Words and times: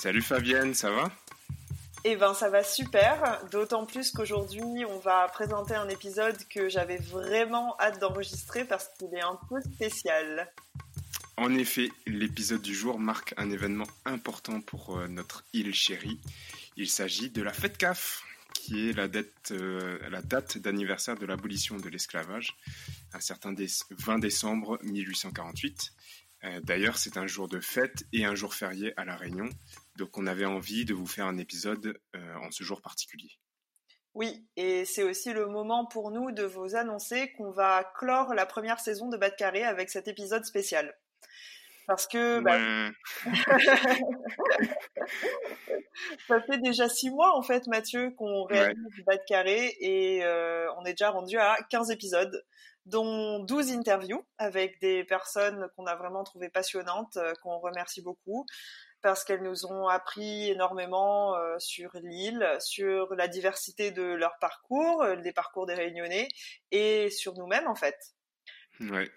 Salut 0.00 0.22
Fabienne, 0.22 0.74
ça 0.74 0.92
va? 0.92 1.10
Eh 2.04 2.14
ben 2.14 2.32
ça 2.32 2.48
va 2.48 2.62
super, 2.62 3.44
d'autant 3.50 3.84
plus 3.84 4.12
qu'aujourd'hui 4.12 4.84
on 4.84 5.00
va 5.00 5.26
présenter 5.26 5.74
un 5.74 5.88
épisode 5.88 6.36
que 6.48 6.68
j'avais 6.68 6.98
vraiment 6.98 7.74
hâte 7.80 8.00
d'enregistrer 8.00 8.64
parce 8.64 8.88
qu'il 8.96 9.12
est 9.12 9.22
un 9.22 9.36
peu 9.48 9.60
spécial. 9.60 10.52
En 11.36 11.52
effet, 11.52 11.90
l'épisode 12.06 12.62
du 12.62 12.76
jour 12.76 13.00
marque 13.00 13.34
un 13.38 13.50
événement 13.50 13.88
important 14.04 14.60
pour 14.60 14.96
euh, 14.96 15.08
notre 15.08 15.44
île 15.52 15.74
chérie. 15.74 16.20
Il 16.76 16.88
s'agit 16.88 17.30
de 17.30 17.42
la 17.42 17.52
fête 17.52 17.76
CAF, 17.76 18.22
qui 18.54 18.90
est 18.90 18.92
la 18.92 19.08
date, 19.08 19.50
euh, 19.50 19.98
la 20.10 20.22
date 20.22 20.58
d'anniversaire 20.58 21.16
de 21.16 21.26
l'abolition 21.26 21.76
de 21.76 21.88
l'esclavage, 21.88 22.56
un 23.12 23.20
certain 23.20 23.52
20 23.90 24.20
décembre 24.20 24.78
1848. 24.84 25.92
Euh, 26.44 26.60
D'ailleurs, 26.62 26.98
c'est 26.98 27.16
un 27.16 27.26
jour 27.26 27.48
de 27.48 27.60
fête 27.60 28.06
et 28.12 28.24
un 28.24 28.34
jour 28.34 28.54
férié 28.54 28.92
à 28.96 29.04
La 29.04 29.16
Réunion, 29.16 29.48
donc 29.98 30.16
on 30.16 30.26
avait 30.26 30.46
envie 30.46 30.84
de 30.84 30.94
vous 30.94 31.06
faire 31.06 31.26
un 31.26 31.36
épisode 31.36 32.00
euh, 32.16 32.34
en 32.36 32.50
ce 32.50 32.64
jour 32.64 32.80
particulier. 32.80 33.30
Oui, 34.14 34.46
et 34.56 34.84
c'est 34.84 35.02
aussi 35.02 35.32
le 35.32 35.46
moment 35.46 35.84
pour 35.84 36.10
nous 36.10 36.32
de 36.32 36.44
vous 36.44 36.76
annoncer 36.76 37.32
qu'on 37.32 37.50
va 37.50 37.84
clore 37.96 38.34
la 38.34 38.46
première 38.46 38.80
saison 38.80 39.08
de 39.08 39.16
Bas 39.16 39.30
de 39.30 39.34
Carré 39.34 39.64
avec 39.64 39.90
cet 39.90 40.08
épisode 40.08 40.44
spécial. 40.44 40.94
Parce 41.86 42.06
que 42.06 42.40
bah, 42.40 42.58
Ouais. 42.58 42.90
ça 46.28 46.40
fait 46.42 46.58
déjà 46.58 46.88
six 46.88 47.10
mois 47.10 47.36
en 47.36 47.42
fait, 47.42 47.66
Mathieu, 47.66 48.10
qu'on 48.12 48.44
réalise 48.44 48.78
Bas 49.06 49.16
de 49.16 49.22
Carré 49.26 49.76
et 49.80 50.24
euh, 50.24 50.66
on 50.78 50.84
est 50.84 50.92
déjà 50.92 51.10
rendu 51.10 51.38
à 51.38 51.56
15 51.70 51.90
épisodes, 51.90 52.44
dont 52.86 53.42
12 53.44 53.72
interviews 53.72 54.24
avec 54.38 54.80
des 54.80 55.04
personnes 55.04 55.68
qu'on 55.76 55.86
a 55.86 55.96
vraiment 55.96 56.24
trouvées 56.24 56.50
passionnantes, 56.50 57.16
euh, 57.16 57.32
qu'on 57.42 57.58
remercie 57.58 58.02
beaucoup 58.02 58.46
parce 59.02 59.24
qu'elles 59.24 59.42
nous 59.42 59.66
ont 59.66 59.88
appris 59.88 60.50
énormément 60.50 61.36
euh, 61.36 61.56
sur 61.58 61.90
l'île, 62.02 62.46
sur 62.60 63.14
la 63.14 63.28
diversité 63.28 63.90
de 63.90 64.02
leur 64.02 64.38
parcours, 64.40 65.02
euh, 65.02 65.16
des 65.16 65.32
parcours 65.32 65.66
des 65.66 65.74
Réunionnais 65.74 66.28
et 66.70 67.10
sur 67.10 67.34
nous-mêmes 67.34 67.66
en 67.66 67.74
fait. 67.74 67.96
Ouais. 68.80 69.10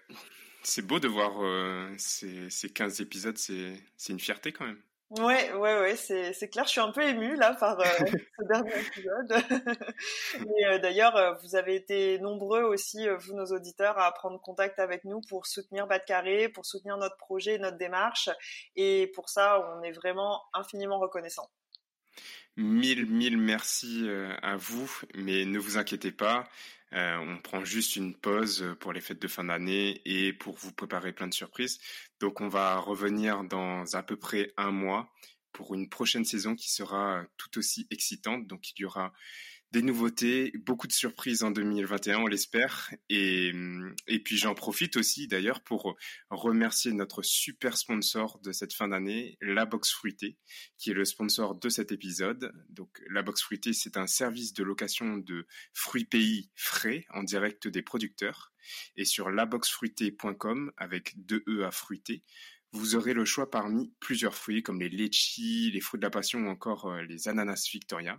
C'est 0.62 0.82
beau 0.82 1.00
de 1.00 1.08
voir 1.08 1.42
euh, 1.42 1.92
ces, 1.98 2.48
ces 2.50 2.72
15 2.72 3.00
épisodes, 3.00 3.38
c'est 3.38 3.74
c'est 3.96 4.12
une 4.12 4.20
fierté 4.20 4.52
quand 4.52 4.66
même. 4.66 4.82
Ouais, 5.18 5.52
ouais, 5.52 5.80
ouais, 5.80 5.96
c'est, 5.96 6.32
c'est 6.32 6.48
clair. 6.48 6.64
Je 6.64 6.70
suis 6.70 6.80
un 6.80 6.90
peu 6.90 7.02
émue 7.02 7.36
là 7.36 7.54
par 7.54 7.78
euh, 7.78 7.84
ce 8.38 8.44
dernier 8.44 8.80
épisode. 8.80 9.32
Et 10.58 10.66
euh, 10.66 10.78
d'ailleurs, 10.78 11.14
euh, 11.16 11.34
vous 11.42 11.54
avez 11.54 11.74
été 11.74 12.18
nombreux 12.18 12.62
aussi, 12.62 13.06
vous 13.18 13.34
nos 13.34 13.44
auditeurs, 13.46 13.98
à 13.98 14.10
prendre 14.12 14.40
contact 14.40 14.78
avec 14.78 15.04
nous 15.04 15.20
pour 15.28 15.46
soutenir 15.46 15.86
Bas 15.86 15.98
de 15.98 16.04
Carré, 16.04 16.48
pour 16.48 16.64
soutenir 16.64 16.96
notre 16.96 17.18
projet, 17.18 17.58
notre 17.58 17.76
démarche. 17.76 18.30
Et 18.74 19.12
pour 19.14 19.28
ça, 19.28 19.60
on 19.76 19.82
est 19.82 19.92
vraiment 19.92 20.44
infiniment 20.54 20.98
reconnaissants. 20.98 21.50
Mille, 22.56 23.04
mille 23.06 23.36
merci 23.36 24.08
à 24.42 24.56
vous, 24.56 24.90
mais 25.14 25.44
ne 25.46 25.58
vous 25.58 25.78
inquiétez 25.78 26.12
pas, 26.12 26.44
euh, 26.94 27.16
on 27.18 27.38
prend 27.38 27.64
juste 27.64 27.96
une 27.96 28.14
pause 28.14 28.74
pour 28.80 28.92
les 28.92 29.00
fêtes 29.00 29.20
de 29.20 29.28
fin 29.28 29.44
d'année 29.44 30.00
et 30.04 30.32
pour 30.32 30.56
vous 30.56 30.72
préparer 30.72 31.12
plein 31.12 31.28
de 31.28 31.34
surprises. 31.34 31.80
Donc 32.20 32.40
on 32.40 32.48
va 32.48 32.78
revenir 32.78 33.44
dans 33.44 33.84
à 33.94 34.02
peu 34.02 34.16
près 34.16 34.52
un 34.56 34.70
mois 34.70 35.10
pour 35.52 35.74
une 35.74 35.88
prochaine 35.88 36.24
saison 36.24 36.54
qui 36.54 36.70
sera 36.70 37.24
tout 37.36 37.58
aussi 37.58 37.86
excitante. 37.90 38.46
Donc 38.46 38.70
il 38.70 38.82
y 38.82 38.84
aura 38.84 39.12
des 39.72 39.80
nouveautés, 39.80 40.52
beaucoup 40.66 40.86
de 40.86 40.92
surprises 40.92 41.42
en 41.42 41.50
2021, 41.50 42.18
on 42.18 42.26
l'espère. 42.26 42.92
Et, 43.08 43.52
puis 44.22 44.36
j'en 44.36 44.54
profite 44.54 44.98
aussi 44.98 45.28
d'ailleurs 45.28 45.62
pour 45.62 45.96
remercier 46.28 46.92
notre 46.92 47.22
super 47.22 47.78
sponsor 47.78 48.38
de 48.40 48.52
cette 48.52 48.74
fin 48.74 48.88
d'année, 48.88 49.38
La 49.40 49.64
Box 49.64 49.90
Fruitée, 49.90 50.36
qui 50.76 50.90
est 50.90 50.94
le 50.94 51.06
sponsor 51.06 51.54
de 51.54 51.70
cet 51.70 51.90
épisode. 51.90 52.52
Donc 52.68 53.02
La 53.08 53.22
Box 53.22 53.42
Fruitée, 53.42 53.72
c'est 53.72 53.96
un 53.96 54.06
service 54.06 54.52
de 54.52 54.62
location 54.62 55.16
de 55.16 55.46
fruits 55.72 56.04
pays 56.04 56.50
frais 56.54 57.06
en 57.14 57.22
direct 57.22 57.66
des 57.66 57.82
producteurs. 57.82 58.52
Et 58.96 59.06
sur 59.06 59.30
laboxfruité.com, 59.30 60.70
avec 60.76 61.14
deux 61.16 61.42
E 61.48 61.64
à 61.64 61.70
fruiter, 61.70 62.22
vous 62.72 62.96
aurez 62.96 63.12
le 63.12 63.24
choix 63.24 63.50
parmi 63.50 63.92
plusieurs 64.00 64.34
fruits 64.34 64.62
comme 64.62 64.80
les 64.80 64.88
litchis, 64.88 65.70
les 65.72 65.80
fruits 65.80 65.98
de 66.00 66.04
la 66.04 66.10
passion 66.10 66.40
ou 66.40 66.48
encore 66.48 66.86
euh, 66.86 67.02
les 67.02 67.28
ananas 67.28 67.68
Victoria. 67.70 68.18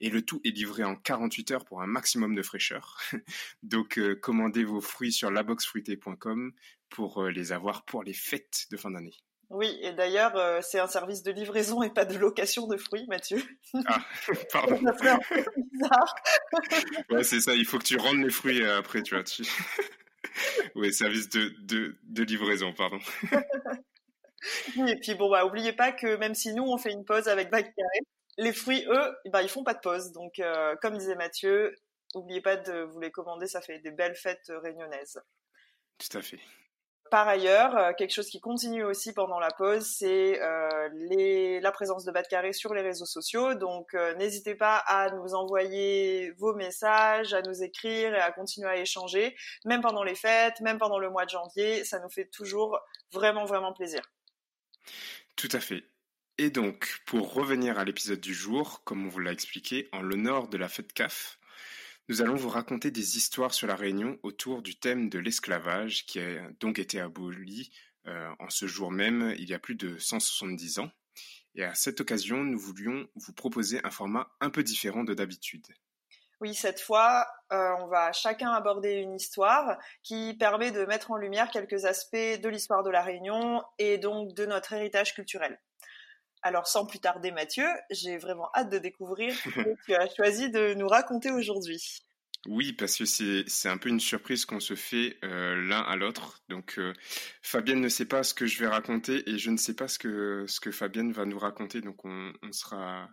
Et 0.00 0.10
le 0.10 0.22
tout 0.22 0.40
est 0.44 0.50
livré 0.50 0.84
en 0.84 0.94
48 0.94 1.50
heures 1.52 1.64
pour 1.64 1.82
un 1.82 1.86
maximum 1.86 2.34
de 2.34 2.42
fraîcheur. 2.42 3.00
Donc 3.62 3.98
euh, 3.98 4.14
commandez 4.14 4.64
vos 4.64 4.80
fruits 4.80 5.12
sur 5.12 5.30
laboxfruité.com 5.30 6.52
pour 6.90 7.22
euh, 7.22 7.30
les 7.30 7.52
avoir 7.52 7.84
pour 7.84 8.02
les 8.02 8.12
fêtes 8.12 8.66
de 8.70 8.76
fin 8.76 8.90
d'année. 8.90 9.14
Oui, 9.50 9.78
et 9.82 9.92
d'ailleurs, 9.92 10.36
euh, 10.36 10.60
c'est 10.62 10.80
un 10.80 10.86
service 10.86 11.22
de 11.22 11.30
livraison 11.30 11.82
et 11.82 11.90
pas 11.90 12.04
de 12.04 12.16
location 12.18 12.66
de 12.66 12.76
fruits, 12.76 13.06
Mathieu. 13.08 13.42
Ah, 13.86 14.04
pardon. 14.52 14.80
Ça 14.82 14.92
fait 14.94 15.08
un 15.08 15.18
peu 15.18 15.44
bizarre. 15.72 16.14
Ouais, 17.10 17.22
c'est 17.22 17.40
ça, 17.40 17.54
il 17.54 17.64
faut 17.64 17.78
que 17.78 17.84
tu 17.84 17.96
rendes 17.96 18.22
les 18.22 18.30
fruits 18.30 18.64
après, 18.64 19.02
tu 19.02 19.14
vois. 19.14 19.24
Tu... 19.24 19.42
ouais, 20.74 20.90
service 20.92 21.28
de, 21.28 21.54
de, 21.60 21.96
de 22.04 22.22
livraison, 22.22 22.72
pardon. 22.72 22.98
Et 24.88 24.96
puis 25.00 25.14
bon, 25.14 25.30
bah, 25.30 25.44
oubliez 25.44 25.72
pas 25.72 25.92
que 25.92 26.16
même 26.16 26.34
si 26.34 26.54
nous 26.54 26.64
on 26.64 26.78
fait 26.78 26.92
une 26.92 27.04
pause 27.04 27.28
avec 27.28 27.50
Bac 27.50 27.64
Carré, 27.64 28.00
les 28.38 28.52
fruits, 28.52 28.84
eux, 28.88 29.16
bah, 29.26 29.42
ils 29.42 29.48
font 29.48 29.64
pas 29.64 29.74
de 29.74 29.80
pause. 29.80 30.12
Donc, 30.12 30.38
euh, 30.38 30.74
comme 30.82 30.96
disait 30.96 31.14
Mathieu, 31.14 31.74
oubliez 32.14 32.40
pas 32.40 32.56
de 32.56 32.82
vous 32.82 33.00
les 33.00 33.10
commander, 33.10 33.46
ça 33.46 33.60
fait 33.60 33.78
des 33.78 33.90
belles 33.90 34.16
fêtes 34.16 34.50
réunionnaises. 34.62 35.20
Tout 35.98 36.18
à 36.18 36.22
fait. 36.22 36.40
Par 37.10 37.28
ailleurs, 37.28 37.76
euh, 37.76 37.92
quelque 37.92 38.12
chose 38.12 38.28
qui 38.28 38.40
continue 38.40 38.82
aussi 38.82 39.12
pendant 39.12 39.38
la 39.38 39.50
pause, 39.50 39.86
c'est 39.86 40.42
euh, 40.42 40.88
les, 40.94 41.60
la 41.60 41.70
présence 41.70 42.04
de 42.04 42.10
de 42.10 42.28
Carré 42.28 42.52
sur 42.52 42.74
les 42.74 42.80
réseaux 42.80 43.04
sociaux. 43.06 43.54
Donc, 43.54 43.94
euh, 43.94 44.14
n'hésitez 44.14 44.54
pas 44.54 44.78
à 44.78 45.10
nous 45.10 45.34
envoyer 45.34 46.32
vos 46.38 46.54
messages, 46.54 47.34
à 47.34 47.42
nous 47.42 47.62
écrire 47.62 48.14
et 48.14 48.20
à 48.20 48.32
continuer 48.32 48.68
à 48.68 48.76
échanger, 48.78 49.36
même 49.64 49.80
pendant 49.80 50.02
les 50.02 50.14
fêtes, 50.14 50.60
même 50.60 50.78
pendant 50.78 50.98
le 50.98 51.10
mois 51.10 51.24
de 51.24 51.30
janvier. 51.30 51.84
Ça 51.84 52.00
nous 52.00 52.08
fait 52.08 52.26
toujours 52.32 52.80
vraiment, 53.12 53.44
vraiment 53.44 53.72
plaisir. 53.72 54.02
Tout 55.36 55.48
à 55.52 55.60
fait. 55.60 55.84
Et 56.38 56.50
donc, 56.50 57.00
pour 57.06 57.32
revenir 57.32 57.78
à 57.78 57.84
l'épisode 57.84 58.20
du 58.20 58.34
jour, 58.34 58.82
comme 58.84 59.06
on 59.06 59.08
vous 59.08 59.20
l'a 59.20 59.32
expliqué, 59.32 59.88
en 59.92 60.02
l'honneur 60.02 60.48
de 60.48 60.56
la 60.56 60.68
fête 60.68 60.92
CAF, 60.92 61.38
nous 62.08 62.22
allons 62.22 62.34
vous 62.34 62.48
raconter 62.48 62.90
des 62.90 63.16
histoires 63.16 63.54
sur 63.54 63.66
la 63.66 63.76
Réunion 63.76 64.18
autour 64.22 64.60
du 64.60 64.74
thème 64.74 65.08
de 65.08 65.18
l'esclavage 65.18 66.06
qui 66.06 66.20
a 66.20 66.50
donc 66.60 66.78
été 66.78 67.00
aboli 67.00 67.70
euh, 68.06 68.34
en 68.38 68.50
ce 68.50 68.66
jour 68.66 68.90
même, 68.90 69.34
il 69.38 69.48
y 69.48 69.54
a 69.54 69.58
plus 69.58 69.74
de 69.74 69.96
170 69.96 70.80
ans. 70.80 70.90
Et 71.54 71.64
à 71.64 71.74
cette 71.74 72.00
occasion, 72.00 72.42
nous 72.42 72.58
voulions 72.58 73.08
vous 73.14 73.32
proposer 73.32 73.80
un 73.84 73.90
format 73.90 74.30
un 74.40 74.50
peu 74.50 74.62
différent 74.62 75.04
de 75.04 75.14
d'habitude. 75.14 75.66
Oui, 76.40 76.54
cette 76.54 76.80
fois, 76.80 77.26
euh, 77.52 77.70
on 77.80 77.86
va 77.86 78.12
chacun 78.12 78.50
aborder 78.50 78.94
une 78.94 79.14
histoire 79.14 79.78
qui 80.02 80.34
permet 80.34 80.70
de 80.70 80.84
mettre 80.84 81.10
en 81.10 81.16
lumière 81.16 81.50
quelques 81.50 81.84
aspects 81.84 82.16
de 82.16 82.48
l'histoire 82.48 82.82
de 82.82 82.90
la 82.90 83.02
Réunion 83.02 83.62
et 83.78 83.98
donc 83.98 84.34
de 84.34 84.46
notre 84.46 84.72
héritage 84.72 85.14
culturel. 85.14 85.60
Alors, 86.42 86.66
sans 86.66 86.84
plus 86.84 86.98
tarder, 86.98 87.30
Mathieu, 87.30 87.66
j'ai 87.90 88.18
vraiment 88.18 88.50
hâte 88.54 88.70
de 88.70 88.78
découvrir 88.78 89.34
ce 89.34 89.48
que 89.48 89.74
tu 89.86 89.94
as 89.94 90.08
choisi 90.14 90.50
de 90.50 90.74
nous 90.74 90.88
raconter 90.88 91.30
aujourd'hui. 91.30 92.02
Oui, 92.46 92.74
parce 92.74 92.98
que 92.98 93.06
c'est 93.06 93.44
c'est 93.46 93.70
un 93.70 93.78
peu 93.78 93.88
une 93.88 94.00
surprise 94.00 94.44
qu'on 94.44 94.60
se 94.60 94.74
fait 94.74 95.16
euh, 95.24 95.56
l'un 95.66 95.80
à 95.80 95.96
l'autre. 95.96 96.42
Donc, 96.50 96.78
euh, 96.78 96.92
Fabienne 97.40 97.80
ne 97.80 97.88
sait 97.88 98.04
pas 98.04 98.22
ce 98.22 98.34
que 98.34 98.44
je 98.44 98.58
vais 98.58 98.66
raconter 98.66 99.28
et 99.30 99.38
je 99.38 99.50
ne 99.50 99.56
sais 99.56 99.74
pas 99.74 99.88
ce 99.88 99.98
que, 99.98 100.44
ce 100.46 100.60
que 100.60 100.70
Fabienne 100.70 101.12
va 101.12 101.24
nous 101.24 101.38
raconter. 101.38 101.80
Donc, 101.80 102.04
on, 102.04 102.32
on 102.42 102.52
sera 102.52 103.08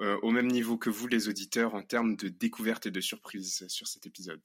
euh, 0.00 0.18
au 0.22 0.30
même 0.30 0.48
niveau 0.48 0.78
que 0.78 0.90
vous, 0.90 1.06
les 1.06 1.28
auditeurs, 1.28 1.74
en 1.74 1.82
termes 1.82 2.16
de 2.16 2.28
découverte 2.28 2.86
et 2.86 2.90
de 2.90 3.00
surprise 3.00 3.66
sur 3.68 3.86
cet 3.86 4.06
épisode. 4.06 4.40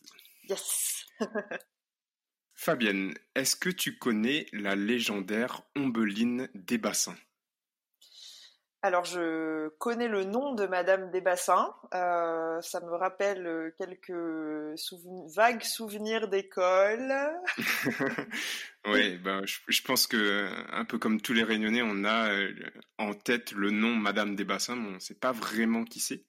Yes. 0.49 1.05
Fabienne, 2.53 3.13
est-ce 3.35 3.55
que 3.55 3.69
tu 3.69 3.97
connais 3.97 4.47
la 4.51 4.75
légendaire 4.75 5.61
Ombeline 5.75 6.49
des 6.55 6.77
bassins? 6.77 7.17
Alors, 8.83 9.05
je 9.05 9.69
connais 9.79 10.07
le 10.07 10.23
nom 10.23 10.53
de 10.53 10.67
Madame 10.67 11.09
Desbassins. 11.09 11.73
Euh, 11.95 12.61
ça 12.61 12.79
me 12.81 12.93
rappelle 12.95 13.47
euh, 13.47 13.71
quelques 13.75 14.11
vagues 15.35 15.63
souvenirs 15.63 16.27
d'école. 16.27 17.11
oui, 18.87 19.17
ben, 19.17 19.41
je, 19.45 19.81
pense 19.81 20.05
que 20.05 20.47
un 20.71 20.85
peu 20.85 20.99
comme 20.99 21.19
tous 21.19 21.33
les 21.33 21.43
Réunionnais, 21.43 21.81
on 21.81 22.03
a 22.03 22.31
euh, 22.31 22.53
en 22.99 23.15
tête 23.15 23.51
le 23.53 23.71
nom 23.71 23.95
Madame 23.95 24.35
Desbassins, 24.35 24.75
mais 24.75 24.89
on 24.89 24.93
ne 24.93 24.99
sait 24.99 25.15
pas 25.15 25.31
vraiment 25.31 25.83
qui 25.83 25.99
c'est. 25.99 26.23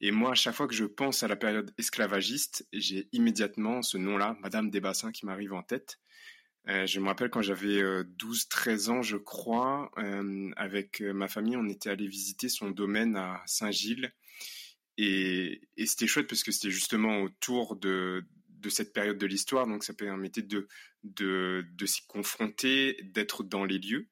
Et 0.00 0.12
moi, 0.12 0.32
à 0.32 0.34
chaque 0.34 0.54
fois 0.54 0.68
que 0.68 0.74
je 0.74 0.84
pense 0.84 1.24
à 1.24 1.28
la 1.28 1.36
période 1.36 1.72
esclavagiste, 1.78 2.64
j'ai 2.72 3.08
immédiatement 3.12 3.82
ce 3.82 3.98
nom-là, 3.98 4.36
Madame 4.40 4.70
Desbassins, 4.70 5.10
qui 5.10 5.26
m'arrive 5.26 5.52
en 5.52 5.62
tête. 5.62 5.98
Euh, 6.68 6.86
je 6.86 7.00
me 7.00 7.06
rappelle 7.06 7.30
quand 7.30 7.42
j'avais 7.42 7.82
12-13 7.82 8.88
euh, 8.88 8.92
ans, 8.92 9.02
je 9.02 9.16
crois, 9.16 9.90
euh, 9.98 10.50
avec 10.56 11.00
ma 11.00 11.28
famille, 11.28 11.56
on 11.56 11.68
était 11.68 11.90
allé 11.90 12.06
visiter 12.06 12.48
son 12.48 12.70
domaine 12.70 13.16
à 13.16 13.42
Saint-Gilles. 13.46 14.12
Et, 14.98 15.62
et 15.76 15.86
c'était 15.86 16.06
chouette 16.06 16.28
parce 16.28 16.42
que 16.42 16.52
c'était 16.52 16.70
justement 16.70 17.22
autour 17.22 17.76
de, 17.76 18.24
de 18.48 18.68
cette 18.68 18.92
période 18.92 19.18
de 19.18 19.26
l'histoire, 19.26 19.66
donc 19.66 19.84
ça 19.84 19.94
permettait 19.94 20.42
de, 20.42 20.68
de, 21.02 21.64
de 21.72 21.86
s'y 21.86 22.06
confronter, 22.06 23.00
d'être 23.02 23.42
dans 23.42 23.64
les 23.64 23.78
lieux. 23.78 24.08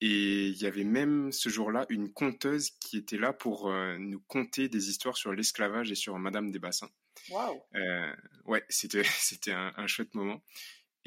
Et 0.00 0.46
il 0.46 0.56
y 0.56 0.66
avait 0.66 0.84
même 0.84 1.32
ce 1.32 1.48
jour-là 1.48 1.86
une 1.88 2.12
conteuse 2.12 2.70
qui 2.70 2.98
était 2.98 3.18
là 3.18 3.32
pour 3.32 3.72
nous 3.98 4.20
conter 4.28 4.68
des 4.68 4.90
histoires 4.90 5.16
sur 5.16 5.32
l'esclavage 5.32 5.90
et 5.90 5.96
sur 5.96 6.16
Madame 6.20 6.52
des 6.52 6.60
Bassins. 6.60 6.90
Wow. 7.30 7.62
Euh, 7.74 8.12
ouais, 8.46 8.64
c'était 8.68 9.02
c'était 9.04 9.52
un, 9.52 9.72
un, 9.76 9.86
chouette 9.86 10.14
moment. 10.14 10.42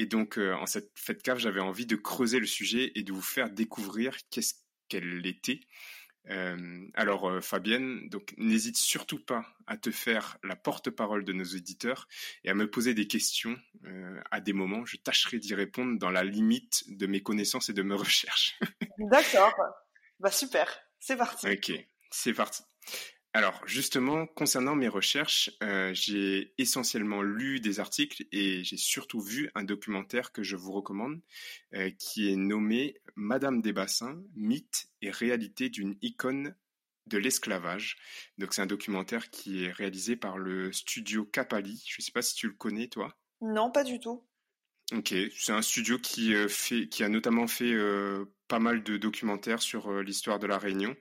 Et 0.01 0.07
donc, 0.07 0.39
euh, 0.39 0.55
en 0.55 0.65
cette 0.65 0.89
fête 0.95 1.21
cave, 1.21 1.37
j'avais 1.37 1.59
envie 1.59 1.85
de 1.85 1.95
creuser 1.95 2.39
le 2.39 2.47
sujet 2.47 2.91
et 2.95 3.03
de 3.03 3.13
vous 3.13 3.21
faire 3.21 3.51
découvrir 3.51 4.17
qu'est-ce 4.31 4.55
qu'elle 4.89 5.23
était. 5.27 5.59
Euh, 6.31 6.87
alors, 6.95 7.29
euh, 7.29 7.39
Fabienne, 7.39 8.09
donc 8.09 8.33
n'hésite 8.35 8.77
surtout 8.77 9.23
pas 9.23 9.45
à 9.67 9.77
te 9.77 9.91
faire 9.91 10.39
la 10.43 10.55
porte-parole 10.55 11.23
de 11.23 11.33
nos 11.33 11.43
éditeurs 11.43 12.07
et 12.43 12.49
à 12.49 12.55
me 12.55 12.67
poser 12.67 12.95
des 12.95 13.05
questions 13.05 13.55
à 14.31 14.41
des 14.41 14.53
moments. 14.53 14.85
Je 14.85 14.97
tâcherai 14.97 15.37
d'y 15.37 15.53
répondre 15.53 15.99
dans 15.99 16.09
la 16.09 16.23
limite 16.23 16.83
de 16.87 17.05
mes 17.05 17.21
connaissances 17.21 17.69
et 17.69 17.73
de 17.73 17.83
mes 17.83 17.93
recherches. 17.93 18.59
D'accord. 18.97 19.53
Bah 20.19 20.31
super. 20.31 20.67
C'est 20.99 21.15
parti. 21.15 21.47
Ok, 21.47 21.73
c'est 22.09 22.33
parti. 22.33 22.63
Alors 23.33 23.61
justement, 23.65 24.27
concernant 24.27 24.75
mes 24.75 24.89
recherches, 24.89 25.51
euh, 25.63 25.93
j'ai 25.93 26.53
essentiellement 26.57 27.21
lu 27.21 27.61
des 27.61 27.79
articles 27.79 28.25
et 28.33 28.63
j'ai 28.65 28.75
surtout 28.75 29.21
vu 29.21 29.49
un 29.55 29.63
documentaire 29.63 30.33
que 30.33 30.43
je 30.43 30.57
vous 30.57 30.73
recommande, 30.73 31.21
euh, 31.73 31.91
qui 31.91 32.29
est 32.29 32.35
nommé 32.35 32.99
Madame 33.15 33.61
des 33.61 33.71
Bassins, 33.71 34.21
mythe 34.35 34.89
et 35.01 35.11
réalité 35.11 35.69
d'une 35.69 35.95
icône 36.01 36.55
de 37.07 37.17
l'esclavage. 37.17 37.97
Donc 38.37 38.53
c'est 38.53 38.61
un 38.61 38.67
documentaire 38.67 39.29
qui 39.29 39.63
est 39.63 39.71
réalisé 39.71 40.17
par 40.17 40.37
le 40.37 40.73
studio 40.73 41.23
Capali. 41.23 41.81
Je 41.87 42.01
ne 42.01 42.03
sais 42.03 42.11
pas 42.11 42.21
si 42.21 42.35
tu 42.35 42.47
le 42.47 42.53
connais, 42.53 42.89
toi. 42.89 43.17
Non, 43.39 43.71
pas 43.71 43.85
du 43.85 43.99
tout. 44.01 44.25
Ok, 44.93 45.15
c'est 45.37 45.53
un 45.53 45.61
studio 45.61 45.97
qui, 45.99 46.35
euh, 46.35 46.49
fait, 46.49 46.89
qui 46.89 47.05
a 47.05 47.07
notamment 47.07 47.47
fait 47.47 47.73
pas 48.51 48.59
mal 48.59 48.83
de 48.83 48.97
documentaires 48.97 49.61
sur 49.61 49.89
euh, 49.89 50.03
l'histoire 50.03 50.37
de 50.37 50.45
la 50.45 50.57
Réunion. 50.57 50.93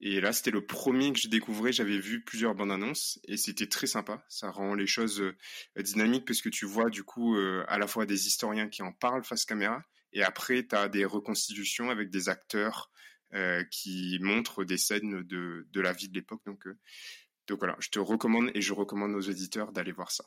Et 0.00 0.22
là, 0.22 0.32
c'était 0.32 0.50
le 0.50 0.64
premier 0.64 1.12
que 1.12 1.18
j'ai 1.18 1.28
découvert. 1.28 1.70
J'avais 1.70 1.98
vu 1.98 2.24
plusieurs 2.24 2.54
bandes 2.54 2.72
annonces 2.72 3.20
et 3.28 3.36
c'était 3.36 3.66
très 3.66 3.86
sympa. 3.86 4.24
Ça 4.30 4.50
rend 4.50 4.74
les 4.74 4.86
choses 4.86 5.22
dynamiques 5.76 6.24
parce 6.26 6.40
que 6.40 6.48
tu 6.48 6.64
vois 6.64 6.88
du 6.88 7.04
coup 7.04 7.36
à 7.68 7.78
la 7.78 7.86
fois 7.86 8.06
des 8.06 8.26
historiens 8.26 8.68
qui 8.68 8.82
en 8.82 8.92
parlent 8.92 9.22
face 9.22 9.44
caméra 9.44 9.82
et 10.14 10.22
après, 10.22 10.66
tu 10.66 10.74
as 10.74 10.88
des 10.88 11.04
reconstitutions 11.04 11.90
avec 11.90 12.08
des 12.10 12.28
acteurs 12.28 12.90
qui 13.70 14.18
montrent 14.20 14.64
des 14.64 14.78
scènes 14.78 15.22
de, 15.24 15.66
de 15.70 15.80
la 15.80 15.92
vie 15.92 16.08
de 16.08 16.14
l'époque. 16.14 16.40
Donc, 16.46 16.66
donc 17.48 17.58
voilà, 17.58 17.76
je 17.80 17.88
te 17.88 17.98
recommande 17.98 18.50
et 18.54 18.62
je 18.62 18.72
recommande 18.72 19.14
aux 19.14 19.20
éditeurs 19.20 19.72
d'aller 19.72 19.92
voir 19.92 20.10
ça. 20.10 20.24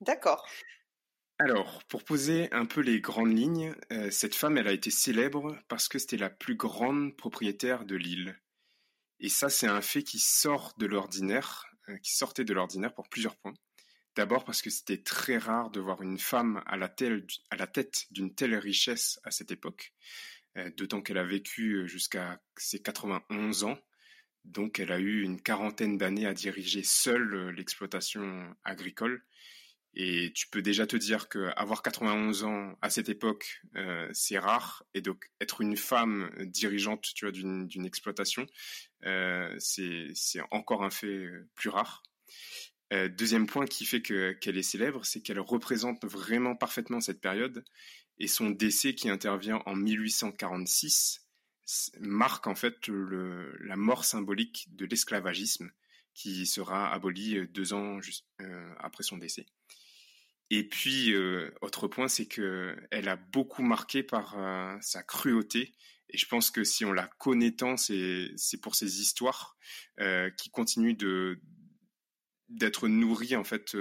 D'accord. 0.00 0.46
Alors, 1.40 1.84
pour 1.84 2.02
poser 2.02 2.52
un 2.52 2.66
peu 2.66 2.80
les 2.80 3.00
grandes 3.00 3.36
lignes, 3.36 3.72
euh, 3.92 4.10
cette 4.10 4.34
femme, 4.34 4.58
elle 4.58 4.66
a 4.66 4.72
été 4.72 4.90
célèbre 4.90 5.56
parce 5.68 5.86
que 5.86 6.00
c'était 6.00 6.16
la 6.16 6.30
plus 6.30 6.56
grande 6.56 7.16
propriétaire 7.16 7.84
de 7.84 7.94
l'île. 7.94 8.36
Et 9.20 9.28
ça, 9.28 9.48
c'est 9.48 9.68
un 9.68 9.80
fait 9.80 10.02
qui 10.02 10.18
sort 10.18 10.74
de 10.78 10.86
l'ordinaire, 10.86 11.66
euh, 11.88 11.96
qui 11.98 12.12
sortait 12.12 12.44
de 12.44 12.52
l'ordinaire 12.52 12.92
pour 12.92 13.08
plusieurs 13.08 13.36
points. 13.36 13.54
D'abord 14.16 14.44
parce 14.44 14.62
que 14.62 14.70
c'était 14.70 15.00
très 15.00 15.38
rare 15.38 15.70
de 15.70 15.78
voir 15.78 16.02
une 16.02 16.18
femme 16.18 16.60
à 16.66 16.76
la, 16.76 16.88
tête 16.88 18.06
d'une 18.10 18.34
telle 18.34 18.56
richesse 18.56 19.20
à 19.22 19.30
cette 19.30 19.52
époque, 19.52 19.92
euh, 20.56 20.70
d'autant 20.76 21.02
qu'elle 21.02 21.18
a 21.18 21.24
vécu 21.24 21.86
jusqu'à 21.86 22.40
ses 22.56 22.82
91 22.82 23.62
ans. 23.62 23.78
Donc 24.44 24.80
elle 24.80 24.90
a 24.90 24.98
eu 24.98 25.22
une 25.22 25.40
quarantaine 25.40 25.98
d'années 25.98 26.26
à 26.26 26.34
diriger 26.34 26.82
seule 26.82 27.50
l'exploitation 27.50 28.56
agricole 28.64 29.22
et 29.94 30.32
tu 30.34 30.48
peux 30.48 30.62
déjà 30.62 30.86
te 30.86 30.96
dire 30.96 31.28
que 31.28 31.50
avoir 31.56 31.82
91 31.82 32.44
ans 32.44 32.78
à 32.82 32.90
cette 32.90 33.08
époque, 33.08 33.62
euh, 33.76 34.08
c'est 34.12 34.38
rare. 34.38 34.84
Et 34.94 35.00
donc 35.00 35.30
être 35.40 35.60
une 35.60 35.76
femme 35.76 36.30
dirigeante, 36.40 37.02
tu 37.14 37.24
vois, 37.24 37.32
d'une 37.32 37.86
exploitation, 37.86 38.46
euh, 39.06 39.54
c'est 39.58 40.40
encore 40.50 40.84
un 40.84 40.90
fait 40.90 41.06
euh, 41.06 41.48
plus 41.54 41.70
rare. 41.70 42.02
Deuxième 42.90 43.46
point 43.46 43.66
qui 43.66 43.84
fait 43.84 44.00
que 44.00 44.32
qu'elle 44.32 44.56
est 44.56 44.62
célèbre, 44.62 45.04
c'est 45.04 45.20
qu'elle 45.20 45.40
représente 45.40 46.06
vraiment 46.06 46.56
parfaitement 46.56 47.00
cette 47.00 47.20
période. 47.20 47.62
Et 48.18 48.28
son 48.28 48.48
décès 48.48 48.94
qui 48.94 49.10
intervient 49.10 49.62
en 49.66 49.76
1846 49.76 51.26
marque 52.00 52.46
en 52.46 52.54
fait 52.54 52.88
la 52.88 53.76
mort 53.76 54.06
symbolique 54.06 54.68
de 54.74 54.86
l'esclavagisme 54.86 55.70
qui 56.18 56.46
sera 56.46 56.92
aboli 56.92 57.46
deux 57.48 57.72
ans 57.72 58.00
après 58.78 59.04
son 59.04 59.18
décès. 59.18 59.46
Et 60.50 60.68
puis, 60.68 61.14
autre 61.60 61.86
point, 61.86 62.08
c'est 62.08 62.26
que 62.26 62.76
elle 62.90 63.08
a 63.08 63.14
beaucoup 63.16 63.62
marqué 63.62 64.02
par 64.02 64.36
sa 64.80 65.02
cruauté. 65.04 65.74
Et 66.10 66.18
je 66.18 66.26
pense 66.26 66.50
que 66.50 66.64
si 66.64 66.84
on 66.84 66.92
la 66.92 67.06
connaît 67.18 67.52
tant, 67.52 67.76
c'est 67.76 68.34
pour 68.60 68.74
ses 68.74 69.00
histoires 69.00 69.56
qui 70.36 70.50
continuent 70.50 70.96
d'être 72.48 72.88
nourries 72.88 73.36
en 73.36 73.44
fait. 73.44 73.76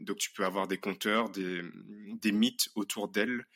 donc, 0.00 0.18
tu 0.18 0.32
peux 0.32 0.44
avoir 0.44 0.66
des 0.66 0.78
conteurs, 0.78 1.30
des 1.30 2.32
mythes 2.32 2.70
autour 2.74 3.08
d'elle, 3.08 3.46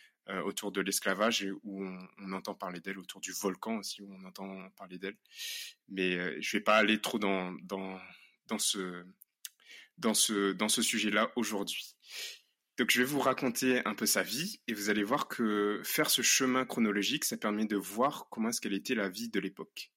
autour 0.44 0.72
de 0.72 0.80
l'esclavage, 0.80 1.46
où 1.64 1.84
on, 1.84 2.32
entend 2.32 2.54
parler 2.54 2.80
d'elle, 2.80 2.98
autour 2.98 3.20
du 3.20 3.32
volcan 3.32 3.78
aussi, 3.78 4.02
où 4.02 4.12
on 4.12 4.24
entend 4.24 4.68
parler 4.76 4.98
d'elle. 4.98 5.16
Mais 5.88 6.40
je 6.42 6.56
vais 6.56 6.62
pas 6.62 6.76
aller 6.76 7.00
trop 7.00 7.18
dans 7.18 7.52
dans 7.62 7.98
dans 8.46 8.58
ce 8.58 9.04
dans 9.98 10.14
ce, 10.14 10.52
dans 10.52 10.68
ce 10.68 10.82
sujet-là 10.82 11.32
aujourd'hui. 11.36 11.96
Donc 12.78 12.90
je 12.90 13.00
vais 13.00 13.06
vous 13.06 13.20
raconter 13.20 13.84
un 13.86 13.94
peu 13.94 14.06
sa 14.06 14.22
vie 14.22 14.60
et 14.68 14.74
vous 14.74 14.88
allez 14.88 15.02
voir 15.02 15.26
que 15.26 15.80
faire 15.84 16.10
ce 16.10 16.22
chemin 16.22 16.64
chronologique, 16.64 17.24
ça 17.24 17.36
permet 17.36 17.66
de 17.66 17.76
voir 17.76 18.28
comment 18.30 18.50
est-ce 18.50 18.60
qu'elle 18.60 18.74
était 18.74 18.94
la 18.94 19.08
vie 19.08 19.28
de 19.28 19.40
l'époque. 19.40 19.90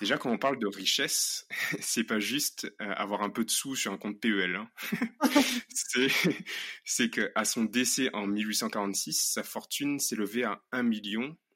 Déjà, 0.00 0.18
quand 0.18 0.30
on 0.30 0.38
parle 0.38 0.58
de 0.58 0.66
richesse, 0.66 1.46
c'est 1.80 2.04
pas 2.04 2.18
juste 2.18 2.72
euh, 2.80 2.92
avoir 2.94 3.22
un 3.22 3.30
peu 3.30 3.44
de 3.44 3.50
sous 3.50 3.76
sur 3.76 3.92
un 3.92 3.98
compte 3.98 4.20
PEL. 4.20 4.56
Hein. 4.56 4.70
c'est 6.84 7.10
qu'à 7.10 7.44
son 7.44 7.64
décès 7.64 8.10
en 8.12 8.26
1846, 8.26 9.32
sa 9.32 9.42
fortune 9.42 9.98
s'élevait 10.00 10.44
à 10.44 10.62
1 10.72 10.90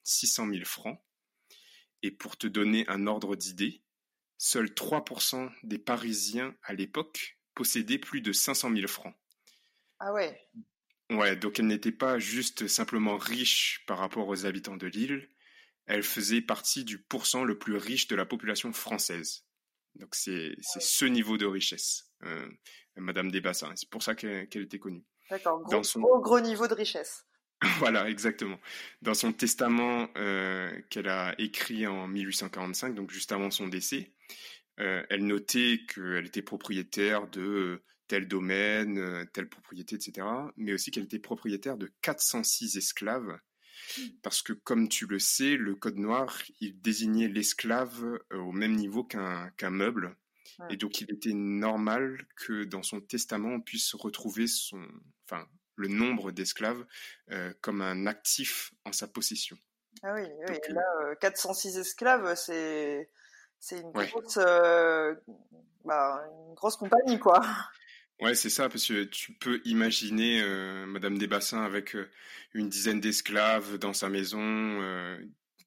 600 0.05 0.49
000 0.49 0.65
francs. 0.65 0.99
Et 2.03 2.11
pour 2.11 2.37
te 2.37 2.47
donner 2.47 2.85
un 2.89 3.07
ordre 3.07 3.35
d'idée, 3.37 3.83
seuls 4.39 4.69
3% 4.69 5.51
des 5.65 5.79
Parisiens 5.79 6.55
à 6.63 6.75
l'époque 6.75 7.39
possédait 7.55 7.99
plus 7.99 8.21
de 8.21 8.33
500 8.33 8.73
000 8.75 8.87
francs. 8.87 9.15
Ah 9.99 10.13
ouais. 10.13 10.39
Ouais, 11.11 11.37
donc 11.37 11.59
elle 11.59 11.67
n'était 11.67 11.93
pas 11.93 12.19
juste 12.19 12.67
simplement 12.67 13.17
riche 13.17 13.85
par 13.87 13.99
rapport 13.99 14.29
aux 14.29 14.45
habitants 14.45 14.77
de 14.77 14.87
l'île, 14.87 15.29
elle 15.87 16.03
faisait 16.03 16.41
partie 16.41 16.85
du 16.85 16.99
pourcent 16.99 17.45
le 17.45 17.59
plus 17.59 17.77
riche 17.77 18.09
de 18.09 18.17
la 18.17 18.27
population 18.27 18.73
française. 18.73 19.47
Donc 19.95 20.15
c'est 20.15 20.55
ce 20.61 21.05
niveau 21.05 21.39
de 21.39 21.47
richesse, 21.47 22.11
euh, 22.25 22.49
Madame 22.97 23.31
Desbassins. 23.31 23.73
C'est 23.77 23.89
pour 23.89 24.03
ça 24.03 24.15
qu'elle 24.15 24.49
était 24.55 24.79
connue. 24.79 25.05
D'accord, 25.31 25.63
gros, 25.63 25.83
gros, 25.97 26.21
gros 26.21 26.41
niveau 26.41 26.69
de 26.69 26.75
richesse. 26.75 27.27
voilà, 27.79 28.09
exactement. 28.09 28.61
Dans 29.03 29.15
son 29.15 29.33
testament 29.33 30.09
euh, 30.17 30.71
qu'elle 30.91 31.09
a 31.09 31.35
écrit 31.39 31.87
en 31.87 32.07
1845, 32.07 32.95
donc 32.95 33.11
juste 33.11 33.33
avant 33.33 33.51
son 33.51 33.69
décès, 33.69 34.13
euh, 34.79 35.03
elle 35.09 35.25
notait 35.25 35.81
qu'elle 35.89 36.27
était 36.27 36.43
propriétaire 36.43 37.29
de 37.29 37.83
tel 38.09 38.29
domaine, 38.29 38.99
euh, 38.99 39.25
telle 39.33 39.49
propriété, 39.49 39.97
etc. 39.97 40.27
Mais 40.57 40.75
aussi 40.75 40.91
qu'elle 40.91 41.05
était 41.05 41.19
propriétaire 41.19 41.77
de 41.77 41.91
406 42.03 42.77
esclaves. 42.77 43.39
Mmh. 43.99 44.03
Parce 44.23 44.43
que, 44.43 44.53
comme 44.53 44.89
tu 44.89 45.07
le 45.07 45.19
sais, 45.19 45.57
le 45.57 45.75
Code 45.75 45.97
noir, 45.97 46.43
il 46.61 46.81
désignait 46.81 47.29
l'esclave 47.29 48.19
au 48.31 48.53
même 48.53 48.75
niveau 48.75 49.05
qu'un 49.05 49.71
meuble. 49.71 50.17
Et 50.71 50.77
donc, 50.77 51.01
il 51.01 51.13
était 51.13 51.35
normal 51.35 52.27
que 52.37 52.65
dans 52.65 52.83
son 52.83 53.01
testament, 53.01 53.55
on 53.55 53.61
puisse 53.61 53.95
retrouver 53.95 54.47
son, 54.47 54.81
enfin, 55.25 55.47
le 55.75 55.89
nombre 55.89 56.33
d'esclaves 56.33 56.85
comme 57.61 57.83
un 57.83 58.07
actif 58.07 58.73
en 58.85 58.93
sa 58.93 59.07
possession. 59.07 59.59
Ah 60.03 60.15
oui, 60.15 60.23
oui. 60.49 60.57
là, 60.71 61.15
406 61.21 61.79
esclaves, 61.79 62.35
c'est 62.37 63.11
c'est 63.59 63.81
une, 63.81 63.91
grosse, 63.91 64.39
bah, 65.85 66.25
une 66.49 66.55
grosse 66.55 66.77
compagnie, 66.77 67.19
quoi. 67.19 67.41
Ouais, 68.21 68.35
c'est 68.35 68.49
ça, 68.49 68.71
parce 68.71 68.87
que 68.87 69.05
tu 69.05 69.35
peux 69.35 69.61
imaginer 69.67 70.43
Madame 70.87 71.19
Desbassins 71.19 71.63
avec 71.63 71.95
une 72.55 72.71
dizaine 72.71 72.99
d'esclaves 72.99 73.79
dans 73.79 73.93
sa 73.93 74.09
maison, 74.09 74.81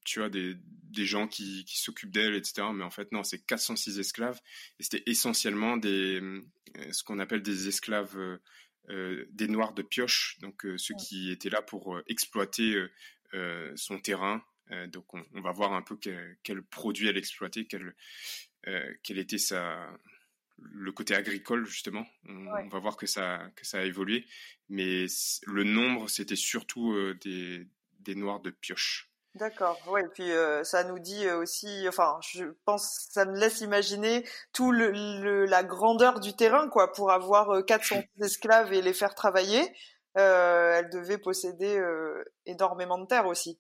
tu 0.04 0.20
vois, 0.20 0.30
des, 0.30 0.56
des 0.90 1.06
gens 1.06 1.28
qui, 1.28 1.64
qui 1.66 1.80
s'occupent 1.80 2.12
d'elle, 2.12 2.34
etc. 2.34 2.68
Mais 2.74 2.84
en 2.84 2.90
fait, 2.90 3.12
non, 3.12 3.24
c'est 3.24 3.46
406 3.46 4.00
esclaves. 4.00 4.40
Et 4.80 4.84
c'était 4.84 5.04
essentiellement 5.06 5.78
des, 5.78 6.22
ce 6.92 7.04
qu'on 7.04 7.20
appelle 7.20 7.44
des 7.44 7.68
esclaves, 7.68 8.18
des 8.88 9.48
noirs 9.48 9.74
de 9.74 9.84
pioche, 9.84 10.40
donc 10.42 10.66
ceux 10.78 10.96
qui 10.96 11.32
étaient 11.32 11.52
là 11.52 11.62
pour 11.62 12.02
exploiter 12.08 12.84
son 13.76 14.00
terrain. 14.00 14.44
donc, 14.88 15.14
on, 15.14 15.42
va 15.42 15.52
voir 15.52 15.74
un 15.74 15.84
peu 15.84 15.98
quel, 15.98 16.40
quel 16.42 16.64
produit 16.64 17.08
elle 17.08 17.18
exploitait, 17.18 17.66
quel, 17.66 17.96
quel 19.04 19.20
était 19.20 19.38
sa, 19.38 19.88
le 20.62 20.92
côté 20.92 21.16
agricole 21.16 21.66
justement. 21.66 22.06
On, 22.28 22.68
va 22.68 22.80
voir 22.80 22.98
que 22.98 23.08
ça, 23.08 23.40
que 23.56 23.66
ça 23.66 23.80
a 23.80 23.84
évolué, 23.84 24.26
mais 24.68 25.06
le 25.46 25.64
nombre 25.64 26.10
c'était 26.10 26.36
surtout 26.36 26.94
euh, 26.94 27.18
des, 27.24 27.68
des 28.00 28.16
noirs 28.16 28.40
de 28.40 28.50
pioche. 28.50 29.12
D'accord, 29.36 29.80
ouais, 29.88 30.02
et 30.02 30.08
puis 30.08 30.32
euh, 30.32 30.64
ça 30.64 30.84
nous 30.84 30.98
dit 30.98 31.28
euh, 31.28 31.38
aussi, 31.38 31.88
enfin, 31.88 32.18
je 32.22 32.46
pense, 32.66 33.08
ça 33.12 33.26
me 33.26 33.38
laisse 33.38 33.62
imaginer 33.62 34.26
tout 34.54 34.72
le, 34.72 35.46
la 35.46 35.64
grandeur 35.64 36.20
du 36.20 36.36
terrain, 36.36 36.68
quoi, 36.68 36.92
pour 36.92 37.12
avoir 37.12 37.64
400 37.64 38.02
esclaves 38.22 38.74
et 38.74 38.82
les 38.82 38.94
faire 38.94 39.14
travailler. 39.14 39.62
elle 40.16 40.90
devait 40.90 41.20
posséder 41.20 41.80
énormément 42.46 42.98
de 42.98 43.06
terre 43.06 43.28
aussi. 43.28 43.60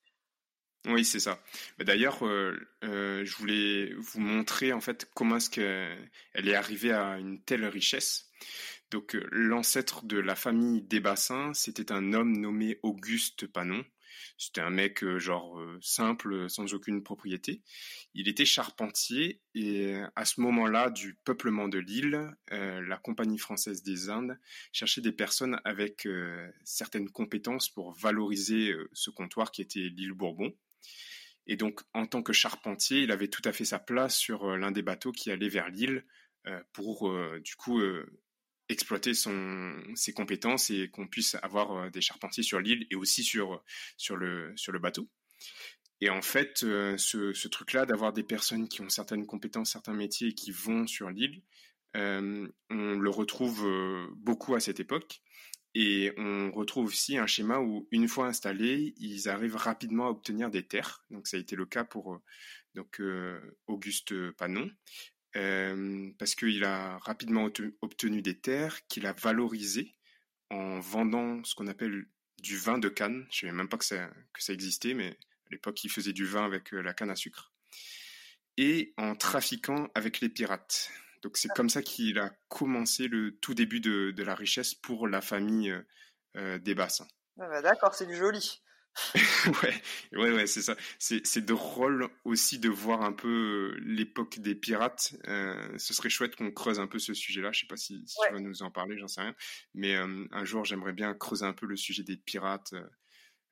Oui, 0.88 1.03
c'est 1.03 1.19
ça. 1.19 1.43
D'ailleurs, 1.79 2.25
euh, 2.25 2.57
euh, 2.86 3.25
je 3.25 3.36
voulais 3.36 3.93
vous 3.98 4.21
montrer 4.21 4.71
en 4.71 4.79
fait 4.79 5.09
comment 5.13 5.36
est-ce 5.38 5.50
qu'elle 5.50 6.48
est 6.48 6.55
arrivée 6.55 6.93
à 6.93 7.17
une 7.17 7.41
telle 7.43 7.65
richesse. 7.65 8.29
Donc, 8.89 9.15
euh, 9.15 9.27
l'ancêtre 9.31 10.05
de 10.05 10.17
la 10.17 10.36
famille 10.36 10.81
des 10.81 11.01
Bassins, 11.01 11.53
c'était 11.53 11.91
un 11.91 12.13
homme 12.13 12.38
nommé 12.38 12.79
Auguste 12.81 13.45
Panon. 13.45 13.83
C'était 14.38 14.62
un 14.62 14.69
mec 14.69 15.05
genre 15.17 15.62
simple, 15.81 16.50
sans 16.50 16.74
aucune 16.74 17.03
propriété. 17.03 17.62
Il 18.13 18.29
était 18.29 18.45
charpentier 18.45 19.41
et 19.53 19.95
à 20.15 20.24
ce 20.25 20.39
moment-là 20.41 20.89
du 20.89 21.15
peuplement 21.25 21.67
de 21.67 21.77
l'île, 21.77 22.31
la 22.50 22.98
Compagnie 22.98 23.38
française 23.38 23.83
des 23.83 24.09
Indes 24.09 24.39
cherchait 24.71 25.01
des 25.01 25.12
personnes 25.12 25.59
avec 25.65 26.07
certaines 26.63 27.09
compétences 27.09 27.69
pour 27.69 27.93
valoriser 27.93 28.74
ce 28.93 29.09
comptoir 29.09 29.51
qui 29.51 29.62
était 29.62 29.89
l'île 29.89 30.13
Bourbon. 30.13 30.53
Et 31.50 31.55
donc, 31.55 31.81
en 31.95 32.05
tant 32.05 32.21
que 32.21 32.31
charpentier, 32.31 33.01
il 33.01 33.12
avait 33.12 33.27
tout 33.27 33.41
à 33.43 33.51
fait 33.51 33.65
sa 33.65 33.79
place 33.79 34.15
sur 34.15 34.43
euh, 34.45 34.55
l'un 34.55 34.71
des 34.71 34.83
bateaux 34.83 35.12
qui 35.12 35.31
allait 35.31 35.50
vers 35.50 35.69
l'île 35.69 36.05
euh, 36.45 36.62
pour, 36.74 37.09
euh, 37.09 37.39
du 37.43 37.55
coup, 37.55 37.81
exploiter 38.69 39.13
ses 39.15 40.13
compétences 40.13 40.69
et 40.69 40.89
qu'on 40.91 41.07
puisse 41.07 41.36
avoir 41.41 41.89
des 41.89 42.01
charpentiers 42.01 42.43
sur 42.43 42.59
l'île 42.59 42.86
et 42.91 42.95
aussi 42.95 43.24
sur, 43.24 43.63
le, 44.12 44.79
bateau. 44.79 45.09
Et 46.01 46.12
en 46.12 46.21
fait, 46.21 46.59
ce, 46.59 47.33
ce 47.33 47.48
truc-là, 47.48 47.88
d'avoir 47.88 48.13
des 48.13 48.24
personnes 48.24 48.69
qui 48.69 48.81
ont 48.81 48.89
certaines 48.89 49.25
compétences, 49.25 49.71
certains 49.71 49.95
métiers 49.95 50.29
et 50.29 50.36
qui 50.36 50.51
vont 50.51 50.86
sur 50.86 51.09
l'île, 51.09 51.41
on 51.95 52.51
le 52.69 53.09
retrouve 53.09 53.67
beaucoup 54.17 54.53
à 54.53 54.59
cette 54.59 54.79
époque. 54.79 55.19
Et 55.75 56.11
on 56.17 56.51
retrouve 56.51 56.88
aussi 56.88 57.17
un 57.17 57.27
schéma 57.27 57.59
où, 57.59 57.88
une 57.91 58.07
fois 58.07 58.27
installés, 58.27 58.93
ils 58.97 59.29
arrivent 59.29 59.55
rapidement 59.55 60.07
à 60.07 60.09
obtenir 60.09 60.49
des 60.49 60.63
terres. 60.63 61.05
Donc, 61.11 61.27
ça 61.27 61.38
a 61.38 61.39
été 61.39 61.55
le 61.55 61.65
cas 61.65 61.83
pour 61.83 62.15
euh, 62.15 62.83
euh, 62.99 63.39
Auguste 63.67 64.31
Panon, 64.31 64.71
euh, 65.35 66.11
parce 66.17 66.33
qu'il 66.33 66.63
a 66.63 66.97
rapidement 66.99 67.49
obtenu 67.81 68.21
des 68.21 68.39
terres 68.39 68.85
qu'il 68.88 69.05
a 69.05 69.13
valorisées 69.13 69.93
en 70.49 70.79
vendant 70.79 71.43
ce 71.43 71.53
qu'on 71.53 71.67
appelle 71.67 72.05
du 72.41 72.57
vin 72.57 72.79
de 72.79 72.89
canne. 72.89 73.27
Je 73.31 73.45
ne 73.45 73.51
savais 73.51 73.57
même 73.57 73.69
pas 73.69 73.77
que 73.77 73.85
ça 73.85 74.53
existait, 74.53 74.95
mais 74.95 75.09
à 75.09 75.49
l'époque, 75.51 75.83
il 75.83 75.91
faisait 75.91 76.13
du 76.13 76.25
vin 76.25 76.45
avec 76.45 76.71
la 76.71 76.93
canne 76.93 77.11
à 77.11 77.15
sucre. 77.15 77.53
Et 78.57 78.93
en 78.97 79.15
trafiquant 79.15 79.89
avec 79.93 80.19
les 80.19 80.29
pirates. 80.29 80.91
Donc 81.21 81.38
c'est 81.38 81.49
comme 81.49 81.69
ça 81.69 81.81
qu'il 81.81 82.19
a 82.19 82.31
commencé 82.47 83.07
le 83.07 83.38
tout 83.39 83.53
début 83.53 83.79
de, 83.79 84.13
la 84.23 84.35
richesse 84.35 84.73
pour 84.73 85.07
la 85.07 85.21
famille 85.21 85.71
euh, 85.71 85.81
euh, 86.38 86.59
des 86.59 86.75
Bassins. 86.75 87.07
Ah 87.39 87.47
bah 87.47 87.61
d'accord, 87.61 87.93
c'est 87.93 88.05
du 88.05 88.15
joli. 88.15 88.61
ouais, 89.63 89.81
ouais, 90.13 90.31
ouais, 90.31 90.47
c'est 90.47 90.61
ça. 90.61 90.75
C'est 90.97 91.45
drôle 91.45 92.09
aussi 92.25 92.59
de 92.59 92.69
voir 92.69 93.01
un 93.01 93.13
peu 93.13 93.73
euh, 93.75 93.79
l'époque 93.81 94.39
des 94.39 94.55
pirates. 94.55 95.13
ce 95.25 95.93
serait 95.93 96.09
chouette 96.09 96.35
qu'on 96.35 96.51
creuse 96.51 96.79
un 96.79 96.88
peu 96.88 96.99
ce 96.99 97.13
sujet-là. 97.13 97.51
Je 97.53 97.61
sais 97.61 97.67
pas 97.67 97.77
si, 97.77 98.03
tu 98.03 98.33
vas 98.33 98.39
nous 98.39 98.61
en 98.63 98.71
parler, 98.71 98.97
j'en 98.97 99.07
sais 99.07 99.21
rien. 99.21 99.35
Mais 99.73 99.95
un 99.95 100.45
jour, 100.45 100.65
j'aimerais 100.65 100.93
bien 100.93 101.13
creuser 101.13 101.45
un 101.45 101.53
peu 101.53 101.65
le 101.65 101.77
sujet 101.77 102.03
des 102.03 102.17
pirates 102.17 102.73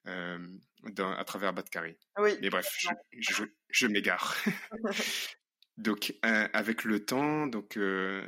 à 0.05 1.23
travers 1.25 1.53
Batcarré. 1.53 1.97
Oui. 2.17 2.31
Mais 2.41 2.49
bref, 2.49 2.67
je, 3.11 3.43
je 3.69 3.87
m'égare. 3.87 4.35
Donc, 5.77 6.15
euh, 6.25 6.47
avec 6.53 6.83
le 6.83 7.05
temps, 7.05 7.45
donc 7.45 7.77
euh, 7.77 8.25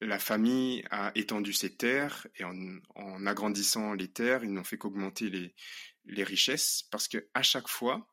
la 0.00 0.18
famille 0.18 0.84
a 0.90 1.10
étendu 1.16 1.52
ses 1.52 1.74
terres 1.74 2.26
et 2.36 2.44
en, 2.44 3.26
agrandissant 3.26 3.94
les 3.94 4.08
terres, 4.08 4.44
ils 4.44 4.52
n'ont 4.52 4.64
fait 4.64 4.78
qu'augmenter 4.78 5.28
les, 5.28 5.54
les 6.04 6.24
richesses 6.24 6.84
parce 6.90 7.08
que 7.08 7.28
à 7.34 7.42
chaque 7.42 7.68
fois, 7.68 8.08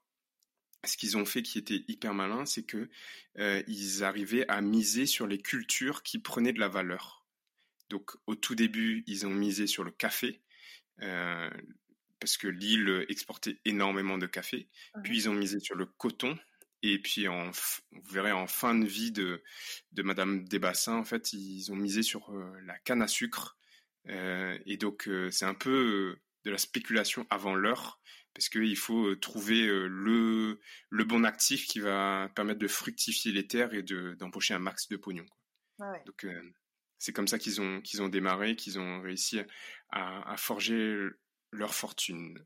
ce 0.84 0.98
qu'ils 0.98 1.16
ont 1.16 1.26
fait 1.26 1.44
qui 1.44 1.60
était 1.60 1.84
hyper 1.88 2.16
malin, 2.16 2.48
c'est 2.48 2.64
que 2.64 2.90
euh, 3.38 3.62
ils 3.68 4.04
arrivaient 4.04 4.48
à 4.48 4.62
miser 4.62 5.06
sur 5.06 5.28
les 5.28 5.38
cultures 5.38 6.02
qui 6.02 6.18
prenaient 6.18 6.54
de 6.54 6.60
la 6.60 6.70
valeur. 6.70 7.28
Donc, 7.90 8.12
au 8.26 8.34
tout 8.36 8.56
début, 8.56 9.04
ils 9.06 9.28
ont 9.28 9.34
misé 9.34 9.68
sur 9.68 9.84
le 9.84 9.92
café. 9.92 10.42
parce 12.20 12.38
que 12.38 12.48
l'île 12.48 13.06
exportait 13.10 13.60
énormément 13.66 14.18
de 14.18 14.28
café. 14.28 14.70
Puis 15.04 15.18
ils 15.18 15.30
ont 15.30 15.34
misé 15.34 15.60
sur 15.60 15.76
le 15.76 15.86
coton, 15.86 16.38
et 16.84 17.00
puis, 17.00 17.28
en, 17.28 17.52
vous 17.52 18.12
verrez, 18.12 18.32
en 18.32 18.48
fin 18.48 18.76
de 18.76 18.86
vie 18.86 19.12
de, 19.12 19.44
de 19.92 20.04
Madame 20.04 20.44
Desbassins, 20.46 20.96
en 20.96 21.04
fait, 21.04 21.34
ils 21.34 21.72
ont 21.72 21.76
misé 21.76 22.04
sur 22.04 22.32
euh, 22.32 22.60
la 22.66 22.78
canne 22.80 23.02
à 23.02 23.08
sucre. 23.08 23.58
Euh, 24.10 24.58
et 24.66 24.78
donc, 24.78 25.08
euh, 25.08 25.30
c'est 25.32 25.46
un 25.46 25.54
peu 25.54 26.18
de 26.44 26.52
la 26.52 26.58
spéculation 26.58 27.28
avant 27.30 27.54
l'heure, 27.54 28.02
parce 28.34 28.50
qu'il 28.50 28.78
faut 28.78 29.16
trouver 29.16 29.68
le, 29.68 30.60
le 30.90 31.04
bon 31.04 31.24
actif 31.24 31.68
qui 31.68 31.80
va 31.80 32.32
permettre 32.36 32.60
de 32.60 32.68
fructifier 32.68 33.32
les 33.32 33.46
terres 33.46 33.74
et 33.74 33.84
d'empocher 33.84 34.54
un 34.56 34.60
max 34.60 34.88
de 34.88 34.98
pognon. 34.98 35.26
Ah 35.80 35.94
donc, 36.06 36.26
c'est 36.98 37.14
comme 37.14 37.28
ça 37.28 37.38
qu'ils 37.38 37.62
ont, 37.62 37.82
qu'ils 37.82 38.02
ont 38.02 38.10
démarré, 38.10 38.56
qu'ils 38.56 38.80
ont 38.80 39.02
réussi 39.02 39.40
à, 39.92 40.32
à 40.32 40.38
forger 40.38 40.98
leur 41.52 41.76
fortune. 41.76 42.44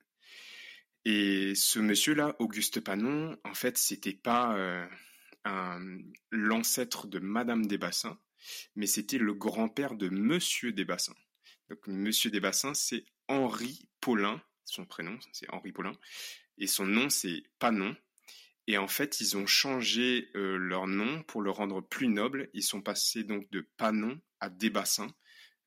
Et 1.06 1.54
ce 1.54 1.78
monsieur-là, 1.80 2.36
Auguste 2.40 2.80
Panon, 2.80 3.38
en 3.44 3.54
fait, 3.54 3.78
c'était 3.78 4.14
pas 4.14 4.58
euh, 4.58 4.86
l'ancêtre 6.32 7.08
de 7.08 7.20
Madame 7.20 7.68
Desbassins, 7.68 8.20
mais 8.76 8.88
c'était 8.88 9.20
le 9.20 9.34
grand-père 9.34 9.96
de 9.96 10.10
Monsieur 10.10 10.72
Desbassins. 10.72 11.16
Donc, 11.70 11.86
Monsieur 11.88 12.32
Desbassins, 12.32 12.74
c'est 12.74 13.06
Henri 13.28 13.88
Paulin, 14.02 14.42
son 14.66 14.86
prénom, 14.86 15.18
c'est 15.32 15.50
Henri 15.52 15.72
Paulin, 15.72 15.96
et 16.58 16.68
son 16.68 16.86
nom, 16.86 17.10
c'est 17.10 17.44
Panon. 17.60 17.96
Et 18.68 18.80
en 18.80 18.88
fait, 18.88 19.22
ils 19.22 19.38
ont 19.38 19.46
changé 19.46 20.32
euh, 20.36 20.58
leur 20.58 20.88
nom 20.88 21.22
pour 21.24 21.44
le 21.44 21.52
rendre 21.52 21.82
plus 21.82 22.08
noble. 22.08 22.50
Ils 22.54 22.64
sont 22.64 22.82
passés 22.82 23.24
donc 23.24 23.48
de 23.52 23.62
Panon 23.78 24.20
à 24.40 24.50
Desbassins. 24.50 25.14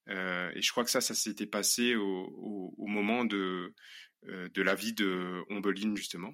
Euh, 0.08 0.50
et 0.54 0.62
je 0.62 0.70
crois 0.72 0.84
que 0.84 0.90
ça, 0.90 1.00
ça 1.00 1.14
s'était 1.14 1.46
passé 1.46 1.94
au, 1.94 2.74
moment 2.78 3.24
de, 3.24 3.74
de 4.24 4.62
la 4.62 4.74
vie 4.74 4.92
de 4.92 5.42
Ombeline, 5.50 5.96
justement. 5.96 6.32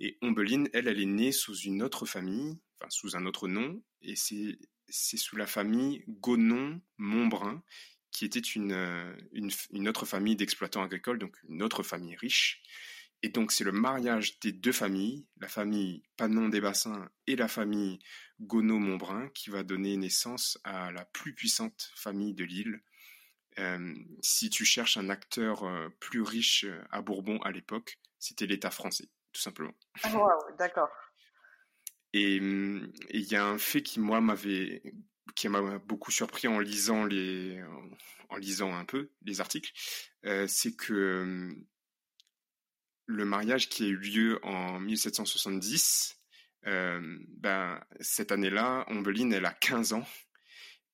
Et 0.00 0.18
Ombeline, 0.20 0.68
elle, 0.72 0.88
elle 0.88 1.00
est 1.00 1.06
née 1.06 1.32
sous 1.32 1.56
une 1.56 1.82
autre 1.82 2.06
famille, 2.06 2.58
enfin 2.78 2.90
sous 2.90 3.16
un 3.16 3.26
autre 3.26 3.48
nom, 3.48 3.82
et 4.02 4.14
c'est 4.16 4.58
sous 4.88 5.36
la 5.36 5.46
famille 5.46 6.04
Gonon-Montbrun, 6.08 7.62
qui 8.10 8.24
était 8.24 8.38
une, 8.40 8.72
euh, 8.72 9.16
une 9.32 9.88
autre 9.88 10.06
famille 10.06 10.36
d'exploitants 10.36 10.82
agricoles, 10.82 11.18
donc 11.18 11.36
une 11.48 11.62
autre 11.62 11.82
famille 11.82 12.16
riche. 12.16 12.62
Et 13.22 13.30
donc 13.30 13.50
c'est 13.52 13.64
le 13.64 13.72
mariage 13.72 14.38
des 14.40 14.52
deux 14.52 14.72
familles, 14.72 15.26
la 15.40 15.48
famille 15.48 16.02
Panon 16.16 16.48
des 16.48 16.60
Bassins 16.60 17.08
et 17.26 17.34
la 17.34 17.48
famille 17.48 17.98
Gonod-Montbrun, 18.40 19.30
qui 19.30 19.50
va 19.50 19.62
donner 19.64 19.96
naissance 19.96 20.58
à 20.64 20.92
la 20.92 21.04
plus 21.06 21.34
puissante 21.34 21.90
famille 21.94 22.34
de 22.34 22.44
l'île, 22.44 22.82
euh, 23.58 23.94
si 24.20 24.50
tu 24.50 24.64
cherches 24.64 24.96
un 24.96 25.08
acteur 25.08 25.64
euh, 25.64 25.88
plus 26.00 26.20
riche 26.20 26.64
euh, 26.64 26.78
à 26.90 27.00
Bourbon 27.00 27.40
à 27.42 27.50
l'époque, 27.50 27.98
c'était 28.18 28.46
l'État 28.46 28.70
français, 28.70 29.08
tout 29.32 29.40
simplement. 29.40 29.74
Ah, 30.02 30.12
d'accord. 30.58 30.90
Et 32.12 32.36
il 32.36 33.24
y 33.30 33.36
a 33.36 33.44
un 33.44 33.58
fait 33.58 33.82
qui 33.82 34.00
moi 34.00 34.20
m'avait 34.20 34.82
qui 35.34 35.48
m'a 35.48 35.78
beaucoup 35.80 36.10
surpris 36.10 36.48
en 36.48 36.60
lisant 36.60 37.04
les 37.04 37.62
en 38.30 38.36
lisant 38.36 38.74
un 38.74 38.86
peu 38.86 39.10
les 39.22 39.42
articles, 39.42 39.70
c'est 40.46 40.74
que 40.76 41.54
le 43.04 43.24
mariage 43.26 43.68
qui 43.68 43.84
a 43.84 43.88
eu 43.88 43.98
lieu 43.98 44.40
en 44.44 44.80
1770, 44.80 46.18
ben, 46.62 47.84
cette 48.00 48.32
année-là, 48.32 48.86
Ombeline, 48.88 49.34
elle 49.34 49.44
a 49.44 49.52
15 49.52 49.92
ans 49.92 50.06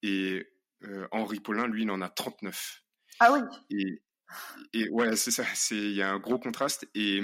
et 0.02 0.51
Henri 1.10 1.40
Paulin, 1.40 1.66
lui, 1.66 1.82
il 1.82 1.90
en 1.90 2.00
a 2.00 2.08
39. 2.08 2.82
Ah 3.20 3.32
oui. 3.32 3.40
Et, 3.70 4.02
et 4.72 4.88
ouais, 4.90 5.16
c'est 5.16 5.30
ça. 5.30 5.44
Il 5.70 5.92
y 5.92 6.02
a 6.02 6.12
un 6.12 6.18
gros 6.18 6.38
contraste. 6.38 6.88
Et, 6.94 7.20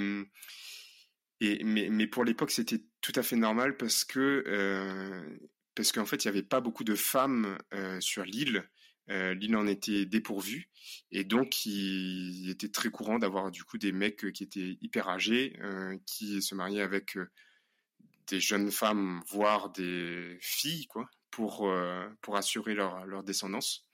et 1.41 1.63
mais, 1.63 1.89
mais 1.89 2.07
pour 2.07 2.23
l'époque, 2.23 2.51
c'était 2.51 2.83
tout 3.01 3.13
à 3.15 3.23
fait 3.23 3.35
normal 3.35 3.77
parce 3.77 4.03
que 4.03 4.43
parce 5.75 5.91
qu'en 5.91 6.05
fait, 6.05 6.25
il 6.25 6.27
n'y 6.27 6.37
avait 6.37 6.43
pas 6.43 6.61
beaucoup 6.61 6.83
de 6.83 6.95
femmes 6.95 7.57
sur 7.99 8.23
l'île. 8.23 8.63
l'île 9.07 9.55
en 9.55 9.67
était 9.67 10.05
dépourvue 10.05 10.69
et 11.11 11.23
donc 11.23 11.65
il, 11.65 12.49
était 12.49 12.69
très 12.69 12.89
courant 12.89 13.19
d'avoir 13.19 13.51
du 13.51 13.63
coup 13.63 13.77
des 13.77 13.91
mecs 13.91 14.31
qui 14.33 14.43
étaient 14.43 14.77
hyper 14.81 15.09
âgés, 15.09 15.57
qui 16.05 16.41
se 16.41 16.55
mariaient 16.55 16.81
avec 16.81 17.17
des 18.27 18.39
jeunes 18.39 18.71
femmes, 18.71 19.21
voire 19.27 19.71
des 19.71 20.37
filles, 20.41 20.87
quoi, 20.87 21.09
pour, 21.31 21.71
pour 22.21 22.37
assurer 22.37 22.73
leur, 22.73 23.05
leur 23.05 23.23
descendance. 23.23 23.89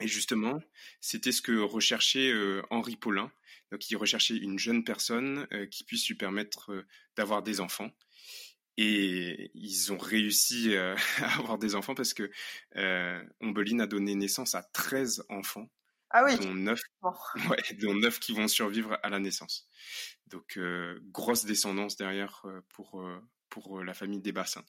Et 0.00 0.08
justement, 0.08 0.60
c'était 1.00 1.32
ce 1.32 1.42
que 1.42 1.58
recherchait 1.58 2.32
Henri 2.70 2.96
Paulin. 2.96 3.30
Donc, 3.70 3.88
il 3.90 3.96
recherchait 3.96 4.36
une 4.36 4.58
jeune 4.58 4.84
personne 4.84 5.46
qui 5.70 5.84
puisse 5.84 6.08
lui 6.08 6.14
permettre 6.14 6.84
d'avoir 7.16 7.42
des 7.42 7.60
enfants. 7.60 7.90
Et 8.76 9.50
ils 9.54 9.92
ont 9.92 9.98
réussi 9.98 10.74
à 10.76 10.96
avoir 11.38 11.58
des 11.58 11.74
enfants 11.74 11.94
parce 11.94 12.14
que 12.14 12.30
Ombeline 13.40 13.82
a 13.82 13.86
donné 13.86 14.14
naissance 14.14 14.54
à 14.54 14.62
13 14.62 15.24
enfants. 15.28 15.70
Ah 16.08 16.24
oui. 16.24 16.36
Dont 16.38 16.54
9, 16.54 16.80
ouais, 17.50 17.76
dont 17.80 17.94
9 17.94 18.18
qui 18.18 18.32
vont 18.32 18.48
survivre 18.48 18.98
à 19.02 19.10
la 19.10 19.18
naissance. 19.18 19.68
Donc, 20.26 20.58
grosse 21.10 21.44
descendance 21.44 21.96
derrière 21.96 22.44
pour, 22.70 23.04
pour 23.50 23.84
la 23.84 23.92
famille 23.92 24.20
des 24.20 24.32
bassins. 24.32 24.64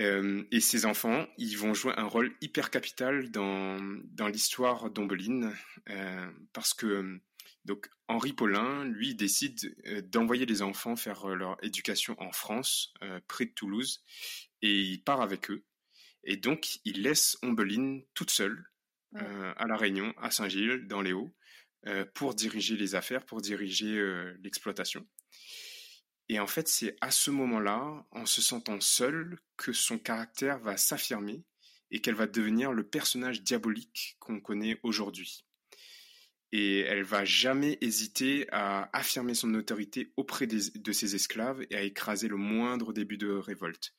Euh, 0.00 0.44
et 0.50 0.60
ces 0.60 0.86
enfants, 0.86 1.26
ils 1.38 1.56
vont 1.56 1.72
jouer 1.72 1.94
un 1.96 2.06
rôle 2.06 2.34
hyper 2.40 2.70
capital 2.70 3.30
dans, 3.30 3.78
dans 4.04 4.26
l'histoire 4.26 4.90
d'Ombeline, 4.90 5.54
euh, 5.88 6.30
parce 6.52 6.74
que 6.74 7.20
donc 7.64 7.88
Henri 8.08 8.32
Paulin, 8.32 8.84
lui, 8.84 9.14
décide 9.14 9.74
euh, 9.86 10.02
d'envoyer 10.02 10.46
les 10.46 10.62
enfants 10.62 10.96
faire 10.96 11.28
leur 11.28 11.62
éducation 11.62 12.16
en 12.20 12.32
France, 12.32 12.92
près 13.28 13.46
de 13.46 13.52
Toulouse, 13.52 14.02
et 14.62 14.80
il 14.80 15.02
part 15.02 15.20
avec 15.20 15.50
eux. 15.50 15.64
Et 16.24 16.36
donc, 16.36 16.78
il 16.84 17.02
laisse 17.02 17.36
Ombeline 17.42 18.02
toute 18.14 18.30
seule 18.30 18.66
à 19.14 19.66
La 19.68 19.76
Réunion, 19.76 20.12
à 20.16 20.32
Saint-Gilles, 20.32 20.88
dans 20.88 21.00
les 21.00 21.12
Hauts, 21.12 21.32
pour 22.14 22.34
diriger 22.34 22.76
les 22.76 22.96
affaires, 22.96 23.24
pour 23.24 23.40
diriger 23.40 24.32
l'exploitation. 24.42 25.06
Et 26.28 26.40
en 26.40 26.46
fait, 26.46 26.68
c'est 26.68 26.96
à 27.00 27.10
ce 27.10 27.30
moment-là, 27.30 28.06
en 28.10 28.26
se 28.26 28.40
sentant 28.40 28.80
seule, 28.80 29.38
que 29.56 29.72
son 29.72 29.98
caractère 29.98 30.58
va 30.58 30.76
s'affirmer 30.76 31.44
et 31.90 32.00
qu'elle 32.00 32.14
va 32.14 32.26
devenir 32.26 32.72
le 32.72 32.86
personnage 32.86 33.42
diabolique 33.42 34.16
qu'on 34.18 34.40
connaît 34.40 34.80
aujourd'hui. 34.82 35.44
Et 36.50 36.80
elle 36.80 37.02
va 37.02 37.24
jamais 37.24 37.78
hésiter 37.80 38.46
à 38.52 38.88
affirmer 38.96 39.34
son 39.34 39.52
autorité 39.54 40.12
auprès 40.16 40.46
de 40.46 40.92
ses 40.92 41.14
esclaves 41.14 41.66
et 41.70 41.76
à 41.76 41.82
écraser 41.82 42.28
le 42.28 42.36
moindre 42.36 42.92
début 42.92 43.18
de 43.18 43.30
révolte. 43.30 43.92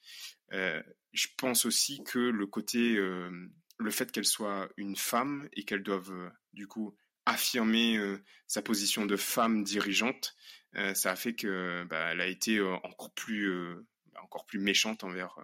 Euh, 0.54 0.82
je 1.12 1.28
pense 1.38 1.66
aussi 1.66 2.04
que 2.04 2.20
le 2.20 2.48
côté, 2.48 2.96
euh, 2.98 3.30
le 3.78 3.92
fait 3.92 4.12
qu'elle 4.12 4.26
soit 4.26 4.70
une 4.78 4.96
femme 4.96 5.50
et 5.54 5.64
qu'elle 5.64 5.84
doive 5.84 6.12
euh, 6.12 6.30
du 6.54 6.68
coup 6.68 6.96
affirmer 7.26 8.00
sa 8.48 8.62
position 8.62 9.06
de 9.06 9.16
femme 9.16 9.64
dirigeante, 9.64 10.36
euh, 10.78 10.94
ça 10.94 11.12
a 11.12 11.16
fait 11.16 11.34
que 11.34 11.84
bah, 11.86 12.12
elle 12.12 12.22
a 12.22 12.28
été 12.28 12.58
euh, 12.58 12.76
encore 12.84 13.14
plus 13.14 13.50
euh, 13.50 13.88
encore 14.22 14.46
plus 14.46 14.60
méchante 14.60 15.04
envers 15.04 15.38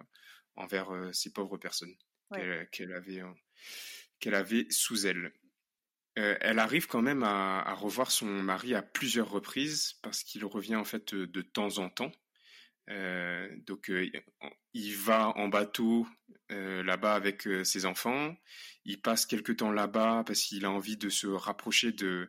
envers 0.56 0.90
ces 1.12 1.32
pauvres 1.32 1.56
personnes 1.56 1.94
qu'elle 2.70 2.92
avait 2.92 3.22
qu'elle 4.18 4.34
avait 4.34 4.66
sous 4.70 5.06
elle. 5.06 5.32
elle 6.14 6.58
arrive 6.58 6.86
quand 6.86 7.02
même 7.02 7.22
à, 7.22 7.74
revoir 7.74 8.10
son 8.10 8.26
mari 8.26 8.74
à 8.74 8.82
plusieurs 8.82 9.30
reprises 9.30 9.94
parce 10.02 10.22
qu'il 10.22 10.44
revient 10.44 10.76
en 10.76 10.84
fait 10.84 11.14
de 11.14 11.42
temps 11.42 11.78
en 11.78 11.88
temps. 11.88 12.12
Donc 12.88 13.90
il 14.74 14.96
va 14.96 15.28
en 15.36 15.48
bateau 15.48 16.06
là-bas 16.48 17.14
avec 17.14 17.48
ses 17.64 17.86
enfants. 17.86 18.36
Il 18.84 19.00
passe 19.00 19.26
quelque 19.26 19.52
temps 19.52 19.72
là-bas 19.72 20.24
parce 20.26 20.42
qu'il 20.42 20.64
a 20.64 20.70
envie 20.70 20.96
de 20.96 21.08
se 21.08 21.26
rapprocher 21.26 21.92
de 21.92 22.28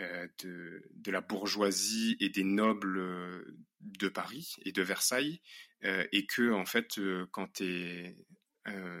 euh, 0.00 0.26
de, 0.42 1.10
la 1.12 1.20
bourgeoisie 1.20 2.16
et 2.18 2.28
des 2.28 2.42
nobles 2.42 2.98
euh, 2.98 3.56
de 3.80 4.08
Paris 4.08 4.56
et 4.64 4.72
de 4.72 4.82
Versailles, 4.82 5.40
euh, 5.84 6.04
et 6.10 6.26
que 6.26 6.50
en 6.50 6.64
fait, 6.64 6.98
quand 7.30 7.52
tu 7.52 8.16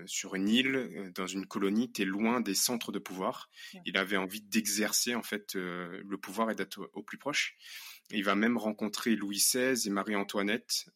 sur 0.06 0.34
une 0.34 0.48
île, 0.48 1.10
dans 1.14 1.26
une 1.26 1.46
colonie, 1.46 1.90
tu 1.92 2.02
es 2.02 2.04
loin 2.04 2.40
des 2.40 2.54
centres 2.54 2.92
de 2.92 2.98
pouvoir. 2.98 3.50
Il 3.86 3.96
avait 3.96 4.16
envie 4.16 4.42
d'exercer 4.42 5.14
en 5.14 5.22
fait 5.22 5.54
le 5.54 6.16
pouvoir 6.16 6.50
et 6.50 6.54
d'être 6.54 6.90
au 6.92 7.02
plus 7.02 7.18
proche. 7.18 7.56
Il 8.10 8.24
va 8.24 8.34
même 8.34 8.58
rencontrer 8.58 9.16
Louis 9.16 9.38
XVI 9.38 9.86
et 9.86 9.90
Marie-Antoinette. 9.90 10.86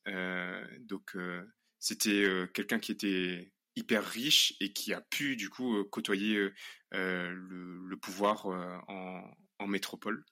donc 0.81 1.17
c'était 1.79 2.27
quelqu'un 2.53 2.79
qui 2.79 2.93
était 2.93 3.53
hyper 3.77 4.05
riche 4.05 4.55
et 4.61 4.73
qui 4.73 4.93
a 4.93 5.01
pu 5.01 5.37
du 5.37 5.49
coup 5.49 5.85
côtoyer 5.85 6.51
le, 6.93 7.35
le, 7.87 7.97
pouvoir 7.97 8.47
en, 8.89 9.23
en 9.59 9.67
métropole. 9.67 10.25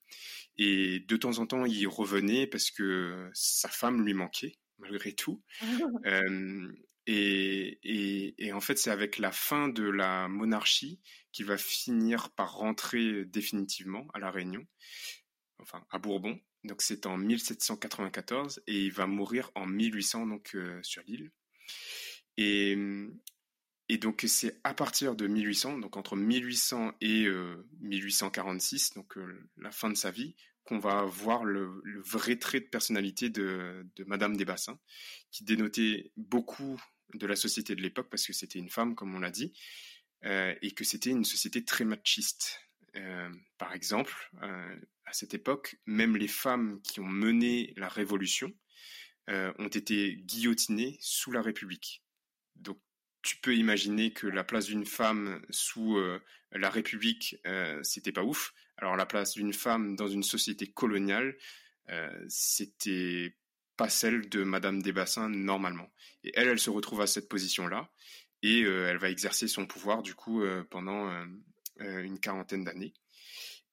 Et 0.57 1.01
de 1.01 1.17
temps 1.17 1.39
en 1.39 1.47
temps, 1.47 1.65
il 1.65 1.87
revenait 1.87 2.47
parce 2.47 2.71
que 2.71 3.29
sa 3.35 3.69
femme 3.69 4.05
lui 4.05 4.15
manquait, 4.15 4.59
malgré 4.79 5.13
tout. 5.13 5.43
euh, 6.07 6.73
et, 7.07 8.53
en 8.53 8.61
fait, 8.61 8.79
c'est 8.79 8.91
avec 8.91 9.19
la 9.19 9.33
fin 9.33 9.69
de 9.69 9.85
la 9.85 10.29
monarchie 10.29 11.01
qu'il 11.33 11.47
va 11.47 11.57
finir 11.57 12.31
par 12.31 12.55
rentrer 12.55 13.25
définitivement 13.27 14.07
à 14.15 14.19
La 14.19 14.31
Réunion, 14.31 14.67
enfin 15.59 15.85
à 15.91 15.99
Bourbon. 15.99 16.39
Donc 16.65 16.83
c'est 16.83 17.07
en 17.07 17.17
1794 17.17 18.63
et 18.67 18.87
il 18.87 18.93
va 18.93 19.07
mourir 19.07 19.53
en 19.55 19.67
1800 19.67 20.27
donc 20.27 20.57
euh, 20.57 20.81
sur 20.83 21.03
l'île. 21.07 21.31
Et 22.37 22.77
et 23.89 23.99
donc 23.99 24.25
c'est 24.27 24.61
à 24.65 24.75
partir 24.75 25.15
de 25.15 25.29
1800, 25.29 25.79
donc 25.79 25.97
entre 25.97 26.17
1800 26.17 26.95
et 27.01 27.29
1846, 27.81 28.91
euh, 28.91 28.95
donc 28.97 29.17
euh, 29.17 29.49
la 29.59 29.71
fin 29.71 29.89
de 29.89 29.95
sa 29.95 30.11
vie, 30.11 30.35
qu'on 30.65 30.81
va 30.81 31.05
voir 31.05 31.45
le, 31.45 31.71
vrai 32.05 32.37
trait 32.37 32.59
de 32.59 32.67
personnalité 32.67 33.31
de, 33.31 33.87
de 33.95 34.05
Madame 34.05 34.37
des 34.37 34.45
Bassins, 34.45 34.81
qui 35.31 35.45
dénotait 35.45 36.11
beaucoup 36.17 36.83
de 37.15 37.27
la 37.27 37.37
société 37.37 37.75
de 37.75 37.83
l'époque 37.83 38.09
parce 38.11 38.27
que 38.27 38.33
c'était 38.33 38.59
une 38.59 38.71
femme, 38.71 38.95
comme 38.95 39.15
on 39.15 39.21
l'a 39.21 39.31
dit, 39.31 39.53
euh, 40.25 40.55
et 40.63 40.73
que 40.73 40.85
c'était 40.85 41.11
une 41.11 41.25
société 41.25 41.65
très 41.65 41.85
machiste. 41.85 42.61
par 43.59 43.75
exemple, 43.75 44.15
à 45.05 45.13
cette 45.13 45.35
époque, 45.35 45.77
même 45.85 46.17
les 46.17 46.29
femmes 46.29 46.81
qui 46.83 47.01
ont 47.01 47.09
mené 47.09 47.75
la 47.77 47.89
Révolution 47.89 48.55
ont 49.29 49.69
été 49.69 50.17
guillotinées 50.25 50.97
sous 51.01 51.31
la 51.31 51.43
République. 51.43 52.03
Donc 52.55 52.79
tu 53.27 53.37
peux 53.39 53.57
imaginer 53.57 54.13
que 54.13 54.29
la 54.29 54.45
place 54.45 54.67
d'une 54.67 54.87
femme 54.87 55.43
sous 55.51 55.97
euh, 55.97 56.23
la 56.53 56.71
République, 56.71 57.37
euh, 57.45 57.83
c'était 57.83 58.13
pas 58.13 58.23
ouf. 58.23 58.55
Alors 58.77 58.95
la 58.95 59.05
place 59.05 59.33
d'une 59.33 59.53
femme 59.53 59.97
dans 59.97 60.07
une 60.07 60.23
société 60.23 60.69
coloniale, 60.69 61.37
euh, 61.91 62.25
c'était 62.29 63.37
pas 63.77 63.89
celle 63.89 64.29
de 64.29 64.43
Madame 64.43 64.83
des 64.83 64.93
Bassins 64.93 65.29
normalement. 65.29 65.91
Et 66.25 66.33
elle, 66.35 66.49
elle 66.49 66.59
se 66.59 66.71
retrouve 66.71 67.01
à 67.01 67.07
cette 67.07 67.29
position-là 67.29 67.91
et 68.43 68.61
elle 68.63 68.99
va 68.99 69.11
exercer 69.11 69.49
son 69.49 69.67
pouvoir 69.67 70.03
du 70.03 70.15
coup 70.15 70.43
pendant 70.71 71.11
une 71.79 72.21
quarantaine 72.21 72.65
d'années. 72.65 72.95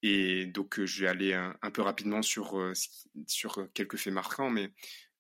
Et 0.02 0.46
donc 0.46 0.84
je 0.84 1.02
vais 1.02 1.08
aller 1.08 1.34
un, 1.34 1.56
un 1.62 1.72
peu 1.72 1.82
rapidement 1.82 2.22
sur 2.22 2.74
sur 3.28 3.68
quelques 3.74 3.98
faits 3.98 4.14
marquants, 4.14 4.50
mais 4.50 4.72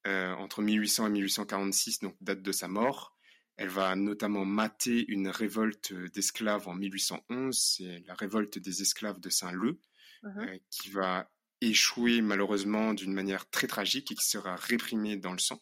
entre 0.06 0.62
1800 0.62 1.08
et 1.08 1.10
1846, 1.12 2.00
donc 2.00 2.15
date 2.22 2.41
de 2.41 2.52
sa 2.52 2.67
mort, 2.67 3.13
elle 3.58 3.69
va 3.69 3.96
notamment 3.96 4.46
mater 4.46 5.06
une 5.10 5.28
révolte 5.28 5.93
d'esclaves 6.13 6.67
en 6.67 6.74
1811, 6.74 7.58
c'est 7.58 8.04
la 8.08 8.15
révolte 8.15 8.58
des 8.58 8.82
esclaves 8.82 9.19
de 9.19 9.30
Saint-Leu, 9.30 9.80
euh, 10.26 10.58
qui 10.69 10.89
va 10.89 11.30
échouer 11.69 12.21
malheureusement 12.21 12.93
d'une 12.93 13.13
manière 13.13 13.49
très 13.49 13.67
tragique 13.67 14.12
et 14.12 14.15
qui 14.15 14.26
sera 14.26 14.56
réprimée 14.56 15.17
dans 15.17 15.32
le 15.32 15.39
sang. 15.39 15.60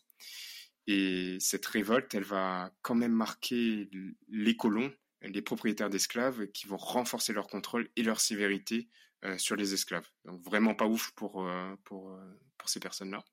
Et 0.87 1.37
cette 1.39 1.65
révolte, 1.65 2.13
elle 2.15 2.23
va 2.23 2.71
quand 2.81 2.95
même 2.95 3.13
marquer 3.13 3.89
les 4.29 4.55
colons, 4.55 4.91
les 5.21 5.41
propriétaires 5.41 5.89
d'esclaves, 5.89 6.47
qui 6.47 6.67
vont 6.67 6.77
renforcer 6.77 7.33
leur 7.33 7.47
contrôle 7.47 7.89
et 7.95 8.03
leur 8.03 8.19
sévérité 8.19 8.89
euh, 9.23 9.37
sur 9.37 9.55
les 9.55 9.73
esclaves. 9.73 10.07
Donc 10.25 10.41
vraiment 10.43 10.73
pas 10.73 10.87
ouf 10.87 11.11
pour, 11.11 11.47
euh, 11.47 11.75
pour, 11.83 12.17
pour 12.57 12.69
ces 12.69 12.79
personnes-là. 12.79 13.23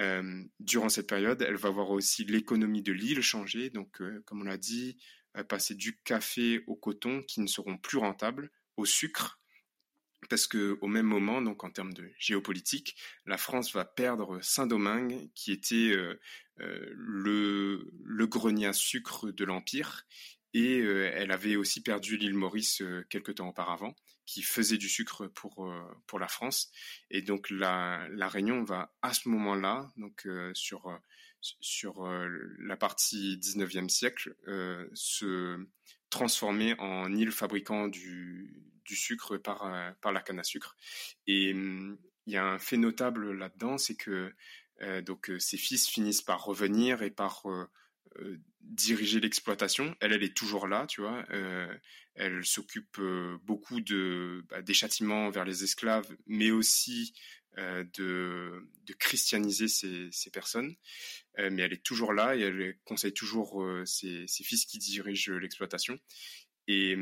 Euh, 0.00 0.44
durant 0.60 0.88
cette 0.88 1.06
période, 1.06 1.42
elle 1.42 1.56
va 1.56 1.70
voir 1.70 1.90
aussi 1.90 2.24
l'économie 2.24 2.82
de 2.82 2.92
l'île 2.92 3.22
changer. 3.22 3.70
Donc, 3.70 4.00
euh, 4.00 4.22
comme 4.26 4.42
on 4.42 4.44
l'a 4.44 4.56
dit, 4.56 4.98
euh, 5.36 5.44
passer 5.44 5.74
du 5.74 5.98
café 6.00 6.62
au 6.66 6.76
coton 6.76 7.22
qui 7.22 7.40
ne 7.40 7.46
seront 7.46 7.78
plus 7.78 7.98
rentables, 7.98 8.50
au 8.76 8.84
sucre. 8.84 9.40
Parce 10.28 10.46
que 10.46 10.78
au 10.80 10.86
même 10.86 11.06
moment, 11.06 11.42
donc 11.42 11.64
en 11.64 11.70
termes 11.70 11.92
de 11.92 12.10
géopolitique, 12.18 12.96
la 13.26 13.38
France 13.38 13.72
va 13.72 13.84
perdre 13.84 14.40
Saint-Domingue, 14.42 15.30
qui 15.34 15.52
était 15.52 15.92
euh, 15.92 16.20
euh, 16.60 16.92
le, 16.94 18.26
grenier 18.26 18.66
à 18.66 18.72
sucre 18.72 19.30
de 19.30 19.44
l'Empire, 19.44 20.06
et 20.52 20.80
euh, 20.80 21.10
elle 21.14 21.30
avait 21.30 21.56
aussi 21.56 21.82
perdu 21.82 22.16
l'île 22.16 22.34
Maurice 22.34 22.82
quelque 23.10 23.32
temps 23.32 23.48
auparavant, 23.48 23.94
qui 24.26 24.42
faisait 24.42 24.78
du 24.78 24.88
sucre 24.88 25.26
pour 25.26 25.72
pour 26.06 26.18
la 26.18 26.28
France, 26.28 26.70
et 27.10 27.22
donc 27.22 27.50
la, 27.50 28.06
la 28.10 28.28
Réunion 28.28 28.64
va 28.64 28.94
à 29.02 29.12
ce 29.12 29.28
moment-là, 29.28 29.90
donc 29.96 30.26
sur 30.54 30.98
sur 31.40 32.08
la 32.58 32.76
partie 32.76 33.36
19e 33.36 33.90
siècle, 33.90 34.34
se 34.94 35.66
transformer 36.08 36.74
en 36.78 37.12
île 37.12 37.32
fabricant 37.32 37.88
du, 37.88 38.73
du 38.84 38.96
sucre 38.96 39.36
par, 39.38 39.64
euh, 39.64 39.90
par 40.00 40.12
la 40.12 40.20
canne 40.20 40.38
à 40.38 40.44
sucre. 40.44 40.76
Et 41.26 41.52
hum, 41.52 41.98
il 42.26 42.32
y 42.32 42.36
a 42.36 42.44
un 42.44 42.58
fait 42.58 42.76
notable 42.76 43.32
là-dedans, 43.32 43.78
c'est 43.78 43.96
que 43.96 44.32
euh, 44.82 45.02
donc 45.02 45.30
euh, 45.30 45.38
ses 45.38 45.56
fils 45.56 45.88
finissent 45.88 46.22
par 46.22 46.44
revenir 46.44 47.02
et 47.02 47.10
par 47.10 47.44
diriger 48.60 49.18
l'exploitation. 49.18 49.96
Elle, 50.00 50.12
elle 50.12 50.22
est 50.22 50.36
toujours 50.36 50.68
là, 50.68 50.86
tu 50.86 51.00
vois. 51.00 51.24
elle 52.14 52.44
s'occupe 52.44 53.00
beaucoup 53.42 53.80
de, 53.80 54.44
bah, 54.48 54.62
des 54.62 54.74
châtiments 54.74 55.30
vers 55.30 55.44
les 55.44 55.64
esclaves, 55.64 56.16
mais 56.26 56.52
aussi 56.52 57.12
de, 57.56 58.68
de, 58.84 58.92
christianiser 58.94 59.66
ces, 59.66 60.08
ces 60.12 60.30
personnes. 60.30 60.76
mais 61.38 61.62
elle 61.62 61.72
est 61.72 61.84
toujours 61.84 62.12
là 62.12 62.36
et 62.36 62.42
elle 62.42 62.78
conseille 62.84 63.14
toujours 63.14 63.66
ses, 63.84 64.28
ses, 64.28 64.44
fils 64.44 64.64
qui 64.64 64.78
dirigent 64.78 65.32
l'exploitation. 65.32 65.98
Et, 66.66 66.96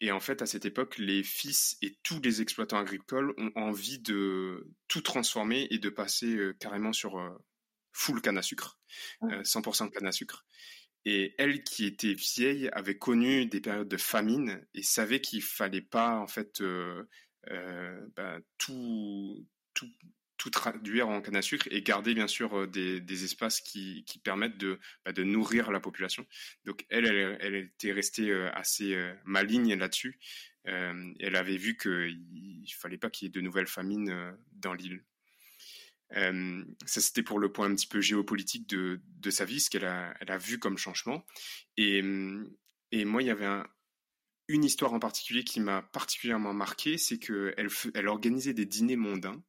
et, 0.00 0.12
en 0.12 0.20
fait, 0.20 0.40
à 0.40 0.46
cette 0.46 0.64
époque, 0.64 0.96
les 0.96 1.22
fils 1.22 1.76
et 1.82 1.98
tous 2.02 2.20
les 2.20 2.40
exploitants 2.40 2.78
agricoles 2.78 3.34
ont 3.36 3.52
envie 3.54 3.98
de 3.98 4.66
tout 4.88 5.02
transformer 5.02 5.66
et 5.70 5.78
de 5.78 5.90
passer 5.90 6.34
euh, 6.34 6.54
carrément 6.54 6.94
sur 6.94 7.18
euh, 7.18 7.28
full 7.92 8.22
canne 8.22 8.38
à 8.38 8.42
sucre, 8.42 8.78
100% 9.22 9.86
euh, 9.86 9.88
canne 9.90 10.06
à 10.06 10.12
sucre. 10.12 10.46
Et 11.04 11.34
elle, 11.38 11.62
qui 11.64 11.84
était 11.84 12.14
vieille, 12.14 12.70
avait 12.72 12.96
connu 12.96 13.46
des 13.46 13.60
périodes 13.60 13.88
de 13.88 13.96
famine 13.98 14.66
et 14.74 14.82
savait 14.82 15.20
qu'il 15.20 15.42
fallait 15.42 15.82
pas 15.82 16.16
en 16.18 16.26
fait 16.26 16.62
bah, 18.16 18.38
tout, 18.58 19.46
tout, 19.74 19.88
tout 20.38 20.50
traduire 20.50 21.08
en 21.08 21.20
canne 21.20 21.36
à 21.36 21.42
sucre 21.42 21.68
et 21.70 21.82
garder 21.82 22.14
bien 22.14 22.28
sûr 22.28 22.56
euh, 22.56 22.66
des, 22.66 23.00
des 23.00 23.24
espaces 23.24 23.60
qui, 23.60 24.04
qui 24.06 24.18
permettent 24.18 24.56
de, 24.56 24.78
bah, 25.04 25.12
de 25.12 25.24
nourrir 25.24 25.70
la 25.70 25.80
population. 25.80 26.24
Donc 26.64 26.86
elle, 26.88 27.06
elle, 27.40 27.54
était 27.54 27.92
restée 27.92 28.30
euh, 28.30 28.50
assez 28.54 28.94
euh, 28.94 29.12
maligne 29.24 29.74
là-dessus. 29.74 30.18
Elle 30.64 31.34
avait 31.34 31.56
vu 31.56 31.78
qu'il 31.78 31.90
ne 31.90 32.78
fallait 32.78 32.98
pas 32.98 33.08
qu'il 33.08 33.24
y 33.24 33.28
ait 33.28 33.32
de 33.32 33.40
nouvelles 33.40 33.66
famines 33.66 34.36
dans 34.52 34.74
l'île. 34.74 35.02
Ça, 36.12 37.00
c'était 37.00 37.22
pour 37.22 37.38
le 37.38 37.50
point 37.50 37.70
un 37.70 37.74
petit 37.74 37.86
peu 37.86 38.02
géopolitique 38.02 38.68
de, 38.68 39.00
de 39.06 39.30
sa 39.30 39.46
vie, 39.46 39.60
ce 39.60 39.70
qu'elle 39.70 39.86
a, 39.86 40.14
elle 40.20 40.30
a 40.30 40.36
vu 40.36 40.58
comme 40.58 40.76
changement. 40.76 41.24
Et, 41.78 42.02
et 42.92 43.04
moi, 43.06 43.22
il 43.22 43.28
y 43.28 43.30
avait 43.30 43.46
un, 43.46 43.66
une 44.48 44.62
histoire 44.62 44.92
en 44.92 44.98
particulier 44.98 45.42
qui 45.42 45.60
m'a 45.60 45.80
particulièrement 45.80 46.52
marqué, 46.52 46.98
c'est 46.98 47.18
qu'elle 47.18 47.70
elle 47.94 48.08
organisait 48.08 48.52
des 48.52 48.66
dîners 48.66 48.96
mondains 48.96 49.42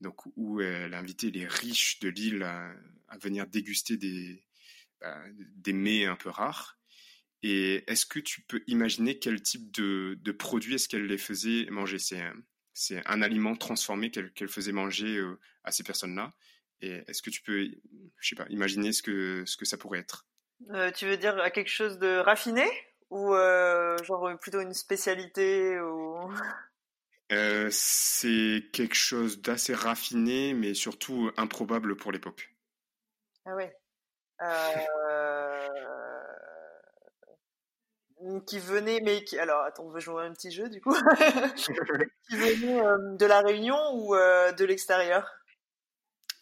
donc 0.00 0.26
où 0.36 0.60
elle 0.60 0.94
invitait 0.94 1.30
les 1.30 1.46
riches 1.46 1.98
de 2.00 2.08
l'île 2.08 2.42
à, 2.42 2.72
venir 3.20 3.46
déguster 3.46 3.96
des, 3.96 4.44
bah, 5.00 5.18
des 5.56 5.72
mets 5.72 6.04
un 6.04 6.16
peu 6.16 6.28
rares. 6.28 6.78
Et 7.42 7.84
est-ce 7.90 8.04
que 8.04 8.18
tu 8.18 8.42
peux 8.42 8.62
imaginer 8.66 9.18
quel 9.18 9.40
type 9.40 9.70
de, 9.72 10.18
de 10.20 10.32
produit 10.32 10.74
est-ce 10.74 10.88
qu'elle 10.88 11.06
les 11.06 11.18
faisait 11.18 11.66
manger? 11.70 11.98
C'est 11.98 13.02
un, 13.06 13.22
aliment 13.22 13.56
transformé 13.56 14.10
qu'elle, 14.10 14.48
faisait 14.48 14.72
manger 14.72 15.16
euh, 15.16 15.38
à 15.64 15.70
ces 15.70 15.84
personnes-là. 15.84 16.32
Et 16.80 17.02
est-ce 17.08 17.22
que 17.22 17.30
tu 17.30 17.42
peux, 17.42 17.70
je 18.18 18.28
sais 18.28 18.36
pas, 18.36 18.46
imaginer 18.50 18.92
ce 18.92 19.02
que, 19.02 19.44
ce 19.46 19.56
que 19.56 19.64
ça 19.64 19.76
pourrait 19.78 20.00
être? 20.00 20.26
Euh, 20.70 20.90
Tu 20.92 21.06
veux 21.06 21.16
dire 21.16 21.50
quelque 21.52 21.70
chose 21.70 21.98
de 21.98 22.18
raffiné? 22.18 22.66
Ou 23.10 23.34
euh, 23.34 23.96
genre 24.04 24.38
plutôt 24.40 24.60
une 24.60 24.74
spécialité 24.74 25.80
ou... 25.80 26.18
Euh, 27.30 27.68
c'est 27.70 28.64
quelque 28.72 28.94
chose 28.94 29.42
d'assez 29.42 29.74
raffiné, 29.74 30.54
mais 30.54 30.74
surtout 30.74 31.30
improbable 31.36 31.96
pour 31.96 32.10
l'époque. 32.10 32.54
Ah 33.44 33.54
ouais. 33.54 33.76
Euh... 34.42 35.68
Qui 38.46 38.58
venait, 38.58 39.00
mais 39.02 39.24
qui... 39.24 39.38
alors 39.38 39.62
attends, 39.62 39.84
on 39.84 39.90
veut 39.90 40.00
jouer 40.00 40.24
un 40.24 40.32
petit 40.32 40.50
jeu 40.50 40.68
du 40.68 40.80
coup. 40.80 40.94
qui 42.28 42.36
venait 42.36 42.80
euh, 42.80 43.16
de 43.16 43.26
la 43.26 43.40
Réunion 43.40 43.78
ou 43.94 44.14
de 44.14 44.64
l'extérieur? 44.64 45.30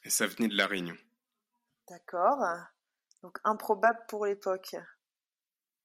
Ça 0.06 0.26
venait 0.26 0.48
de 0.48 0.56
la 0.56 0.66
Réunion. 0.66 0.96
D'accord. 1.88 2.38
Donc 3.22 3.38
improbable 3.44 3.98
pour 4.08 4.26
l'époque. 4.26 4.76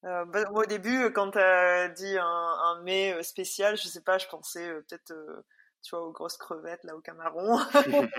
Euh, 0.04 0.26
bah, 0.26 0.50
au 0.52 0.66
début, 0.66 1.12
quand 1.14 1.32
tu 1.32 1.38
as 1.38 1.88
dit 1.90 2.18
un, 2.18 2.26
un, 2.26 2.82
mets 2.82 3.14
euh, 3.14 3.24
spécial, 3.24 3.78
je 3.78 3.88
sais 3.88 4.02
pas, 4.02 4.18
je 4.18 4.28
pensais 4.28 4.68
euh, 4.68 4.82
peut-être, 4.82 5.12
euh, 5.12 5.46
tu 5.84 5.92
vois, 5.92 6.08
aux 6.08 6.12
grosses 6.12 6.38
crevettes, 6.38 6.84
là, 6.84 6.96
au 6.96 7.02
Cameroun. 7.02 7.64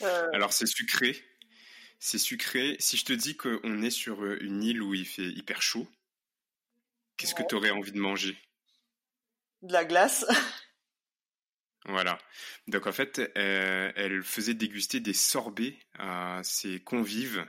Alors, 0.32 0.52
c'est 0.52 0.66
sucré. 0.66 1.22
C'est 1.98 2.18
sucré. 2.18 2.76
Si 2.80 2.96
je 2.96 3.04
te 3.04 3.12
dis 3.12 3.36
qu'on 3.36 3.82
est 3.82 3.90
sur 3.90 4.24
une 4.24 4.62
île 4.62 4.82
où 4.82 4.94
il 4.94 5.06
fait 5.06 5.28
hyper 5.28 5.60
chaud, 5.60 5.86
qu'est-ce 7.16 7.34
que 7.34 7.42
tu 7.42 7.54
aurais 7.54 7.70
envie 7.70 7.92
de 7.92 8.00
manger? 8.00 8.36
De 9.62 9.72
la 9.72 9.84
glace. 9.84 10.24
Voilà. 11.86 12.16
Donc 12.68 12.86
en 12.86 12.92
fait, 12.92 13.20
elle 13.34 14.22
faisait 14.22 14.54
déguster 14.54 15.00
des 15.00 15.12
sorbets 15.12 15.76
à 15.98 16.40
ses 16.44 16.80
convives 16.80 17.44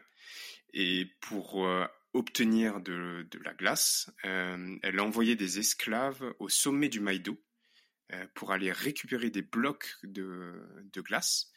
et 0.73 1.05
pour 1.21 1.63
obtenir 2.13 2.79
de, 2.79 3.27
la 3.43 3.53
glace, 3.53 4.09
euh, 4.25 4.77
elle 4.83 4.99
envoyait 4.99 5.35
des 5.35 5.59
esclaves 5.59 6.33
au 6.39 6.47
sommet 6.47 6.89
du 6.89 6.99
Maïdo 6.99 7.41
euh, 8.11 8.25
pour 8.35 8.51
aller 8.51 8.71
récupérer 8.71 9.29
des 9.29 9.41
blocs 9.41 9.95
de, 10.03 10.53
glace. 10.97 11.51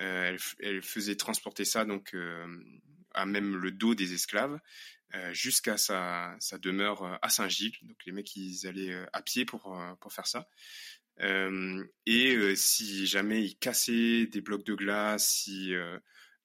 Euh, 0.00 0.36
elle, 0.58 0.82
faisait 0.82 1.16
transporter 1.16 1.64
ça 1.64 1.84
donc 1.84 2.16
à 3.14 3.26
même 3.26 3.56
le 3.56 3.70
dos 3.70 3.94
des 3.94 4.14
esclaves 4.14 4.58
jusqu'à 5.32 5.76
sa, 5.76 6.36
sa, 6.38 6.58
demeure 6.58 7.18
à 7.22 7.28
Saint-Gilles. 7.28 7.76
Donc 7.82 7.98
les 8.06 8.12
mecs 8.12 8.34
ils 8.36 8.66
allaient 8.66 9.04
à 9.12 9.22
pied 9.22 9.44
pour 9.44 9.76
pour 10.00 10.12
faire 10.12 10.26
ça. 10.26 10.48
et 11.20 12.56
si 12.56 13.06
jamais 13.06 13.44
ils 13.44 13.56
cassaient 13.58 14.26
des 14.26 14.40
blocs 14.40 14.64
de 14.64 14.74
glace, 14.74 15.28
si 15.28 15.74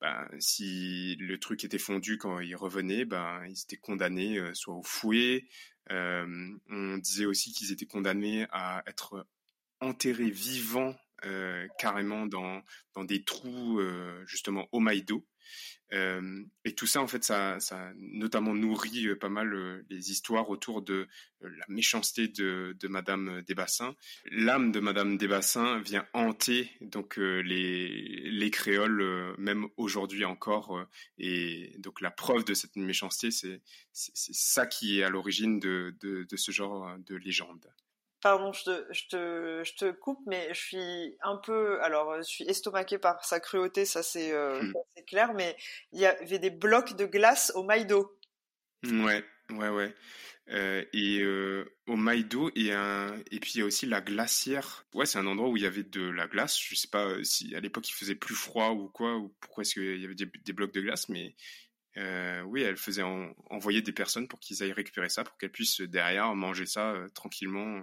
ben, 0.05 0.27
si 0.37 1.15
le 1.15 1.39
truc 1.39 1.63
était 1.63 1.79
fondu 1.79 2.19
quand 2.19 2.39
ils 2.39 2.55
revenaient, 2.55 3.05
ben, 3.05 3.43
ils 3.47 3.59
étaient 3.63 3.75
condamnés 3.75 4.37
euh, 4.37 4.53
soit 4.53 4.75
au 4.75 4.83
fouet. 4.83 5.45
Euh, 5.89 6.27
on 6.69 6.99
disait 6.99 7.25
aussi 7.25 7.51
qu'ils 7.53 7.71
étaient 7.71 7.87
condamnés 7.87 8.45
à 8.51 8.83
être 8.85 9.25
enterrés 9.79 10.29
vivants 10.29 10.95
euh, 11.25 11.67
carrément 11.79 12.27
dans, 12.27 12.61
dans 12.93 13.03
des 13.03 13.23
trous 13.23 13.81
justement 14.27 14.67
au 14.71 14.79
maïdo. 14.79 15.25
Et 15.91 16.75
tout 16.75 16.87
ça, 16.87 17.01
en 17.01 17.07
fait, 17.07 17.23
ça, 17.23 17.57
notamment 17.95 18.53
nourrit 18.53 19.15
pas 19.15 19.29
mal 19.29 19.85
les 19.89 20.11
histoires 20.11 20.49
autour 20.49 20.81
de 20.81 21.07
la 21.41 21.65
méchanceté 21.69 22.27
de, 22.27 22.75
de 22.79 22.87
Madame 22.87 23.41
Desbassins. 23.43 23.95
L'âme 24.25 24.71
de 24.71 24.79
Madame 24.79 25.17
Desbassins 25.17 25.79
vient 25.79 26.05
hanter 26.13 26.69
donc 26.81 27.17
les, 27.17 28.29
les 28.29 28.51
créoles, 28.51 29.35
même 29.37 29.67
aujourd'hui 29.77 30.25
encore. 30.25 30.85
et 31.17 31.75
donc 31.79 32.01
la 32.01 32.11
preuve 32.11 32.43
de 32.43 32.53
cette 32.53 32.75
méchanceté, 32.75 33.31
c'est 33.31 33.61
ça 33.93 34.65
qui 34.65 34.99
est 34.99 35.03
à 35.03 35.09
l'origine 35.09 35.59
de 35.59 36.25
ce 36.35 36.51
genre 36.51 36.97
de 36.97 37.15
légende. 37.15 37.69
Pardon, 38.25 38.51
je 38.53 38.63
te, 38.63 38.85
je, 38.91 39.03
te, 39.07 39.61
je 39.63 39.75
te, 39.75 39.91
coupe, 39.91 40.17
mais 40.25 40.51
je 40.51 40.59
suis 40.59 41.15
un 41.21 41.37
peu. 41.37 41.79
Alors, 41.83 42.17
je 42.17 42.23
suis 42.23 42.43
estomaquée 42.45 42.97
par 42.97 43.23
sa 43.23 43.39
cruauté, 43.39 43.85
ça 43.85 44.01
c'est 44.01 44.31
euh, 44.31 44.63
hmm. 44.63 44.73
clair, 45.05 45.35
mais 45.35 45.55
il 45.91 45.99
y 45.99 46.07
avait 46.07 46.39
des 46.39 46.49
blocs 46.49 46.95
de 46.95 47.05
glace 47.05 47.51
au 47.53 47.61
Maïdo. 47.61 48.17
Ouais, 48.83 49.23
ouais, 49.51 49.69
ouais. 49.69 49.93
Euh, 50.49 50.83
et 50.91 51.19
euh, 51.21 51.71
au 51.85 51.97
Maïdo, 51.97 52.49
et, 52.55 52.71
un, 52.71 53.15
et 53.29 53.39
puis 53.39 53.51
il 53.53 53.59
y 53.59 53.61
a 53.61 53.65
aussi 53.65 53.85
la 53.85 54.01
glacière. 54.01 54.87
Ouais, 54.95 55.05
c'est 55.05 55.19
un 55.19 55.27
endroit 55.27 55.49
où 55.49 55.57
il 55.57 55.61
y 55.61 55.67
avait 55.67 55.83
de 55.83 56.09
la 56.09 56.25
glace. 56.25 56.59
Je 56.59 56.73
sais 56.73 56.87
pas 56.87 57.23
si 57.23 57.53
à 57.53 57.59
l'époque 57.59 57.87
il 57.87 57.93
faisait 57.93 58.15
plus 58.15 58.33
froid 58.33 58.69
ou 58.69 58.89
quoi, 58.89 59.17
ou 59.17 59.35
pourquoi 59.39 59.61
est-ce 59.61 59.75
qu'il 59.75 60.01
y 60.01 60.05
avait 60.05 60.15
des, 60.15 60.25
des, 60.25 60.53
blocs 60.53 60.73
de 60.73 60.81
glace, 60.81 61.09
mais 61.09 61.35
euh, 61.97 62.41
oui, 62.41 62.63
elle 62.63 62.77
faisait 62.77 63.03
envoyer 63.49 63.81
des 63.81 63.93
personnes 63.93 64.27
pour 64.27 64.39
qu'ils 64.39 64.61
aillent 64.63 64.73
récupérer 64.73 65.09
ça, 65.09 65.23
pour 65.23 65.37
qu'elles 65.37 65.51
puissent 65.51 65.81
derrière 65.81 66.33
manger 66.35 66.65
ça 66.65 66.91
euh, 66.91 67.07
tranquillement. 67.09 67.81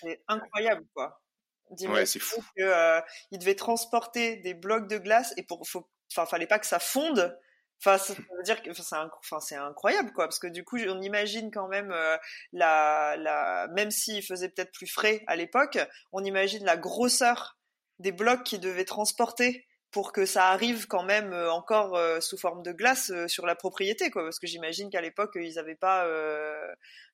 c'est 0.00 0.22
incroyable, 0.28 0.84
quoi. 0.94 1.22
Ouais, 1.70 2.06
c'est 2.06 2.20
fou. 2.20 2.42
Que, 2.56 2.62
euh, 2.62 3.00
il 3.30 3.38
devait 3.38 3.54
transporter 3.54 4.36
des 4.36 4.54
blocs 4.54 4.88
de 4.88 4.98
glace 4.98 5.32
et 5.36 5.42
pour, 5.42 5.66
faut, 5.66 5.88
enfin, 6.12 6.26
fallait 6.26 6.46
pas 6.46 6.58
que 6.58 6.66
ça 6.66 6.78
fonde? 6.78 7.36
Enfin, 7.80 7.98
ça 7.98 8.14
veut 8.14 8.42
dire 8.44 8.62
que 8.62 8.72
c'est 8.72 8.96
enfin, 8.96 9.40
c'est 9.40 9.56
incroyable 9.56 10.12
quoi, 10.12 10.26
parce 10.26 10.38
que 10.38 10.46
du 10.46 10.64
coup, 10.64 10.78
on 10.78 11.00
imagine 11.02 11.50
quand 11.50 11.68
même 11.68 11.92
euh, 11.92 12.16
la, 12.52 13.16
la, 13.18 13.68
même 13.74 13.90
s'il 13.90 14.22
faisait 14.22 14.48
peut-être 14.48 14.72
plus 14.72 14.86
frais 14.86 15.22
à 15.26 15.36
l'époque, 15.36 15.78
on 16.12 16.24
imagine 16.24 16.64
la 16.64 16.78
grosseur 16.78 17.58
des 17.98 18.12
blocs 18.12 18.44
qui 18.44 18.58
devaient 18.58 18.86
transporter 18.86 19.65
pour 19.90 20.12
que 20.12 20.26
ça 20.26 20.48
arrive 20.48 20.86
quand 20.86 21.04
même 21.04 21.32
euh, 21.32 21.50
encore 21.50 21.96
euh, 21.96 22.20
sous 22.20 22.36
forme 22.36 22.62
de 22.62 22.72
glace 22.72 23.12
sur 23.26 23.46
la 23.46 23.54
propriété 23.54 24.10
quoi, 24.10 24.22
parce 24.24 24.38
que 24.38 24.46
j'imagine 24.46 24.90
qu'à 24.90 25.00
l'époque 25.00 25.36
ils 25.36 25.54
n'avaient 25.54 25.74
pas 25.74 26.06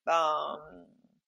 ben, 0.07 0.59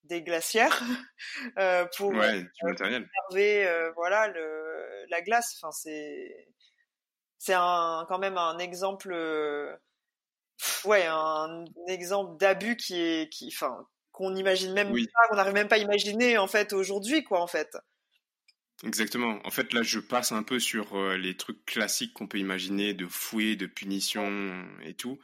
des 0.03 0.21
glacières 0.21 0.81
pour 1.97 2.09
ouais, 2.09 2.45
conserver 2.59 3.91
voilà 3.95 4.27
le, 4.27 5.05
la 5.09 5.21
glace. 5.21 5.57
Enfin, 5.59 5.71
c'est 5.71 6.47
c'est 7.37 7.53
un, 7.53 8.05
quand 8.07 8.17
même 8.17 8.37
un 8.37 8.57
exemple, 8.57 9.11
euh, 9.13 9.75
ouais, 10.85 11.05
un 11.07 11.65
exemple 11.87 12.37
d'abus 12.37 12.75
qui 12.75 12.99
est, 12.99 13.31
qui, 13.31 13.51
enfin, 13.53 13.85
qu'on 14.11 14.31
n'imagine 14.31 14.73
même 14.73 14.91
pas, 14.91 15.27
qu'on 15.29 15.35
n'arrive 15.35 15.53
même 15.53 15.67
pas 15.67 15.75
à 15.75 15.79
imaginer 15.79 16.39
en 16.39 16.47
fait 16.47 16.73
aujourd'hui, 16.73 17.23
quoi, 17.23 17.41
en 17.41 17.47
fait. 17.47 17.77
Exactement. 18.83 19.39
En 19.45 19.51
fait, 19.51 19.73
là, 19.73 19.83
je 19.83 19.99
passe 19.99 20.31
un 20.31 20.43
peu 20.43 20.59
sur 20.59 20.95
euh, 20.95 21.17
les 21.17 21.35
trucs 21.37 21.65
classiques 21.65 22.13
qu'on 22.13 22.27
peut 22.27 22.39
imaginer 22.39 22.93
de 22.93 23.07
fouet, 23.07 23.55
de 23.55 23.65
punition 23.67 24.53
et 24.83 24.93
tout, 24.93 25.19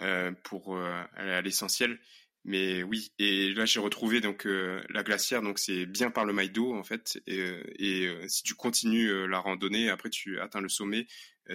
euh, 0.00 0.30
pour 0.44 0.78
aller 0.78 1.32
à 1.32 1.42
l'essentiel. 1.42 1.98
Mais 2.44 2.82
oui, 2.82 3.12
et 3.20 3.52
là 3.54 3.66
j'ai 3.66 3.78
retrouvé 3.78 4.20
donc 4.20 4.46
euh, 4.46 4.82
la 4.88 5.04
glacière, 5.04 5.42
donc 5.42 5.60
c'est 5.60 5.86
bien 5.86 6.10
par 6.10 6.24
le 6.24 6.32
Maïdo 6.32 6.74
en 6.74 6.82
fait. 6.82 7.20
Et, 7.28 7.38
euh, 7.38 7.62
et 7.76 8.06
euh, 8.08 8.26
si 8.26 8.42
tu 8.42 8.54
continues 8.56 9.28
la 9.28 9.38
randonnée, 9.38 9.88
après 9.90 10.10
tu 10.10 10.40
atteins 10.40 10.60
le 10.60 10.68
sommet, 10.68 11.06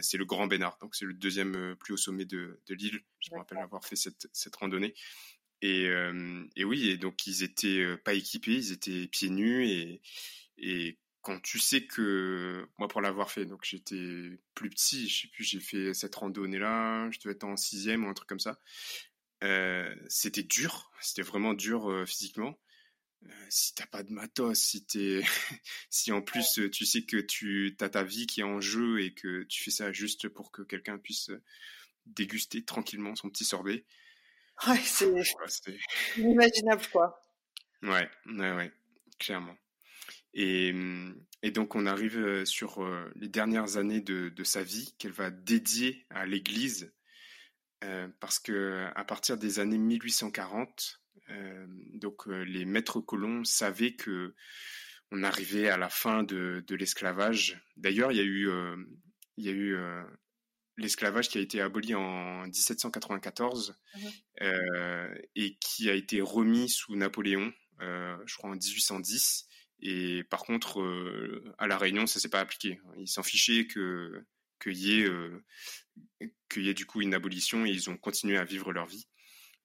c'est 0.01 0.17
le 0.17 0.23
Grand 0.25 0.47
Bénard, 0.47 0.77
donc 0.81 0.95
c'est 0.95 1.03
le 1.05 1.13
deuxième 1.13 1.75
plus 1.77 1.93
haut 1.93 1.97
sommet 1.97 2.23
de, 2.25 2.61
de 2.67 2.73
l'île. 2.73 3.01
Je 3.19 3.31
me 3.33 3.37
rappelle 3.39 3.57
avoir 3.57 3.83
fait 3.85 3.97
cette, 3.97 4.29
cette 4.31 4.55
randonnée. 4.55 4.93
Et, 5.61 5.89
et, 6.55 6.63
oui, 6.63 6.89
et 6.89 6.97
donc 6.97 7.25
ils 7.27 7.43
étaient 7.43 7.97
pas 8.05 8.13
équipés, 8.13 8.53
ils 8.55 8.71
étaient 8.71 9.07
pieds 9.07 9.29
nus 9.29 9.67
et, 9.67 10.01
et 10.57 10.97
quand 11.27 11.41
tu 11.41 11.59
sais 11.59 11.85
que 11.85 12.69
moi 12.77 12.87
pour 12.87 13.01
l'avoir 13.01 13.29
fait, 13.29 13.45
donc 13.45 13.65
j'étais 13.65 14.39
plus 14.53 14.69
petit, 14.69 15.09
je 15.09 15.23
sais 15.23 15.27
plus, 15.27 15.43
j'ai 15.43 15.59
fait 15.59 15.93
cette 15.93 16.15
randonnée 16.15 16.57
là, 16.57 17.11
je 17.11 17.19
devais 17.19 17.33
être 17.33 17.43
en 17.43 17.57
sixième 17.57 18.05
ou 18.05 18.07
un 18.07 18.13
truc 18.13 18.29
comme 18.29 18.39
ça. 18.39 18.61
Euh, 19.43 19.93
c'était 20.07 20.43
dur, 20.43 20.89
c'était 21.01 21.23
vraiment 21.23 21.53
dur 21.53 21.91
euh, 21.91 22.05
physiquement. 22.05 22.57
Euh, 23.25 23.45
si 23.49 23.75
t'as 23.75 23.87
pas 23.87 24.03
de 24.03 24.13
matos, 24.13 24.57
si 24.57 24.85
t'es, 24.85 25.21
si 25.89 26.13
en 26.13 26.21
plus 26.21 26.61
tu 26.71 26.85
sais 26.85 27.03
que 27.03 27.17
tu 27.17 27.75
as 27.81 27.89
ta 27.89 28.03
vie 28.03 28.25
qui 28.25 28.39
est 28.39 28.45
en 28.45 28.61
jeu 28.61 29.01
et 29.01 29.13
que 29.13 29.43
tu 29.43 29.61
fais 29.61 29.71
ça 29.71 29.91
juste 29.91 30.29
pour 30.29 30.53
que 30.53 30.61
quelqu'un 30.61 30.97
puisse 30.97 31.29
déguster 32.05 32.63
tranquillement 32.63 33.17
son 33.17 33.29
petit 33.29 33.43
sorbet. 33.43 33.83
Ouais, 34.65 34.79
c'est 34.85 35.11
inimaginable 36.15 36.87
quoi. 36.89 37.21
Ouais, 37.81 38.09
ouais, 38.27 38.53
ouais, 38.53 38.71
clairement. 39.19 39.57
Et, 40.39 40.71
et, 41.41 41.49
donc 41.49 41.73
on 41.73 41.87
arrive 41.87 42.45
sur 42.45 42.87
les 43.15 43.27
dernières 43.27 43.77
années 43.77 44.01
de, 44.01 44.29
de 44.29 44.43
sa 44.43 44.61
vie 44.61 44.93
qu'elle 44.99 45.11
va 45.11 45.31
dédier 45.31 46.05
à 46.11 46.27
l'Église 46.27 46.93
euh, 47.83 48.07
parce 48.19 48.39
que 48.39 48.87
à 48.95 49.03
partir 49.03 49.37
des 49.37 49.59
années 49.59 49.77
1840, 49.77 50.99
euh, 51.29 51.67
donc 51.93 52.27
euh, 52.27 52.43
les 52.43 52.65
maîtres 52.65 53.01
colons 53.01 53.43
savaient 53.43 53.93
que 53.93 54.33
on 55.11 55.23
arrivait 55.23 55.69
à 55.69 55.77
la 55.77 55.89
fin 55.89 56.23
de, 56.23 56.63
de 56.65 56.75
l'esclavage. 56.75 57.61
D'ailleurs, 57.77 58.11
il 58.11 58.17
y 58.17 58.21
a 58.21 58.23
eu, 58.23 58.49
il 59.37 59.45
y 59.45 59.47
a 59.47 59.53
eu 59.53 59.77
l'esclavage 60.75 61.29
qui 61.29 61.37
a 61.37 61.41
été 61.41 61.61
aboli 61.61 61.95
en 61.95 62.43
1794 62.43 63.79
mmh 63.95 64.07
et 65.35 65.57
qui 65.59 65.89
a 65.89 65.93
été 65.93 66.19
remis 66.19 66.69
sous 66.69 66.97
Napoléon, 66.97 67.53
je 67.79 68.35
crois 68.35 68.49
en 68.49 68.55
1810. 68.55 69.46
Et 69.81 70.23
par 70.25 70.41
contre, 70.43 70.81
à 71.57 71.67
la 71.67 71.77
Réunion, 71.77 72.07
ça 72.07 72.19
s'est 72.19 72.29
pas 72.29 72.39
appliqué. 72.39 72.79
Ils 72.97 73.07
s'en 73.07 73.23
fichaient 73.23 73.67
qu'il 73.67 74.77
y 74.77 74.93
ait 74.93 75.09
qu'il 76.49 76.65
y 76.65 76.69
ait 76.69 76.73
du 76.73 76.85
coup 76.85 77.01
une 77.01 77.13
abolition 77.13 77.65
et 77.65 77.69
ils 77.69 77.89
ont 77.89 77.97
continué 77.97 78.37
à 78.37 78.43
vivre 78.43 78.71
leur 78.73 78.85
vie. 78.85 79.07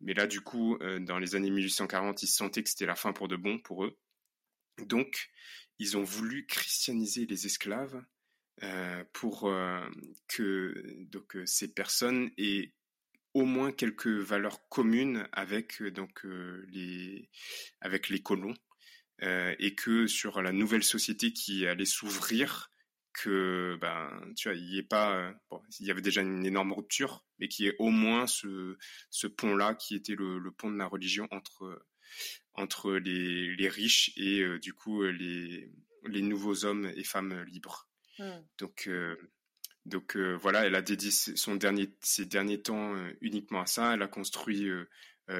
Mais 0.00 0.14
là, 0.14 0.26
du 0.26 0.40
coup, 0.40 0.76
euh, 0.80 0.98
dans 0.98 1.18
les 1.18 1.36
années 1.36 1.50
1840, 1.50 2.22
ils 2.22 2.28
sentaient 2.28 2.62
que 2.62 2.68
c'était 2.68 2.86
la 2.86 2.96
fin 2.96 3.12
pour 3.12 3.28
de 3.28 3.36
bon 3.36 3.58
pour 3.58 3.84
eux. 3.84 3.96
Donc, 4.86 5.30
ils 5.78 5.96
ont 5.96 6.02
voulu 6.02 6.46
christianiser 6.46 7.26
les 7.26 7.46
esclaves 7.46 8.04
euh, 8.62 9.04
pour 9.12 9.48
euh, 9.48 9.88
que 10.28 10.74
donc, 11.10 11.36
ces 11.46 11.72
personnes 11.72 12.30
aient 12.36 12.74
au 13.32 13.44
moins 13.44 13.72
quelques 13.72 14.08
valeurs 14.08 14.68
communes 14.68 15.26
avec, 15.32 15.82
donc, 15.82 16.24
les, 16.24 17.30
avec 17.80 18.08
les 18.08 18.20
colons 18.20 18.54
et 19.22 19.74
que 19.74 20.06
sur 20.06 20.42
la 20.42 20.52
nouvelle 20.52 20.82
société 20.82 21.32
qui 21.32 21.66
allait 21.66 21.84
s'ouvrir, 21.84 22.72
que 23.12 23.76
ben 23.80 24.10
tu 24.36 24.48
vois 24.48 24.56
il 24.56 24.64
y 24.64 24.78
ait 24.78 24.82
pas 24.82 25.16
euh, 25.16 25.32
bon, 25.50 25.60
il 25.80 25.86
y 25.86 25.90
avait 25.90 26.00
déjà 26.00 26.22
une 26.22 26.46
énorme 26.46 26.72
rupture 26.72 27.24
mais 27.38 27.48
qu'il 27.48 27.66
y 27.66 27.68
ait 27.68 27.76
au 27.78 27.90
moins 27.90 28.26
ce, 28.26 28.76
ce 29.10 29.26
pont 29.26 29.54
là 29.54 29.74
qui 29.74 29.94
était 29.94 30.14
le, 30.14 30.38
le, 30.38 30.50
pont 30.50 30.70
de 30.70 30.78
la 30.78 30.86
religion 30.86 31.28
entre 31.30 31.86
entre 32.54 32.92
les, 32.92 33.54
les 33.54 33.68
riches 33.68 34.12
et 34.16 34.40
euh, 34.40 34.58
du 34.58 34.72
coup 34.72 35.02
les 35.04 35.70
les 36.04 36.22
nouveaux 36.22 36.64
hommes 36.64 36.90
et 36.96 37.04
femmes 37.04 37.42
libres 37.42 37.88
mmh. 38.18 38.30
donc 38.58 38.84
euh, 38.88 39.16
donc 39.84 40.16
voilà 40.16 40.64
elle 40.64 40.76
a 40.76 40.82
dédié 40.82 41.10
son 41.10 41.56
dernier 41.56 41.92
ses 42.00 42.24
derniers 42.24 42.62
temps 42.62 42.94
uniquement 43.20 43.62
à 43.62 43.66
ça 43.66 43.94
elle 43.94 44.02
a 44.02 44.06
construit 44.06 44.68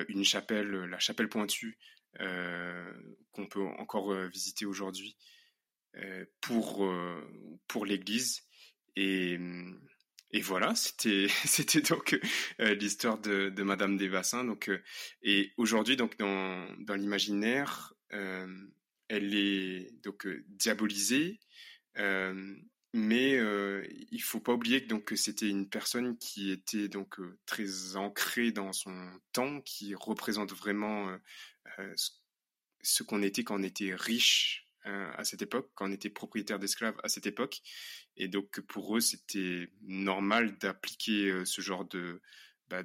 une 0.08 0.24
chapelle 0.24 0.68
la 0.68 0.98
chapelle 0.98 1.28
pointue 1.28 1.78
qu'on 2.18 3.46
peut 3.48 3.64
encore 3.78 4.12
visiter 4.28 4.66
aujourd'hui 4.66 5.16
euh, 5.98 6.24
pour, 6.40 6.86
euh, 6.86 7.20
pour 7.68 7.84
l'Église. 7.84 8.44
Et, 8.96 9.38
et 10.30 10.40
voilà, 10.40 10.74
c'était 10.74 11.26
donc 11.90 12.18
euh, 12.60 12.74
l'histoire 12.74 13.18
de, 13.18 13.50
de 13.50 13.62
Madame 13.62 13.98
des 13.98 14.08
Bassins. 14.08 14.44
Donc, 14.44 14.70
et 15.22 15.52
aujourd'hui, 15.58 15.96
donc 15.96 16.16
dans, 16.16 16.66
dans 16.78 16.94
l'imaginaire, 16.94 17.92
elle 19.08 19.34
est 19.34 19.90
donc 20.02 20.26
diabolisée, 20.48 21.40
mais 22.92 23.38
il 24.10 24.22
faut 24.22 24.40
pas 24.40 24.52
oublier 24.52 24.82
que 24.82 24.88
donc 24.88 25.12
c'était 25.16 25.48
une 25.48 25.68
personne 25.68 26.18
qui 26.18 26.50
était 26.50 26.88
donc 26.88 27.18
très 27.46 27.96
ancrée 27.96 28.52
dans 28.52 28.72
son 28.72 28.94
temps, 29.32 29.60
qui 29.62 29.94
représente 29.94 30.52
vraiment 30.52 31.16
ce 32.82 33.02
qu'on 33.02 33.22
était 33.22 33.44
quand 33.44 33.58
on 33.58 33.62
était 33.62 33.94
riche 33.94 34.68
euh, 34.86 35.12
à 35.16 35.24
cette 35.24 35.42
époque, 35.42 35.70
quand 35.74 35.88
on 35.88 35.92
était 35.92 36.10
propriétaire 36.10 36.58
d'esclaves 36.58 36.98
à 37.04 37.08
cette 37.08 37.26
époque. 37.26 37.60
Et 38.16 38.28
donc 38.28 38.60
pour 38.62 38.96
eux, 38.96 39.00
c'était 39.00 39.70
normal 39.82 40.58
d'appliquer 40.58 41.30
euh, 41.30 41.44
ce 41.44 41.60
genre 41.60 41.84
de 41.84 42.20
bah, 42.68 42.82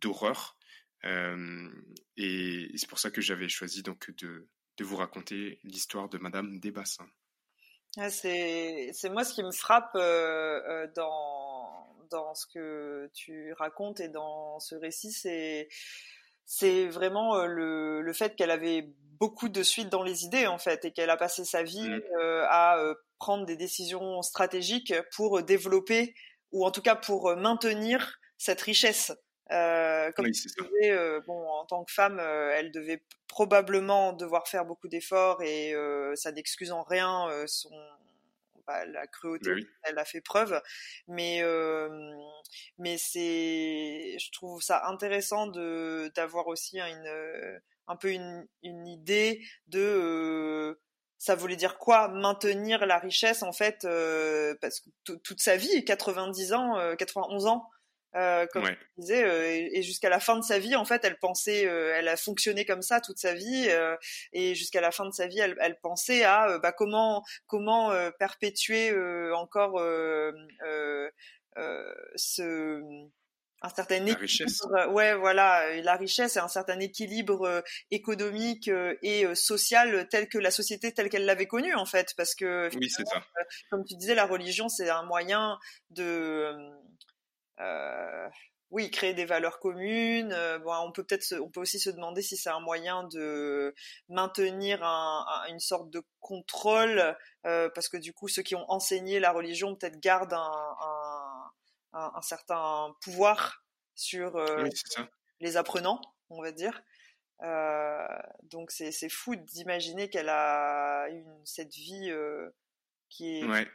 d'horreur. 0.00 0.56
Euh, 1.04 1.70
et 2.16 2.70
c'est 2.76 2.88
pour 2.88 2.98
ça 2.98 3.10
que 3.10 3.20
j'avais 3.20 3.48
choisi 3.48 3.82
donc 3.82 4.10
de, 4.16 4.48
de 4.78 4.84
vous 4.84 4.96
raconter 4.96 5.60
l'histoire 5.62 6.08
de 6.08 6.16
Madame 6.16 6.58
Desbassins. 6.58 7.10
Ah, 7.96 8.10
c'est 8.10 8.92
moi 9.10 9.24
ce 9.24 9.34
qui 9.34 9.42
me 9.42 9.50
frappe 9.50 9.94
dans, 10.94 11.86
dans 12.10 12.34
ce 12.34 12.46
que 12.46 13.10
tu 13.14 13.52
racontes 13.54 14.00
et 14.00 14.08
dans 14.08 14.60
ce 14.60 14.74
récit, 14.74 15.12
c'est 15.12 15.68
c'est 16.46 16.88
vraiment 16.88 17.46
le, 17.46 18.00
le 18.02 18.12
fait 18.12 18.34
qu'elle 18.34 18.50
avait 18.50 18.92
beaucoup 19.20 19.48
de 19.48 19.62
suite 19.62 19.90
dans 19.90 20.02
les 20.02 20.24
idées 20.24 20.46
en 20.46 20.58
fait 20.58 20.84
et 20.84 20.90
qu'elle 20.90 21.10
a 21.10 21.16
passé 21.16 21.44
sa 21.44 21.62
vie 21.62 21.88
mmh. 21.88 22.00
euh, 22.18 22.44
à 22.48 22.78
euh, 22.78 22.94
prendre 23.18 23.44
des 23.44 23.56
décisions 23.56 24.22
stratégiques 24.22 24.94
pour 25.14 25.42
développer 25.42 26.14
ou 26.52 26.66
en 26.66 26.70
tout 26.70 26.82
cas 26.82 26.96
pour 26.96 27.36
maintenir 27.36 28.18
cette 28.38 28.62
richesse. 28.62 29.12
Euh, 29.52 30.12
comme 30.12 30.30
tu 30.30 30.48
disais, 30.48 31.20
bon, 31.26 31.48
en 31.48 31.64
tant 31.66 31.84
que 31.84 31.92
femme, 31.92 32.20
elle 32.20 32.70
devait 32.70 33.02
probablement 33.28 34.12
devoir 34.12 34.48
faire 34.48 34.64
beaucoup 34.64 34.88
d'efforts 34.88 35.42
et 35.42 35.74
ça 36.14 36.32
n'excuse 36.32 36.72
en 36.72 36.82
rien 36.82 37.28
son, 37.46 37.70
bah, 38.66 38.84
la 38.86 39.06
cruauté 39.06 39.50
elle 39.82 39.98
a 39.98 40.04
fait 40.04 40.20
preuve. 40.20 40.60
Mais 41.08 41.42
mais 42.78 42.96
c'est 42.98 44.16
je 44.18 44.30
trouve 44.32 44.62
ça 44.62 44.86
intéressant 44.86 45.46
de 45.46 46.10
d'avoir 46.14 46.46
aussi 46.46 46.78
une 46.78 47.60
un 47.90 47.96
peu 47.96 48.12
une, 48.12 48.46
une 48.62 48.86
idée 48.86 49.44
de 49.66 49.80
euh, 49.80 50.80
ça 51.18 51.34
voulait 51.34 51.56
dire 51.56 51.76
quoi 51.76 52.08
maintenir 52.08 52.86
la 52.86 52.98
richesse 52.98 53.42
en 53.42 53.52
fait 53.52 53.84
euh, 53.84 54.54
parce 54.60 54.80
que 54.80 55.12
toute 55.12 55.40
sa 55.40 55.56
vie 55.56 55.84
90 55.84 56.52
ans 56.52 56.96
91 56.96 57.46
euh, 58.16 58.46
comme 58.52 58.66
je 58.66 58.72
disais 58.98 59.70
et, 59.72 59.82
jusqu'à 59.82 60.08
la 60.08 60.20
fin 60.20 60.36
de 60.36 60.42
sa 60.42 60.58
vie 60.58 60.74
en 60.74 60.84
fait 60.84 61.04
elle 61.04 61.18
pensait 61.18 61.62
elle 61.62 62.08
a 62.08 62.16
fonctionné 62.16 62.64
comme 62.64 62.82
ça 62.82 63.00
toute 63.00 63.18
sa 63.18 63.34
vie 63.34 63.68
et 64.32 64.54
jusqu'à 64.54 64.80
la 64.80 64.90
fin 64.90 65.06
de 65.06 65.12
sa 65.12 65.26
vie 65.26 65.38
elle, 65.38 65.56
elle 65.60 65.78
pensait 65.80 66.24
à 66.24 66.58
bah, 66.58 66.72
comment 66.72 67.24
comment 67.46 67.92
perpétuer 68.18 68.92
encore 69.32 69.80
ce 72.16 73.08
un 73.62 73.68
certain 73.68 74.04
la 74.04 74.14
richesse. 74.14 74.62
Ouais, 74.90 75.14
voilà, 75.14 75.76
la 75.82 75.96
richesse 75.96 76.36
et 76.36 76.38
un 76.38 76.48
certain 76.48 76.80
équilibre 76.80 77.62
économique 77.90 78.70
et 79.02 79.26
social 79.34 80.08
tel 80.08 80.28
que 80.28 80.38
la 80.38 80.50
société 80.50 80.92
telle 80.92 81.10
qu'elle 81.10 81.26
l'avait 81.26 81.46
connue 81.46 81.74
en 81.74 81.84
fait, 81.84 82.14
parce 82.16 82.34
que 82.34 82.70
oui, 82.76 82.88
ça. 82.88 83.02
comme 83.70 83.84
tu 83.84 83.96
disais, 83.96 84.14
la 84.14 84.26
religion 84.26 84.68
c'est 84.68 84.88
un 84.88 85.02
moyen 85.02 85.58
de 85.90 86.04
euh, 86.04 86.70
oui, 88.70 88.90
créer 88.90 89.14
des 89.14 89.24
valeurs 89.24 89.58
communes. 89.58 90.34
bon, 90.62 90.72
on 90.84 90.92
peut 90.92 91.04
peut-être, 91.04 91.34
on 91.40 91.50
peut 91.50 91.60
aussi 91.60 91.80
se 91.80 91.90
demander 91.90 92.22
si 92.22 92.36
c'est 92.36 92.50
un 92.50 92.60
moyen 92.60 93.04
de 93.04 93.74
maintenir 94.08 94.84
un, 94.84 95.24
une 95.48 95.58
sorte 95.58 95.90
de 95.90 96.02
contrôle, 96.20 97.16
euh, 97.46 97.68
parce 97.74 97.88
que 97.88 97.96
du 97.96 98.12
coup, 98.12 98.28
ceux 98.28 98.42
qui 98.42 98.54
ont 98.54 98.70
enseigné 98.70 99.18
la 99.18 99.32
religion 99.32 99.74
peut-être 99.74 99.98
gardent 100.00 100.34
un, 101.92 102.22
certain 102.22 102.94
pouvoir 103.02 103.64
sur 103.96 104.36
euh, 104.36 104.68
les 105.40 105.56
apprenants, 105.56 106.00
on 106.28 106.40
va 106.40 106.52
dire. 106.52 106.80
Euh, 107.42 108.06
donc 108.44 108.70
c'est 108.70 109.08
fou 109.08 109.34
d'imaginer 109.34 110.10
qu'elle 110.10 110.28
a 110.28 111.08
une, 111.08 111.40
cette 111.44 111.74
vie 111.74 112.10
euh, 112.10 112.50
qui 113.08 113.38
est... 113.38 113.44
Ouais. 113.44 113.66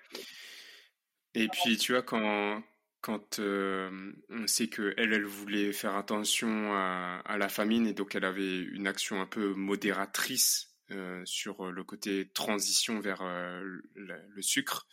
Et 1.33 1.47
puis 1.49 1.77
tu 1.77 1.93
vois, 1.93 2.03
quand, 2.03 2.61
quand 3.05 3.39
on 3.39 4.47
sait 4.47 4.67
qu'elle, 4.67 4.93
elle 4.97 5.25
voulait 5.25 5.71
faire 5.71 5.95
attention 5.95 6.73
à, 6.73 7.21
à, 7.25 7.37
la 7.37 7.49
famine 7.49 7.85
et 7.85 7.93
donc 7.93 8.15
elle 8.15 8.25
avait 8.25 8.61
une 8.61 8.87
action 8.87 9.21
un 9.21 9.27
peu 9.27 9.53
modératrice 9.53 10.75
sur 11.23 11.71
le 11.71 11.83
côté 11.83 12.29
transition 12.33 12.99
vers 12.99 13.23
le, 13.23 14.41
sucre, 14.41 14.87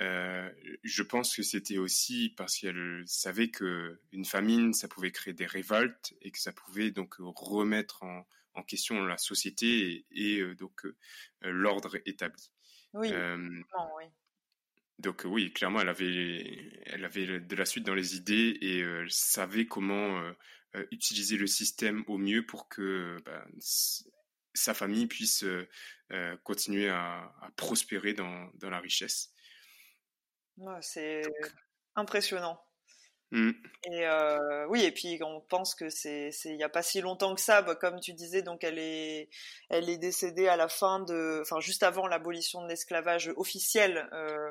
euh, 0.00 0.50
je 0.82 1.02
pense 1.02 1.36
que 1.36 1.42
c'était 1.42 1.78
aussi 1.78 2.32
parce 2.36 2.58
qu'elle 2.58 3.02
savait 3.06 3.50
que 3.50 4.00
une 4.12 4.24
famine, 4.24 4.72
ça 4.72 4.88
pouvait 4.88 5.12
créer 5.12 5.34
des 5.34 5.46
révoltes 5.46 6.14
et 6.22 6.30
que 6.30 6.38
ça 6.38 6.52
pouvait 6.52 6.90
donc 6.90 7.16
remettre 7.18 8.02
en, 8.02 8.26
en 8.54 8.62
question 8.62 9.04
la 9.04 9.18
société 9.18 10.06
et, 10.10 10.40
euh, 10.40 10.54
donc 10.54 10.86
euh, 10.86 10.94
l'ordre 11.42 11.98
établi. 12.06 12.50
Oui. 12.94 13.10
oui. 13.10 14.04
Donc 15.02 15.22
oui, 15.24 15.52
clairement, 15.52 15.80
elle 15.80 15.88
avait, 15.88 16.82
elle 16.86 17.04
avait 17.04 17.40
de 17.40 17.56
la 17.56 17.64
suite 17.64 17.84
dans 17.84 17.94
les 17.94 18.16
idées 18.16 18.56
et 18.60 18.80
elle 18.80 19.10
savait 19.10 19.66
comment 19.66 20.22
utiliser 20.90 21.36
le 21.36 21.46
système 21.46 22.04
au 22.06 22.18
mieux 22.18 22.46
pour 22.46 22.68
que 22.68 23.16
bah, 23.24 23.44
sa 24.54 24.74
famille 24.74 25.06
puisse 25.06 25.44
continuer 26.44 26.88
à, 26.88 27.32
à 27.40 27.50
prospérer 27.56 28.14
dans, 28.14 28.50
dans 28.54 28.70
la 28.70 28.80
richesse 28.80 29.32
c'est 30.80 31.22
impressionnant. 31.94 32.60
Mmh. 33.32 33.52
Et 33.84 34.06
euh, 34.06 34.66
oui, 34.68 34.84
et 34.84 34.92
puis 34.92 35.18
on 35.22 35.40
pense 35.40 35.74
que 35.74 35.88
c'est 35.88 36.30
il 36.44 36.56
n'y 36.56 36.62
a 36.62 36.68
pas 36.68 36.82
si 36.82 37.00
longtemps 37.00 37.34
que 37.34 37.40
ça, 37.40 37.62
bah, 37.62 37.74
comme 37.74 37.98
tu 37.98 38.12
disais, 38.12 38.42
donc 38.42 38.62
elle 38.62 38.78
est 38.78 39.30
elle 39.70 39.88
est 39.88 39.96
décédée 39.96 40.48
à 40.48 40.56
la 40.56 40.68
fin 40.68 41.00
de, 41.00 41.38
enfin 41.40 41.58
juste 41.58 41.82
avant 41.82 42.06
l'abolition 42.06 42.62
de 42.62 42.68
l'esclavage 42.68 43.32
officiel 43.36 44.06
euh, 44.12 44.50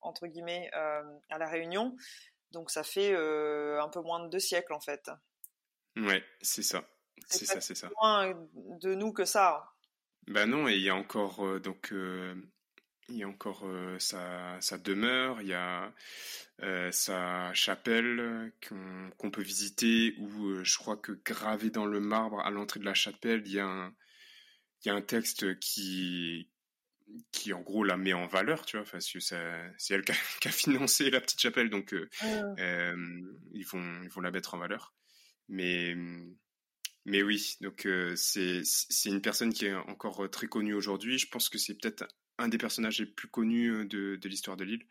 entre 0.00 0.26
guillemets 0.26 0.70
euh, 0.74 1.02
à 1.28 1.36
la 1.36 1.46
Réunion. 1.46 1.94
Donc 2.52 2.70
ça 2.70 2.84
fait 2.84 3.14
un 3.14 3.88
peu 3.90 4.00
moins 4.00 4.24
de 4.24 4.30
deux 4.30 4.40
siècles 4.40 4.72
en 4.72 4.80
fait. 4.80 5.10
Ouais, 5.96 6.24
c'est 6.40 6.62
ça, 6.62 6.88
c'est 7.28 7.44
ça, 7.44 7.60
c'est 7.60 7.74
ça. 7.74 7.90
Moins 8.00 8.34
de 8.54 8.94
nous 8.94 9.12
que 9.12 9.26
ça. 9.26 9.74
Ben 10.26 10.46
non, 10.46 10.68
et 10.68 10.72
il 10.72 10.82
y 10.82 10.88
a 10.88 10.94
encore 10.94 11.60
donc 11.60 11.92
il 13.08 13.16
y 13.16 13.22
a 13.22 13.28
encore 13.28 13.62
euh, 13.64 13.98
sa, 13.98 14.58
sa, 14.60 14.78
demeure, 14.78 15.42
il 15.42 15.48
y 15.48 15.54
a 15.54 15.92
euh, 16.62 16.90
sa 16.90 17.52
chapelle 17.52 18.52
qu'on 18.68 19.30
peut 19.30 19.42
visiter, 19.42 20.14
où 20.18 20.46
euh, 20.46 20.64
je 20.64 20.78
crois 20.78 20.96
que 20.96 21.12
gravé 21.12 21.70
dans 21.70 21.86
le 21.86 22.00
marbre 22.00 22.40
à 22.40 22.50
l'entrée 22.50 22.80
de 22.80 22.84
la 22.84 22.94
chapelle, 22.94 23.42
il 23.46 23.52
y 23.52 23.60
a 23.60 23.66
un, 23.66 23.94
il 24.82 24.88
y 24.88 24.90
a 24.90 24.94
un 24.94 25.02
texte 25.02 25.58
qui, 25.58 26.48
qui 27.32 27.52
en 27.52 27.60
gros 27.60 27.84
la 27.84 27.96
met 27.96 28.14
en 28.14 28.26
valeur, 28.26 28.64
tu 28.64 28.78
vois, 28.78 28.86
parce 28.90 29.10
que 29.10 29.20
c'est 29.20 29.36
elle 29.90 30.04
qui 30.40 30.48
a, 30.48 30.52
financé 30.52 31.10
la 31.10 31.20
petite 31.20 31.40
chapelle, 31.40 31.70
donc 31.70 31.92
ils, 31.92 33.66
vont, 33.66 34.02
ils 34.02 34.10
vont 34.10 34.20
la 34.20 34.30
mettre 34.30 34.54
en 34.54 34.58
valeur. 34.58 34.94
Mais, 35.48 35.94
mais 37.04 37.22
oui, 37.22 37.56
donc 37.60 37.86
c'est 38.16 38.62
une 39.04 39.20
personne 39.20 39.52
qui 39.52 39.66
est 39.66 39.74
encore 39.74 40.28
très 40.30 40.46
connue 40.46 40.72
aujourd'hui. 40.72 41.18
Je 41.18 41.28
pense 41.28 41.50
que 41.50 41.58
c'est 41.58 41.74
peut-être 41.74 42.06
un 42.38 42.48
des 42.48 42.58
personnages 42.58 42.98
les 42.98 43.06
plus 43.06 43.28
connus 43.28 43.86
de, 43.86 44.16
de 44.16 44.28
l'histoire 44.28 44.56
de 44.56 44.64
l'île. 44.64 44.86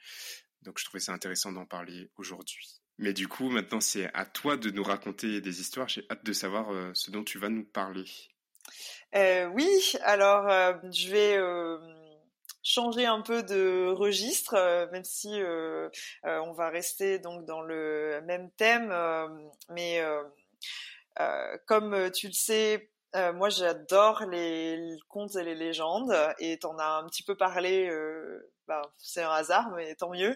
Donc 0.61 0.79
je 0.79 0.85
trouvais 0.85 1.01
ça 1.01 1.11
intéressant 1.11 1.51
d'en 1.51 1.65
parler 1.65 2.09
aujourd'hui. 2.17 2.81
Mais 2.97 3.13
du 3.13 3.27
coup, 3.27 3.49
maintenant 3.49 3.81
c'est 3.81 4.09
à 4.13 4.25
toi 4.25 4.57
de 4.57 4.69
nous 4.69 4.83
raconter 4.83 5.41
des 5.41 5.61
histoires. 5.61 5.89
J'ai 5.89 6.05
hâte 6.09 6.23
de 6.23 6.33
savoir 6.33 6.95
ce 6.95 7.11
dont 7.11 7.23
tu 7.23 7.37
vas 7.37 7.49
nous 7.49 7.65
parler. 7.65 8.05
Euh, 9.15 9.45
oui, 9.47 9.93
alors 10.01 10.49
euh, 10.49 10.73
je 10.91 11.09
vais 11.09 11.37
euh, 11.37 11.77
changer 12.63 13.05
un 13.05 13.21
peu 13.21 13.43
de 13.43 13.91
registre, 13.91 14.55
même 14.91 15.03
si 15.03 15.41
on 16.23 16.53
va 16.53 16.69
rester 16.69 17.19
donc 17.19 17.45
dans 17.45 17.61
le 17.61 18.21
même 18.25 18.49
thème. 18.51 18.93
mais 19.69 20.01
comme 21.67 22.11
tu 22.11 22.27
le 22.27 22.33
sais, 22.33 22.89
euh, 23.15 23.31
moi, 23.33 23.49
j'adore 23.49 24.23
les 24.25 24.97
contes 25.07 25.35
et 25.35 25.43
les 25.43 25.55
légendes, 25.55 26.15
et 26.39 26.57
t'en 26.57 26.77
as 26.79 26.99
un 26.99 27.05
petit 27.07 27.23
peu 27.23 27.35
parlé. 27.35 27.87
Euh, 27.87 28.51
bah, 28.67 28.81
c'est 28.97 29.21
un 29.21 29.31
hasard, 29.31 29.71
mais 29.71 29.95
tant 29.95 30.09
mieux. 30.09 30.35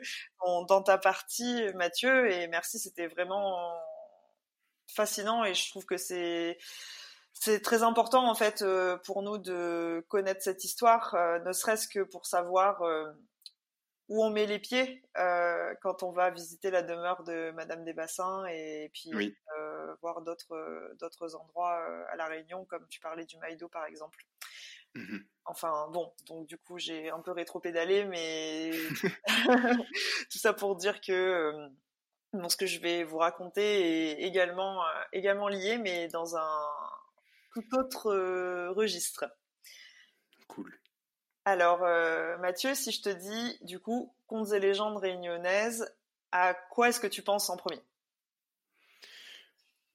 dans 0.68 0.84
ta 0.84 0.98
partie, 0.98 1.64
Mathieu, 1.76 2.32
et 2.32 2.48
merci, 2.48 2.78
c'était 2.80 3.08
vraiment 3.08 3.58
fascinant, 4.88 5.44
et 5.44 5.54
je 5.54 5.70
trouve 5.70 5.86
que 5.86 5.98
c'est 5.98 6.58
c'est 7.40 7.62
très 7.62 7.84
important 7.84 8.28
en 8.28 8.34
fait 8.34 8.64
euh, 8.64 8.98
pour 9.06 9.22
nous 9.22 9.38
de 9.38 10.04
connaître 10.10 10.42
cette 10.42 10.64
histoire, 10.64 11.16
ne 11.46 11.52
serait-ce 11.54 11.88
que 11.88 12.00
pour 12.00 12.26
savoir 12.26 12.82
où 14.10 14.24
on 14.24 14.30
met 14.30 14.46
les 14.46 14.60
pieds 14.60 15.04
euh, 15.18 15.74
quand 15.82 16.04
on 16.04 16.12
va 16.12 16.30
visiter 16.30 16.72
la 16.72 16.82
demeure 16.82 17.24
de 17.24 17.52
Madame 17.52 17.84
des 17.84 17.94
Bassins 17.94 18.46
et 18.46 18.90
puis 18.94 19.12
euh, 19.58 19.96
voir 20.02 20.22
d'autres 20.22 20.96
d'autres 21.00 21.36
endroits 21.36 21.80
euh, 21.90 22.04
à 22.12 22.16
la 22.16 22.28
Réunion, 22.28 22.66
comme 22.66 22.88
tu 22.88 23.00
parlais 23.00 23.26
du 23.26 23.38
Maïdo 23.38 23.68
par 23.68 23.86
exemple. 23.86 24.26
Mmh 24.96 25.18
enfin 25.50 25.88
bon, 25.94 26.14
donc 26.26 26.46
du 26.46 26.58
coup 26.58 26.78
j'ai 26.78 27.10
un 27.10 27.22
peu 27.22 27.32
rétro-pédalé, 27.32 28.04
mais 28.04 28.72
tout 30.30 30.38
ça 30.38 30.52
pour 30.52 30.76
dire 30.76 31.00
que 31.00 31.70
bon, 32.34 32.50
ce 32.50 32.58
que 32.58 32.66
je 32.66 32.82
vais 32.82 33.06
vous 33.06 33.18
raconter 33.18 34.12
est 34.12 34.24
également 34.24 34.84
également 35.14 35.48
lié, 35.48 35.78
mais 35.78 36.10
dans 36.10 36.36
un 36.36 36.68
tout 37.54 37.64
autre 37.78 38.14
registre. 38.76 39.26
Cool. 40.50 40.78
Alors, 41.48 41.82
euh, 41.86 42.38
Mathieu, 42.40 42.76
si 42.76 42.92
je 42.92 43.02
te 43.02 43.08
dis, 43.08 43.58
du 43.62 43.80
coup, 43.80 44.14
contes 44.28 44.52
et 44.52 44.60
légendes 44.60 44.98
réunionnaises, 44.98 45.90
à 46.34 46.54
quoi 46.54 46.90
est-ce 46.90 47.00
que 47.00 47.08
tu 47.08 47.22
penses 47.22 47.50
en 47.50 47.56
premier? 47.56 47.82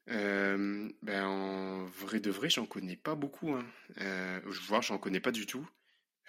Euh, 0.09 0.88
ben, 1.03 1.27
En 1.27 1.85
vrai 1.85 2.21
de 2.21 2.31
vrai, 2.31 2.49
j'en 2.49 2.65
connais 2.65 2.97
pas 2.97 3.15
beaucoup. 3.15 3.53
Hein. 3.53 3.67
Euh, 4.01 4.41
vois, 4.67 4.81
j'en 4.81 4.97
connais 4.97 5.21
pas 5.21 5.31
du 5.31 5.45
tout. 5.45 5.69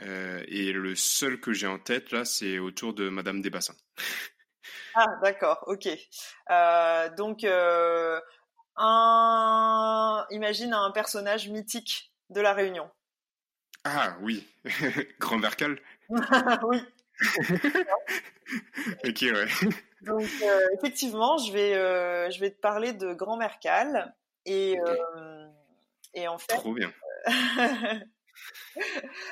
et 0.02 0.74
le 0.74 0.94
seul 0.94 1.40
que 1.40 1.54
j'ai 1.54 1.68
en 1.68 1.80
tête, 1.80 2.12
là, 2.12 2.26
c'est 2.26 2.60
autour 2.60 2.94
de 2.94 3.08
Madame 3.08 3.42
des 3.42 3.50
Bassins. 3.50 3.78
ah, 4.96 5.08
d'accord, 5.22 5.64
ok. 5.68 5.88
donc, 7.16 7.46
un... 8.76 10.26
imagine 10.32 10.74
un 10.74 10.92
personnage 10.92 11.48
mythique 11.48 12.12
de 12.30 12.42
la 12.42 12.52
Réunion. 12.52 12.92
Ah 13.84 14.16
oui, 14.22 14.48
Grand 15.20 15.40
Vercal 15.40 15.78
Oui. 16.10 16.82
ok, 19.06 19.22
ouais. 19.22 19.48
Donc, 20.02 20.28
euh, 20.42 20.68
effectivement, 20.78 21.38
je 21.38 21.52
vais, 21.52 21.76
euh, 21.76 22.30
je 22.30 22.40
vais 22.40 22.50
te 22.50 22.60
parler 22.60 22.94
de 22.94 23.14
Grand 23.14 23.38
Mercal. 23.38 24.14
Et, 24.46 24.78
euh, 24.80 25.48
et 26.14 26.28
en 26.28 26.38
fait. 26.38 26.56
Trop 26.56 26.74
bien. 26.74 26.92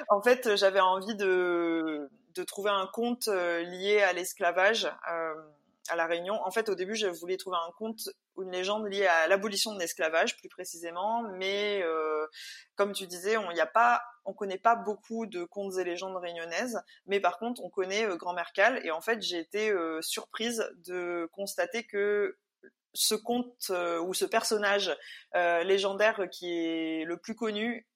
en 0.10 0.22
fait, 0.22 0.56
j'avais 0.56 0.80
envie 0.80 1.16
de, 1.16 2.10
de 2.36 2.44
trouver 2.44 2.72
un 2.72 2.88
conte 2.88 3.28
lié 3.28 4.02
à 4.02 4.14
l'esclavage 4.14 4.90
à 5.06 5.96
La 5.96 6.06
Réunion. 6.06 6.40
En 6.46 6.52
fait, 6.52 6.70
au 6.70 6.76
début, 6.76 6.96
je 6.96 7.08
voulais 7.08 7.38
trouver 7.38 7.58
un 7.58 7.72
conte 7.78 8.10
une 8.38 8.52
légende 8.52 8.88
liée 8.88 9.08
à 9.08 9.28
l'abolition 9.28 9.74
de 9.74 9.80
l'esclavage, 9.80 10.38
plus 10.38 10.50
précisément. 10.50 11.24
Mais 11.38 11.82
euh, 11.84 12.26
comme 12.76 12.94
tu 12.94 13.08
disais, 13.08 13.38
on 13.38 13.52
y 13.52 13.60
a 13.60 13.66
pas, 13.66 14.02
on 14.26 14.34
connaît 14.34 14.58
pas 14.58 14.76
beaucoup 14.76 15.26
de 15.26 15.44
contes 15.44 15.78
et 15.78 15.84
légendes 15.84 16.16
réunionnaises. 16.18 16.82
Mais 17.06 17.20
par 17.20 17.38
contre, 17.38 17.62
on 17.64 17.70
connaît 17.70 18.06
euh, 18.06 18.16
Grand 18.16 18.34
Mercal. 18.34 18.86
Et 18.86 18.92
en 18.92 19.02
fait, 19.02 19.22
j'ai 19.22 19.40
été 19.40 19.70
euh, 19.70 20.02
surprise 20.02 20.70
de 20.86 21.30
constater 21.32 21.86
que 21.86 22.38
ce 22.94 23.16
conte 23.16 23.72
ou 24.04 24.14
ce 24.14 24.26
personnage 24.26 24.94
légendaire 25.34 26.28
qui 26.30 26.52
est 26.52 27.06
le 27.06 27.16
plus 27.16 27.36
connu 27.36 27.88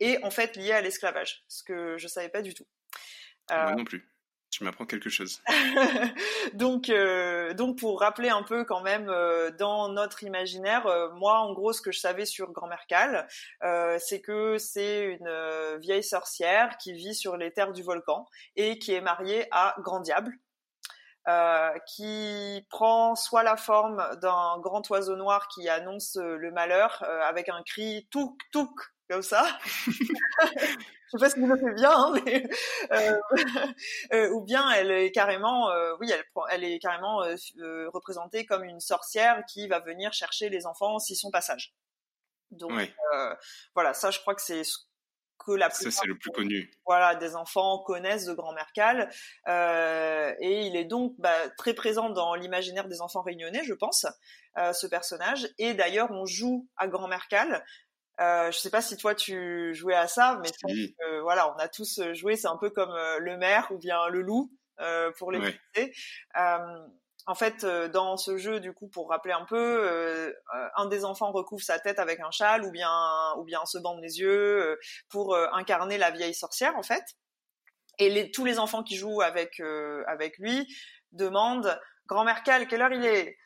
est 0.00 0.24
en 0.24 0.30
fait 0.30 0.56
lié 0.56 0.72
à 0.72 0.80
l'esclavage, 0.80 1.44
ce 1.46 1.62
que 1.62 1.98
je 1.98 2.08
savais 2.08 2.30
pas 2.30 2.40
du 2.40 2.54
tout. 2.54 2.66
Moi 3.50 3.74
non 3.74 3.84
plus. 3.84 4.10
Tu 4.50 4.64
m'apprends 4.64 4.84
quelque 4.84 5.10
chose. 5.10 5.42
donc, 6.54 6.88
euh, 6.88 7.54
donc 7.54 7.78
pour 7.78 8.00
rappeler 8.00 8.30
un 8.30 8.42
peu 8.42 8.64
quand 8.64 8.80
même 8.80 9.08
euh, 9.08 9.52
dans 9.52 9.88
notre 9.88 10.24
imaginaire, 10.24 10.86
euh, 10.88 11.08
moi 11.12 11.38
en 11.38 11.52
gros 11.52 11.72
ce 11.72 11.80
que 11.80 11.92
je 11.92 12.00
savais 12.00 12.24
sur 12.24 12.50
Grand-mère 12.50 12.86
Cal, 12.88 13.28
c'est 13.98 14.20
que 14.20 14.58
c'est 14.58 15.04
une 15.04 15.78
vieille 15.80 16.02
sorcière 16.02 16.76
qui 16.78 16.92
vit 16.92 17.14
sur 17.14 17.36
les 17.36 17.52
terres 17.52 17.72
du 17.72 17.82
volcan 17.82 18.26
et 18.56 18.78
qui 18.78 18.92
est 18.92 19.00
mariée 19.00 19.46
à 19.52 19.76
Grand 19.78 20.00
Diable. 20.00 20.36
qui 21.86 22.66
prend 22.70 23.14
soit 23.14 23.44
la 23.44 23.56
forme 23.56 24.04
d'un 24.20 24.58
grand 24.58 24.88
oiseau 24.90 25.14
noir 25.14 25.46
qui 25.48 25.68
annonce 25.68 26.16
le 26.16 26.50
malheur 26.50 27.04
avec 27.22 27.48
un 27.48 27.62
cri 27.62 28.08
touk 28.10 28.36
touk 28.50 28.80
comme 29.08 29.22
ça. 29.22 29.46
je 31.12 31.18
sais 31.18 31.24
pas 31.24 31.30
si 31.30 31.40
vous 31.40 31.46
le 31.46 31.56
faites 31.56 31.74
bien, 31.74 31.90
hein, 31.90 32.12
mais 32.24 32.44
euh, 32.92 33.18
euh, 34.12 34.30
ou 34.30 34.42
bien 34.42 34.70
elle 34.70 34.90
est 34.90 35.10
carrément, 35.10 35.70
euh, 35.70 35.94
oui, 36.00 36.10
elle, 36.12 36.24
elle 36.50 36.64
est 36.64 36.78
carrément 36.78 37.18
représentée 37.92 38.46
comme 38.46 38.64
une 38.64 38.80
sorcière 38.80 39.42
qui 39.48 39.66
va 39.66 39.80
venir 39.80 40.12
chercher 40.12 40.48
les 40.48 40.66
enfants 40.66 40.98
si 40.98 41.16
son 41.16 41.30
passage. 41.30 41.74
Donc 42.50 42.72
voilà, 43.74 43.94
ça, 43.94 44.10
je 44.10 44.20
crois 44.20 44.34
que 44.34 44.42
c'est 44.42 44.64
ce 44.64 44.78
que 45.38 45.52
la 45.52 45.70
ça 45.70 45.90
c'est 45.90 46.06
le 46.06 46.18
plus 46.18 46.30
connu. 46.32 46.70
Voilà, 46.84 47.14
des 47.14 47.34
enfants 47.34 47.78
connaissent 47.78 48.26
de 48.26 48.34
Grand 48.34 48.52
Mercal 48.52 49.08
et 49.48 50.66
il 50.66 50.76
est 50.76 50.84
donc 50.84 51.14
bah, 51.18 51.48
très 51.56 51.74
présent 51.74 52.10
dans 52.10 52.34
l'imaginaire 52.34 52.88
des 52.88 53.00
enfants 53.00 53.22
réunionnais, 53.22 53.64
je 53.64 53.74
pense, 53.74 54.06
ce 54.56 54.86
personnage. 54.86 55.48
Et 55.58 55.74
d'ailleurs, 55.74 56.10
on 56.10 56.26
joue 56.26 56.68
à 56.76 56.88
Grand 56.88 57.08
Mercal 57.08 57.64
euh, 58.20 58.50
je 58.50 58.58
sais 58.58 58.70
pas 58.70 58.82
si 58.82 58.96
toi 58.96 59.14
tu 59.14 59.74
jouais 59.74 59.94
à 59.94 60.06
ça, 60.06 60.40
mais 60.42 60.50
voilà, 61.22 61.54
on 61.54 61.58
a 61.58 61.68
tous 61.68 61.98
euh, 61.98 62.14
joué. 62.14 62.36
C'est 62.36 62.48
un 62.48 62.56
peu 62.56 62.70
comme 62.70 62.90
euh, 62.90 63.18
le 63.18 63.36
maire 63.36 63.68
ou 63.70 63.78
bien 63.78 64.08
le 64.08 64.20
loup 64.22 64.50
euh, 64.80 65.10
pour 65.18 65.32
les 65.32 65.38
ouais. 65.38 65.92
en 67.26 67.34
fait, 67.34 67.64
dans 67.64 68.16
ce 68.16 68.36
jeu, 68.36 68.60
du 68.60 68.72
coup, 68.72 68.88
pour 68.88 69.10
rappeler 69.10 69.32
un 69.32 69.44
peu, 69.44 70.34
un 70.76 70.86
des 70.86 71.04
enfants 71.04 71.30
recouvre 71.32 71.62
sa 71.62 71.78
tête 71.78 71.98
avec 71.98 72.18
un 72.20 72.30
châle 72.30 72.64
ou 72.64 72.70
bien 72.70 72.90
ou 73.36 73.44
bien 73.44 73.64
se 73.66 73.78
bande 73.78 74.00
les 74.00 74.18
yeux 74.18 74.78
pour 75.08 75.36
incarner 75.52 75.98
la 75.98 76.10
vieille 76.10 76.34
sorcière, 76.34 76.76
en 76.76 76.82
fait. 76.82 77.04
Et 77.98 78.08
les, 78.08 78.30
tous 78.30 78.44
les 78.46 78.58
enfants 78.58 78.82
qui 78.82 78.96
jouent 78.96 79.20
avec 79.20 79.60
avec 80.06 80.38
lui 80.38 80.66
demandent 81.12 81.78
Grand-mère 82.06 82.42
Cal, 82.42 82.66
quelle 82.66 82.82
heure 82.82 82.92
il 82.92 83.04
est? 83.04 83.36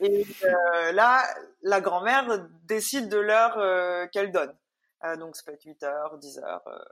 Et 0.00 0.26
euh, 0.44 0.92
là, 0.92 1.24
la 1.62 1.80
grand-mère 1.80 2.48
décide 2.64 3.08
de 3.08 3.18
l'heure 3.18 3.58
euh, 3.58 4.06
qu'elle 4.08 4.30
donne. 4.30 4.54
Euh, 5.04 5.16
donc 5.16 5.36
ça 5.36 5.42
peut 5.44 5.52
être 5.52 5.64
8 5.64 5.82
heures, 5.84 6.18
10 6.18 6.38
heures, 6.38 6.86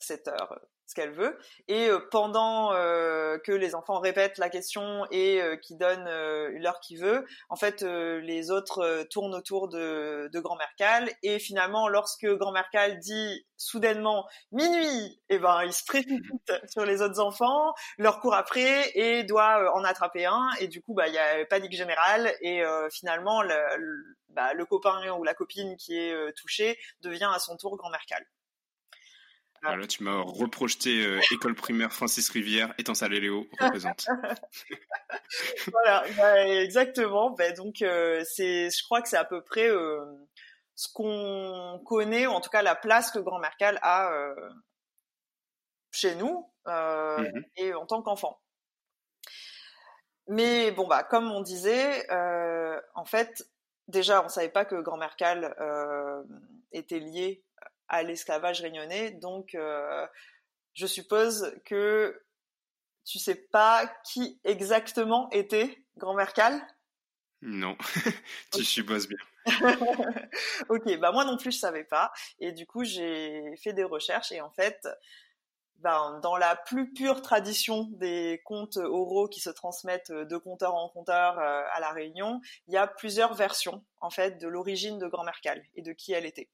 7 0.00 0.28
heures, 0.28 0.60
ce 0.90 0.94
qu'elle 0.94 1.12
veut. 1.12 1.38
Et 1.68 1.88
euh, 1.88 2.00
pendant 2.10 2.72
euh, 2.72 3.38
que 3.38 3.52
les 3.52 3.74
enfants 3.74 4.00
répètent 4.00 4.38
la 4.38 4.50
question 4.50 5.06
et 5.10 5.40
euh, 5.40 5.56
qui 5.56 5.76
donnent 5.76 6.10
l'heure 6.58 6.80
qu'ils 6.80 7.00
veut, 7.00 7.24
en 7.48 7.56
fait, 7.56 7.82
les 7.82 8.50
autres 8.50 9.04
tournent 9.10 9.34
autour 9.34 9.68
de, 9.68 10.28
de 10.32 10.40
Grand 10.40 10.56
Mercal. 10.56 11.08
Et 11.22 11.38
finalement, 11.38 11.88
lorsque 11.88 12.26
Grand 12.26 12.52
Mercal 12.52 12.98
dit 12.98 13.46
soudainement 13.56 14.26
minuit, 14.52 15.20
et 15.28 15.36
eh 15.36 15.38
ben, 15.38 15.62
il 15.64 15.72
se 15.72 15.84
précipite 15.84 16.52
sur 16.68 16.84
les 16.84 17.02
autres 17.02 17.20
enfants, 17.20 17.72
leur 17.98 18.20
court 18.20 18.34
après 18.34 18.90
et 18.94 19.22
doit 19.24 19.72
en 19.74 19.84
attraper 19.84 20.26
un. 20.26 20.48
Et 20.60 20.68
du 20.68 20.82
coup, 20.82 20.94
bah, 20.94 21.08
il 21.08 21.14
y 21.14 21.18
a 21.18 21.44
panique 21.46 21.76
générale. 21.76 22.32
Et 22.40 22.62
finalement, 22.90 23.42
le, 23.42 23.54
bah, 24.30 24.54
le 24.54 24.64
copain 24.66 25.08
ou 25.12 25.24
la 25.24 25.34
copine 25.34 25.76
qui 25.76 25.96
est 25.96 26.32
touché 26.34 26.78
devient 27.02 27.30
à 27.32 27.38
son 27.38 27.56
tour 27.56 27.76
Grand 27.76 27.90
Mercal. 27.90 28.24
Voilà, 29.62 29.86
tu 29.86 30.02
m'as 30.02 30.22
reprojeté 30.22 31.04
euh, 31.04 31.20
école 31.32 31.54
primaire 31.54 31.92
Francis 31.92 32.30
Rivière, 32.30 32.72
étant 32.78 32.94
salé 32.94 33.20
Léo 33.20 33.46
représente. 33.60 34.06
voilà, 35.70 36.04
bah, 36.16 36.48
exactement. 36.48 37.30
Bah, 37.30 37.52
donc 37.52 37.82
euh, 37.82 38.24
c'est, 38.24 38.70
je 38.70 38.82
crois 38.84 39.02
que 39.02 39.08
c'est 39.08 39.18
à 39.18 39.24
peu 39.24 39.42
près 39.42 39.68
euh, 39.68 40.02
ce 40.74 40.88
qu'on 40.92 41.80
connaît, 41.84 42.26
ou 42.26 42.30
en 42.30 42.40
tout 42.40 42.48
cas 42.48 42.62
la 42.62 42.74
place 42.74 43.10
que 43.10 43.18
Grand 43.18 43.38
Mercal 43.38 43.78
a 43.82 44.10
chez 45.92 46.14
nous 46.14 46.46
mmh 46.66 47.24
et 47.56 47.74
en 47.74 47.84
tant 47.84 48.00
qu'enfant. 48.02 48.40
Mais 50.28 50.70
bon 50.70 50.86
bah 50.86 51.02
comme 51.02 51.30
on 51.30 51.42
disait, 51.42 52.06
en 52.94 53.04
fait 53.04 53.44
déjà 53.88 54.24
on 54.24 54.28
savait 54.28 54.48
pas 54.48 54.64
que 54.64 54.76
Grand 54.76 54.96
Mercal 54.96 55.54
était 56.72 57.00
lié 57.00 57.44
à 57.90 58.02
l'esclavage 58.02 58.62
réunionnais. 58.62 59.10
Donc, 59.10 59.54
euh, 59.54 60.06
je 60.74 60.86
suppose 60.86 61.54
que 61.66 62.22
tu 63.04 63.18
sais 63.18 63.34
pas 63.34 63.86
qui 64.04 64.40
exactement 64.44 65.28
était 65.30 65.84
Grand 65.96 66.14
Mercal? 66.14 66.60
Non, 67.42 67.76
tu 68.52 68.64
supposes 68.64 69.08
bien. 69.08 69.18
ok, 70.68 70.98
bah 70.98 71.12
moi 71.12 71.24
non 71.24 71.36
plus 71.36 71.52
je 71.52 71.58
savais 71.58 71.84
pas. 71.84 72.12
Et 72.38 72.52
du 72.52 72.66
coup, 72.66 72.84
j'ai 72.84 73.56
fait 73.56 73.72
des 73.72 73.84
recherches 73.84 74.32
et 74.32 74.40
en 74.40 74.50
fait, 74.50 74.86
ben, 75.78 76.20
dans 76.22 76.36
la 76.36 76.56
plus 76.56 76.92
pure 76.92 77.22
tradition 77.22 77.88
des 77.92 78.42
contes 78.44 78.76
oraux 78.76 79.28
qui 79.28 79.40
se 79.40 79.48
transmettent 79.48 80.12
de 80.12 80.36
conteur 80.36 80.74
en 80.74 80.90
conteur 80.90 81.38
euh, 81.38 81.62
à 81.72 81.80
la 81.80 81.90
Réunion, 81.90 82.40
il 82.68 82.74
y 82.74 82.76
a 82.76 82.86
plusieurs 82.86 83.34
versions 83.34 83.82
en 84.00 84.10
fait 84.10 84.38
de 84.38 84.46
l'origine 84.46 84.98
de 84.98 85.06
Grand 85.06 85.24
Mercal 85.24 85.64
et 85.74 85.82
de 85.82 85.92
qui 85.92 86.12
elle 86.12 86.26
était. 86.26 86.50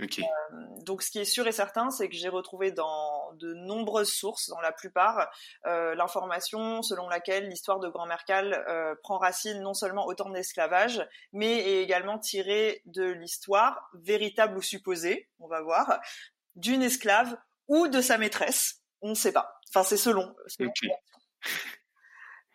Euh, 0.00 0.56
donc, 0.84 1.02
ce 1.02 1.10
qui 1.10 1.18
est 1.18 1.24
sûr 1.24 1.46
et 1.46 1.52
certain, 1.52 1.90
c'est 1.90 2.08
que 2.08 2.16
j'ai 2.16 2.28
retrouvé 2.28 2.72
dans 2.72 3.32
de 3.34 3.54
nombreuses 3.54 4.12
sources, 4.12 4.48
dans 4.48 4.60
la 4.60 4.72
plupart, 4.72 5.28
euh, 5.66 5.94
l'information 5.94 6.82
selon 6.82 7.08
laquelle 7.08 7.48
l'histoire 7.48 7.80
de 7.80 7.88
Grand 7.88 8.06
Mercal 8.06 8.64
euh, 8.68 8.94
prend 9.02 9.18
racine 9.18 9.60
non 9.62 9.74
seulement 9.74 10.06
au 10.06 10.14
temps 10.14 10.28
de 10.28 10.34
l'esclavage, 10.34 11.06
mais 11.32 11.58
est 11.58 11.82
également 11.82 12.18
tirée 12.18 12.82
de 12.86 13.04
l'histoire, 13.04 13.90
véritable 13.94 14.56
ou 14.56 14.62
supposée, 14.62 15.28
on 15.38 15.48
va 15.48 15.62
voir, 15.62 16.00
d'une 16.56 16.82
esclave 16.82 17.36
ou 17.68 17.88
de 17.88 18.00
sa 18.00 18.18
maîtresse. 18.18 18.82
On 19.02 19.10
ne 19.10 19.14
sait 19.14 19.32
pas. 19.32 19.60
Enfin, 19.68 19.84
c'est 19.84 19.96
selon. 19.96 20.34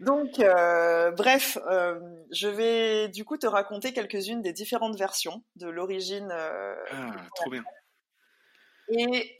Donc, 0.01 0.39
euh, 0.39 1.11
bref, 1.11 1.57
euh, 1.69 1.99
je 2.31 2.49
vais 2.49 3.07
du 3.07 3.23
coup 3.23 3.37
te 3.37 3.47
raconter 3.47 3.93
quelques-unes 3.93 4.41
des 4.41 4.51
différentes 4.51 4.97
versions 4.97 5.43
de 5.55 5.67
l'origine. 5.67 6.29
Euh, 6.31 6.75
ah, 6.91 7.15
trop 7.35 7.49
bien. 7.49 7.63
Et 8.89 9.37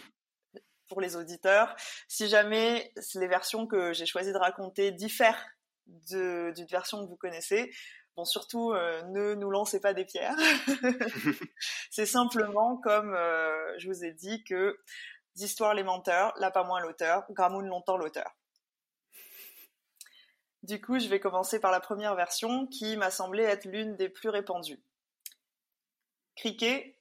pour 0.88 1.02
les 1.02 1.18
auditeurs, 1.18 1.76
si 2.08 2.30
jamais 2.30 2.94
les 3.16 3.28
versions 3.28 3.68
que 3.68 3.92
j'ai 3.92 4.06
choisi 4.06 4.32
de 4.32 4.38
raconter 4.38 4.92
diffèrent 4.92 5.46
d'une 5.88 6.66
version 6.70 7.04
que 7.04 7.10
vous 7.10 7.18
connaissez, 7.18 7.72
bon, 8.16 8.24
surtout 8.24 8.74
ne 8.74 9.36
nous 9.36 9.52
lancez 9.52 9.82
pas 9.82 9.94
des 9.94 10.06
pierres. 10.06 10.38
C'est 11.92 12.06
simplement 12.06 12.78
comme 12.78 13.14
je 13.78 13.88
vous 13.88 14.06
ai 14.06 14.14
dit 14.14 14.44
que 14.46 14.80
d'histoire 15.36 15.74
les 15.74 15.84
menteurs, 15.84 16.34
là 16.40 16.50
pas 16.50 16.64
moins 16.64 16.80
l'auteur, 16.80 17.26
Gramoun 17.32 17.68
longtemps 17.68 17.98
l'auteur. 17.98 18.36
Du 20.66 20.82
coup, 20.82 20.98
je 20.98 21.08
vais 21.08 21.20
commencer 21.20 21.60
par 21.60 21.70
la 21.70 21.80
première 21.80 22.16
version 22.16 22.66
qui 22.66 22.98
m'a 22.98 23.12
semblé 23.12 23.44
être 23.44 23.66
l'une 23.66 23.96
des 23.98 24.10
plus 24.10 24.30
répandues. 24.30 24.82
Criquet. 26.36 26.98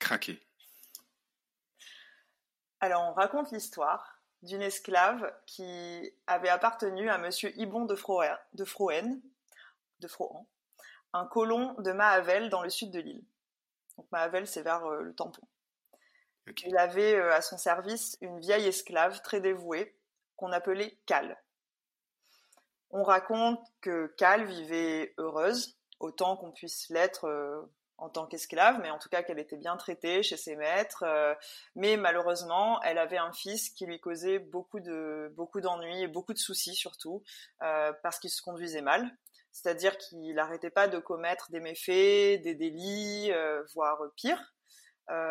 Craquer. 0.00 0.44
Alors, 2.80 3.04
on 3.08 3.12
raconte 3.12 3.52
l'histoire 3.52 4.20
d'une 4.42 4.62
esclave 4.62 5.32
qui 5.46 6.12
avait 6.26 6.48
appartenu 6.48 7.08
à 7.08 7.18
monsieur 7.18 7.56
Ibon 7.56 7.84
de, 7.84 7.94
Froen, 7.94 8.36
de 8.54 8.64
Froen, 8.64 9.20
de 10.00 10.08
Frohan, 10.08 10.48
un 11.12 11.26
colon 11.26 11.74
de 11.78 11.92
Mahavel 11.92 12.50
dans 12.50 12.62
le 12.62 12.70
sud 12.70 12.90
de 12.90 12.98
l'île. 12.98 13.24
Donc 13.96 14.10
Mahavel, 14.10 14.48
c'est 14.48 14.62
vers 14.62 14.84
euh, 14.86 15.02
le 15.02 15.14
tampon. 15.14 15.46
Il 16.64 16.76
avait 16.76 17.14
euh, 17.14 17.32
à 17.32 17.42
son 17.42 17.58
service 17.58 18.18
une 18.22 18.40
vieille 18.40 18.66
esclave 18.66 19.22
très 19.22 19.40
dévouée 19.40 19.96
qu'on 20.34 20.50
appelait 20.50 20.98
Cal. 21.06 21.40
On 22.90 23.02
raconte 23.02 23.60
que 23.80 24.06
Cal 24.16 24.44
vivait 24.44 25.14
heureuse, 25.18 25.78
autant 26.00 26.36
qu'on 26.36 26.52
puisse 26.52 26.88
l'être 26.88 27.24
euh, 27.26 27.60
en 27.98 28.08
tant 28.08 28.26
qu'esclave, 28.26 28.78
mais 28.80 28.90
en 28.90 28.98
tout 28.98 29.08
cas 29.08 29.22
qu'elle 29.22 29.38
était 29.38 29.56
bien 29.56 29.76
traitée 29.76 30.22
chez 30.22 30.36
ses 30.36 30.56
maîtres. 30.56 31.02
Euh, 31.02 31.34
mais 31.74 31.96
malheureusement, 31.96 32.80
elle 32.82 32.98
avait 32.98 33.18
un 33.18 33.32
fils 33.32 33.70
qui 33.70 33.84
lui 33.86 34.00
causait 34.00 34.38
beaucoup 34.38 34.80
de 34.80 35.32
beaucoup 35.36 35.60
d'ennuis 35.60 36.02
et 36.02 36.08
beaucoup 36.08 36.32
de 36.32 36.38
soucis 36.38 36.74
surtout 36.74 37.22
euh, 37.62 37.92
parce 38.02 38.18
qu'il 38.18 38.30
se 38.30 38.40
conduisait 38.40 38.82
mal. 38.82 39.10
C'est-à-dire 39.52 39.98
qu'il 39.98 40.34
n'arrêtait 40.34 40.70
pas 40.70 40.88
de 40.88 40.98
commettre 40.98 41.50
des 41.50 41.60
méfaits, 41.60 42.40
des 42.42 42.54
délits, 42.54 43.32
voire 43.74 43.98
pire. 44.14 44.54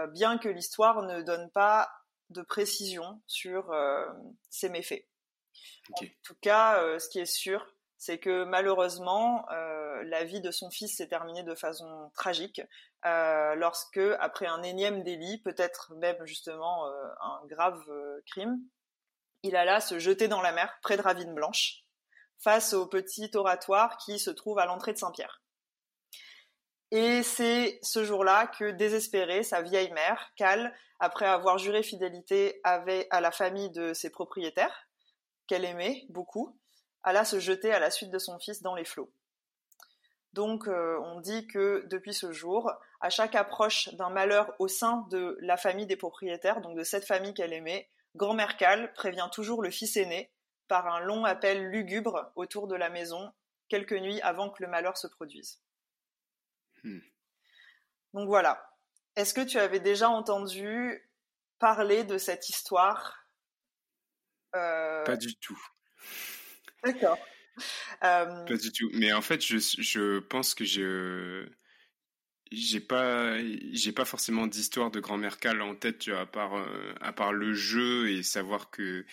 bien 0.10 0.38
que 0.38 0.50
l'histoire 0.50 1.04
ne 1.04 1.22
donne 1.22 1.50
pas 1.52 1.90
de 2.32 2.42
précision 2.42 3.22
sur 3.28 3.74
ces 4.50 4.70
méfaits. 4.70 5.06
En 5.94 6.06
tout 6.24 6.36
cas, 6.42 6.82
euh, 6.82 7.00
ce 7.00 7.10
qui 7.10 7.20
est 7.20 7.26
sûr, 7.26 7.66
c'est 7.98 8.20
que 8.20 8.44
malheureusement, 8.44 9.46
euh, 9.52 10.04
la 10.04 10.24
vie 10.24 10.42
de 10.42 10.52
son 10.52 10.70
fils 10.70 10.98
s'est 10.98 11.08
terminée 11.08 11.44
de 11.44 11.56
façon 11.56 12.12
tragique 12.14 12.62
euh, 13.06 13.56
lorsque, 13.56 14.00
après 14.20 14.46
un 14.46 14.62
énième 14.64 15.04
délit, 15.04 15.42
peut-être 15.42 15.94
même 15.96 16.26
justement 16.26 16.86
un 17.22 17.46
grave 17.46 17.84
crime, 18.28 18.60
il 19.44 19.56
alla 19.56 19.80
se 19.82 20.00
jeter 20.00 20.28
dans 20.28 20.42
la 20.42 20.52
mer 20.52 20.78
près 20.82 20.98
de 20.98 21.02
Ravine 21.02 21.34
Blanche, 21.34 21.84
face 22.40 22.74
au 22.74 22.88
petit 22.88 23.32
oratoire 23.34 23.98
qui 23.98 24.20
se 24.20 24.30
trouve 24.30 24.60
à 24.60 24.66
l'entrée 24.66 24.94
de 24.94 24.98
Saint-Pierre. 24.98 25.42
Et 26.92 27.22
c'est 27.24 27.80
ce 27.82 28.06
jour-là 28.06 28.48
que, 28.48 28.72
désespérée, 28.72 29.44
sa 29.44 29.62
vieille 29.62 29.92
mère, 29.92 30.32
Cal, 30.38 30.74
après 31.00 31.26
avoir 31.26 31.58
juré 31.58 31.84
fidélité 31.84 32.62
à 32.64 33.22
la 33.22 33.32
famille 33.32 33.70
de 33.72 33.94
ses 33.94 34.10
propriétaires, 34.10 34.87
qu'elle 35.48 35.66
aimait 35.66 36.06
beaucoup, 36.10 36.58
alla 37.04 37.26
se 37.26 37.40
jeter 37.40 37.74
à 37.74 37.80
la 37.80 37.90
suite 37.90 38.12
de 38.12 38.20
son 38.20 38.38
fils 38.40 38.62
dans 38.62 38.76
les 38.76 38.86
flots. 38.86 39.12
Donc 40.34 40.68
euh, 40.68 41.00
on 41.04 41.20
dit 41.20 41.48
que 41.48 41.86
depuis 41.88 42.14
ce 42.14 42.32
jour, 42.32 42.72
à 43.00 43.10
chaque 43.10 43.34
approche 43.34 43.94
d'un 43.96 44.10
malheur 44.10 44.54
au 44.60 44.68
sein 44.68 45.08
de 45.10 45.38
la 45.42 45.58
famille 45.58 45.88
des 45.88 45.96
propriétaires, 45.96 46.62
donc 46.62 46.78
de 46.78 46.84
cette 46.84 47.06
famille 47.06 47.34
qu'elle 47.34 47.54
aimait, 47.54 47.90
grand-mère 48.16 48.58
Cal 48.58 48.94
prévient 48.94 49.30
toujours 49.32 49.64
le 49.64 49.72
fils 49.72 49.98
aîné 49.98 50.32
par 50.68 50.88
un 50.88 51.00
long 51.00 51.24
appel 51.24 51.70
lugubre 51.70 52.32
autour 52.36 52.68
de 52.68 52.76
la 52.76 52.90
maison, 52.90 53.32
quelques 53.70 53.94
nuits 53.94 54.22
avant 54.22 54.50
que 54.50 54.62
le 54.62 54.70
malheur 54.70 54.98
se 54.98 55.08
produise. 55.08 55.62
Hmm. 56.84 57.00
Donc 58.14 58.28
voilà. 58.28 58.70
Est-ce 59.16 59.34
que 59.34 59.42
tu 59.42 59.58
avais 59.58 59.80
déjà 59.80 60.10
entendu 60.10 61.10
parler 61.58 62.04
de 62.04 62.18
cette 62.18 62.50
histoire 62.50 63.27
Pas 64.52 65.18
du 65.18 65.36
tout. 65.36 65.60
D'accord. 66.84 67.18
Euh, 68.04 68.46
pas 68.46 68.58
du 68.58 68.72
tout. 68.72 68.90
Mais 68.94 69.14
en 69.14 69.22
fait, 69.22 69.44
je, 69.46 69.58
je 69.58 70.20
pense 70.20 70.54
que 70.54 70.66
je 70.66 71.50
j'ai 72.50 72.80
pas 72.80 73.38
j'ai 73.74 73.92
pas 73.92 74.06
forcément 74.06 74.48
d'histoire 74.48 74.90
de 74.90 75.02
grand-mère 75.02 75.38
Cal 75.38 75.62
en 75.62 75.76
tête 75.76 76.00
tu 76.00 76.12
vois, 76.12 76.22
à 76.22 76.26
part 76.26 76.56
euh, 76.56 76.96
à 77.02 77.12
part 77.12 77.34
le 77.34 77.54
jeu 77.54 78.10
et 78.10 78.24
savoir 78.24 78.70
que 78.70 79.06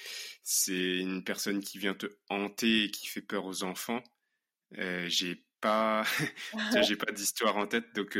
c'est 0.44 0.98
une 0.98 1.24
personne 1.24 1.60
qui 1.60 1.78
vient 1.78 1.94
te 1.94 2.06
hanter 2.28 2.84
et 2.84 2.90
qui 2.92 3.08
fait 3.08 3.22
peur 3.22 3.44
aux 3.44 3.64
enfants 3.64 4.04
euh, 4.78 5.06
j'ai 5.08 5.44
pas 5.60 6.04
j'ai 6.80 6.94
pas 6.94 7.10
d'histoire 7.10 7.56
en 7.56 7.66
tête 7.66 7.92
donc 7.96 8.16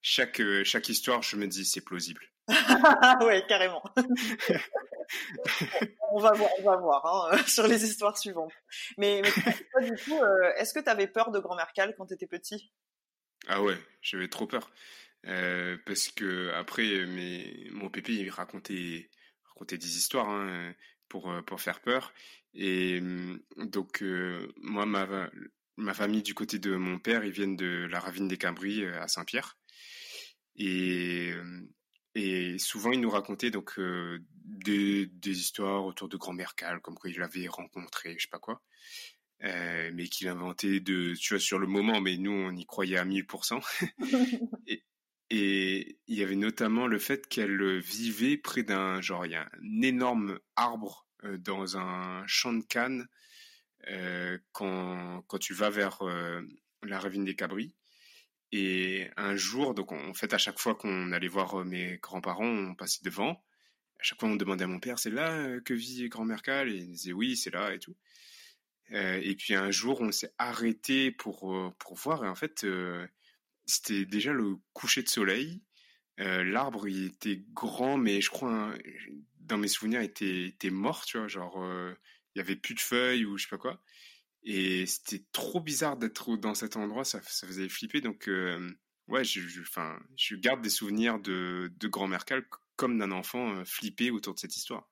chaque 0.00 0.40
chaque 0.62 0.88
histoire 0.90 1.22
je 1.22 1.34
me 1.34 1.48
dis 1.48 1.64
c'est 1.64 1.80
plausible 1.80 2.22
ouais 3.22 3.44
carrément 3.48 3.82
on 6.10 6.20
va 6.20 6.32
voir, 6.32 6.50
on 6.58 6.62
va 6.62 6.76
voir 6.76 7.32
hein, 7.32 7.38
sur 7.46 7.66
les 7.66 7.84
histoires 7.84 8.16
suivantes. 8.16 8.52
Mais, 8.98 9.22
mais 9.78 9.90
du 9.90 9.96
coup, 9.96 10.20
euh, 10.20 10.52
est-ce 10.56 10.72
que 10.72 10.80
tu 10.80 10.88
avais 10.88 11.06
peur 11.06 11.30
de 11.30 11.38
grand-mère 11.38 11.72
Cal 11.74 11.94
quand 11.96 12.06
tu 12.06 12.14
étais 12.14 12.26
petit? 12.26 12.72
Ah 13.48 13.62
ouais, 13.62 13.76
j'avais 14.02 14.28
trop 14.28 14.46
peur. 14.46 14.70
Euh, 15.26 15.76
parce 15.86 16.08
que 16.08 16.52
après, 16.54 17.06
mon 17.72 17.90
pépé, 17.90 18.12
il 18.12 18.30
racontait, 18.30 19.10
racontait 19.44 19.78
des 19.78 19.96
histoires 19.96 20.28
hein, 20.28 20.74
pour, 21.08 21.30
euh, 21.30 21.42
pour 21.42 21.60
faire 21.60 21.80
peur. 21.80 22.12
Et 22.54 22.98
hum, 23.00 23.40
donc, 23.56 24.02
moi, 24.56 24.86
ma, 24.86 25.30
ma 25.76 25.94
famille 25.94 26.22
du 26.22 26.34
côté 26.34 26.58
de 26.58 26.74
mon 26.76 26.98
père, 26.98 27.24
ils 27.24 27.32
viennent 27.32 27.56
de 27.56 27.86
la 27.90 28.00
ravine 28.00 28.28
des 28.28 28.38
Cambries 28.38 28.86
à 28.86 29.08
Saint-Pierre. 29.08 29.58
Et 30.58 31.34
et 32.18 32.58
souvent, 32.58 32.92
il 32.92 33.00
nous 33.02 33.10
racontait 33.10 33.50
donc 33.50 33.78
euh, 33.78 34.24
des, 34.42 35.10
histoires 35.26 35.84
autour 35.84 36.08
de 36.08 36.16
grand-mère 36.16 36.54
Cal, 36.54 36.80
comme 36.80 36.94
quoi 36.94 37.10
il 37.10 37.18
l'avait 37.18 37.46
rencontré, 37.46 38.14
je 38.16 38.22
sais 38.22 38.30
pas 38.30 38.38
quoi, 38.38 38.62
euh, 39.44 39.90
mais 39.92 40.08
qu'il 40.08 40.26
inventait 40.28 40.80
de, 40.80 41.12
tu 41.14 41.34
vois, 41.34 41.40
sur 41.40 41.58
le 41.58 41.66
moment, 41.66 42.00
mais 42.00 42.16
nous, 42.16 42.32
on 42.32 42.56
y 42.56 42.64
croyait 42.64 42.96
à 42.96 43.04
1000%. 43.04 43.60
et, 44.66 44.82
et 45.28 45.98
il 46.06 46.18
y 46.18 46.22
avait 46.22 46.36
notamment 46.36 46.86
le 46.86 46.98
fait 46.98 47.26
qu'elle 47.28 47.80
vivait 47.80 48.38
près 48.38 48.62
d'un, 48.62 49.02
genre, 49.02 49.26
il 49.26 49.32
y 49.32 49.36
a 49.36 49.42
un 49.42 49.82
énorme 49.82 50.38
arbre 50.56 51.06
euh, 51.24 51.36
dans 51.36 51.76
un 51.76 52.26
champ 52.26 52.54
de 52.54 52.64
canne 52.64 53.06
quand, 54.50 55.22
quand 55.28 55.38
tu 55.38 55.54
vas 55.54 55.70
vers 55.70 56.02
la 56.82 56.98
ravine 56.98 57.24
des 57.24 57.36
Cabris. 57.36 57.76
Et 58.58 59.10
un 59.18 59.36
jour, 59.36 59.74
donc 59.74 59.92
en 59.92 60.14
fait, 60.14 60.32
à 60.32 60.38
chaque 60.38 60.58
fois 60.58 60.74
qu'on 60.74 61.12
allait 61.12 61.28
voir 61.28 61.60
euh, 61.60 61.64
mes 61.64 61.98
grands-parents, 61.98 62.46
on 62.46 62.74
passait 62.74 63.02
devant. 63.04 63.32
À 64.00 64.02
chaque 64.02 64.18
fois, 64.18 64.30
on 64.30 64.36
demandait 64.36 64.64
à 64.64 64.66
mon 64.66 64.80
père, 64.80 64.98
c'est 64.98 65.10
là 65.10 65.30
euh, 65.32 65.60
que 65.60 65.74
vit 65.74 66.08
grand-mère 66.08 66.40
Et 66.48 66.70
il 66.70 66.90
disait 66.90 67.12
oui, 67.12 67.36
c'est 67.36 67.50
là 67.52 67.74
et 67.74 67.78
tout. 67.78 67.94
Euh, 68.92 69.20
et 69.22 69.36
puis 69.36 69.54
un 69.54 69.70
jour, 69.70 70.00
on 70.00 70.10
s'est 70.10 70.32
arrêté 70.38 71.10
pour, 71.10 71.74
pour 71.78 71.96
voir. 71.96 72.24
Et 72.24 72.28
en 72.28 72.34
fait, 72.34 72.66
c'était 73.66 74.06
déjà 74.06 74.32
le 74.32 74.56
coucher 74.72 75.02
de 75.02 75.08
soleil. 75.10 75.62
L'arbre, 76.16 76.88
il 76.88 77.08
était 77.08 77.44
grand, 77.52 77.98
mais 77.98 78.22
je 78.22 78.30
crois, 78.30 78.50
hein, 78.50 78.78
dans 79.40 79.58
mes 79.58 79.68
souvenirs, 79.68 80.00
il 80.00 80.06
était, 80.06 80.46
était 80.46 80.70
mort, 80.70 81.04
tu 81.04 81.18
vois. 81.18 81.28
Genre, 81.28 81.62
il 82.34 82.38
y 82.38 82.40
avait 82.40 82.56
plus 82.56 82.74
de 82.74 82.80
feuilles 82.80 83.26
ou 83.26 83.36
je 83.36 83.44
sais 83.44 83.50
pas 83.50 83.58
quoi. 83.58 83.82
Et 84.48 84.86
c'était 84.86 85.24
trop 85.32 85.60
bizarre 85.60 85.96
d'être 85.96 86.36
dans 86.36 86.54
cet 86.54 86.76
endroit, 86.76 87.04
ça, 87.04 87.20
ça 87.22 87.48
faisait 87.48 87.68
flipper. 87.68 88.00
Donc, 88.00 88.28
euh, 88.28 88.72
ouais, 89.08 89.24
je, 89.24 89.40
je, 89.40 89.60
je 90.16 90.36
garde 90.36 90.62
des 90.62 90.70
souvenirs 90.70 91.18
de, 91.18 91.72
de 91.76 91.88
grand-mère 91.88 92.24
comme 92.76 92.96
d'un 92.96 93.10
enfant 93.10 93.56
euh, 93.56 93.64
flippé 93.64 94.12
autour 94.12 94.34
de 94.34 94.38
cette 94.38 94.56
histoire. 94.56 94.88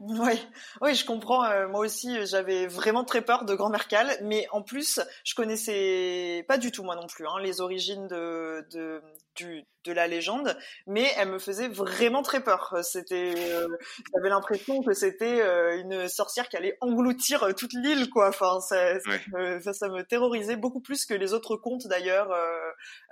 Oui, 0.00 0.44
oui, 0.82 0.94
je 0.94 1.06
comprends. 1.06 1.44
Euh, 1.44 1.68
moi 1.68 1.80
aussi, 1.80 2.26
j'avais 2.26 2.66
vraiment 2.66 3.04
très 3.04 3.22
peur 3.22 3.44
de 3.44 3.54
Grand-mère 3.54 3.86
Cal, 3.86 4.10
mais 4.22 4.46
en 4.50 4.60
plus, 4.60 5.00
je 5.24 5.34
connaissais 5.36 6.44
pas 6.48 6.58
du 6.58 6.72
tout 6.72 6.82
moi 6.82 6.96
non 6.96 7.06
plus 7.06 7.26
hein, 7.26 7.38
les 7.40 7.60
origines 7.60 8.08
de, 8.08 8.66
de 8.72 9.00
du, 9.36 9.64
de 9.84 9.92
la 9.92 10.08
légende, 10.08 10.56
mais 10.86 11.06
elle 11.16 11.28
me 11.28 11.38
faisait 11.38 11.68
vraiment 11.68 12.22
très 12.22 12.42
peur. 12.42 12.76
C'était, 12.82 13.34
euh, 13.36 13.68
j'avais 14.12 14.30
l'impression 14.30 14.82
que 14.82 14.94
c'était 14.94 15.40
euh, 15.40 15.78
une 15.80 16.08
sorcière 16.08 16.48
qui 16.48 16.56
allait 16.56 16.76
engloutir 16.80 17.54
toute 17.56 17.72
l'île, 17.72 18.10
quoi. 18.10 18.28
Enfin, 18.28 18.60
ça, 18.60 18.98
ça, 19.00 19.88
me, 19.88 20.02
terrorisait 20.02 20.56
beaucoup 20.56 20.80
plus 20.80 21.06
que 21.06 21.14
les 21.14 21.32
autres 21.34 21.56
contes 21.56 21.86
d'ailleurs 21.86 22.30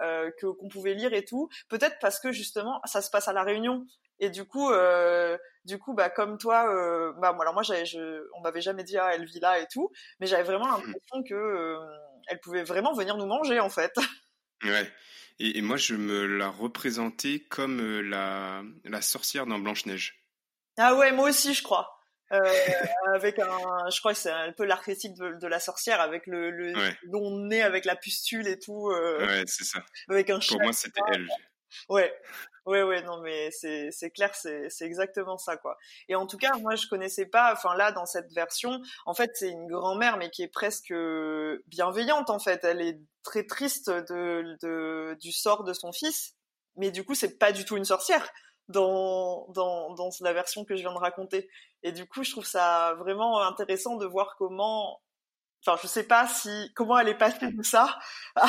que 0.00 0.46
qu'on 0.46 0.68
pouvait 0.68 0.94
lire 0.94 1.12
et 1.12 1.24
tout. 1.24 1.48
Peut-être 1.68 1.96
parce 2.00 2.18
que 2.18 2.32
justement, 2.32 2.80
ça 2.84 3.02
se 3.02 3.10
passe 3.10 3.28
à 3.28 3.32
la 3.32 3.44
Réunion, 3.44 3.86
et 4.22 4.30
du 4.30 4.44
coup, 4.44 4.70
euh, 4.70 5.36
du 5.64 5.80
coup, 5.80 5.94
bah 5.94 6.08
comme 6.08 6.38
toi, 6.38 6.72
euh, 6.72 7.12
bah 7.18 7.36
alors 7.40 7.54
moi, 7.54 7.64
je, 7.64 8.28
on 8.36 8.40
m'avait 8.40 8.60
jamais 8.60 8.84
dit 8.84 8.96
ah 8.96 9.10
elle 9.12 9.24
vit 9.24 9.40
là 9.40 9.58
et 9.58 9.66
tout, 9.66 9.90
mais 10.20 10.28
j'avais 10.28 10.44
vraiment 10.44 10.66
mmh. 10.66 10.86
l'impression 10.86 11.22
que 11.28 11.34
euh, 11.34 11.76
elle 12.28 12.38
pouvait 12.38 12.62
vraiment 12.62 12.94
venir 12.94 13.16
nous 13.16 13.26
manger 13.26 13.60
en 13.60 13.68
fait. 13.68 13.92
Ouais. 14.64 14.88
Et, 15.40 15.60
moi, 15.60 15.76
je 15.76 15.96
me 15.96 16.24
la 16.24 16.48
représentais 16.48 17.40
comme 17.50 17.80
euh, 17.80 18.00
la, 18.00 18.62
la 18.84 19.02
sorcière 19.02 19.44
dans 19.44 19.58
Blanche 19.58 19.86
Neige. 19.86 20.24
Ah 20.78 20.94
ouais, 20.94 21.10
moi 21.10 21.30
aussi, 21.30 21.52
je 21.52 21.64
crois. 21.64 21.98
Avec 23.12 23.40
un, 23.40 23.50
je 23.90 23.98
crois 23.98 24.12
que 24.12 24.20
c'est 24.20 24.30
un 24.30 24.52
peu 24.52 24.64
l'archétype 24.64 25.14
de, 25.16 25.46
la 25.48 25.58
sorcière 25.58 26.00
avec 26.00 26.28
le, 26.28 26.52
le 26.52 26.72
long 27.02 27.40
nez 27.40 27.60
avec 27.60 27.84
la 27.84 27.96
pustule 27.96 28.46
et 28.46 28.60
tout. 28.60 28.86
Ouais, 28.86 29.42
c'est 29.46 29.64
ça. 29.64 29.84
Avec 30.08 30.30
un 30.30 30.38
Pour 30.38 30.62
moi, 30.62 30.72
c'était 30.72 31.00
elle. 31.12 31.26
Ouais, 31.88 32.14
ouais, 32.66 32.82
ouais, 32.82 33.02
non, 33.02 33.20
mais 33.20 33.50
c'est, 33.50 33.90
c'est 33.90 34.10
clair, 34.10 34.34
c'est, 34.34 34.68
c'est 34.68 34.84
exactement 34.84 35.38
ça, 35.38 35.56
quoi. 35.56 35.76
Et 36.08 36.14
en 36.14 36.26
tout 36.26 36.38
cas, 36.38 36.52
moi, 36.60 36.74
je 36.76 36.86
connaissais 36.86 37.26
pas, 37.26 37.52
enfin, 37.52 37.74
là, 37.76 37.92
dans 37.92 38.06
cette 38.06 38.32
version, 38.32 38.80
en 39.06 39.14
fait, 39.14 39.30
c'est 39.34 39.50
une 39.50 39.66
grand-mère, 39.66 40.16
mais 40.16 40.30
qui 40.30 40.42
est 40.42 40.48
presque 40.48 40.94
bienveillante, 41.66 42.30
en 42.30 42.38
fait. 42.38 42.64
Elle 42.64 42.80
est 42.80 43.00
très 43.22 43.44
triste 43.46 43.90
de, 43.90 44.56
de, 44.62 45.16
du 45.20 45.32
sort 45.32 45.64
de 45.64 45.72
son 45.72 45.92
fils, 45.92 46.34
mais 46.76 46.90
du 46.90 47.04
coup, 47.04 47.14
c'est 47.14 47.38
pas 47.38 47.52
du 47.52 47.64
tout 47.64 47.76
une 47.76 47.84
sorcière 47.84 48.28
dans, 48.68 49.46
dans, 49.48 49.94
dans 49.94 50.10
la 50.20 50.32
version 50.32 50.64
que 50.64 50.76
je 50.76 50.82
viens 50.82 50.92
de 50.92 50.98
raconter. 50.98 51.48
Et 51.82 51.92
du 51.92 52.06
coup, 52.06 52.22
je 52.24 52.30
trouve 52.30 52.46
ça 52.46 52.94
vraiment 52.94 53.40
intéressant 53.42 53.96
de 53.96 54.06
voir 54.06 54.36
comment, 54.38 55.00
enfin, 55.64 55.78
je 55.82 55.88
sais 55.88 56.04
pas 56.04 56.28
si, 56.28 56.72
comment 56.74 56.98
elle 56.98 57.08
est 57.08 57.18
passée 57.18 57.50
de 57.50 57.62
ça 57.62 57.98
à, 58.36 58.48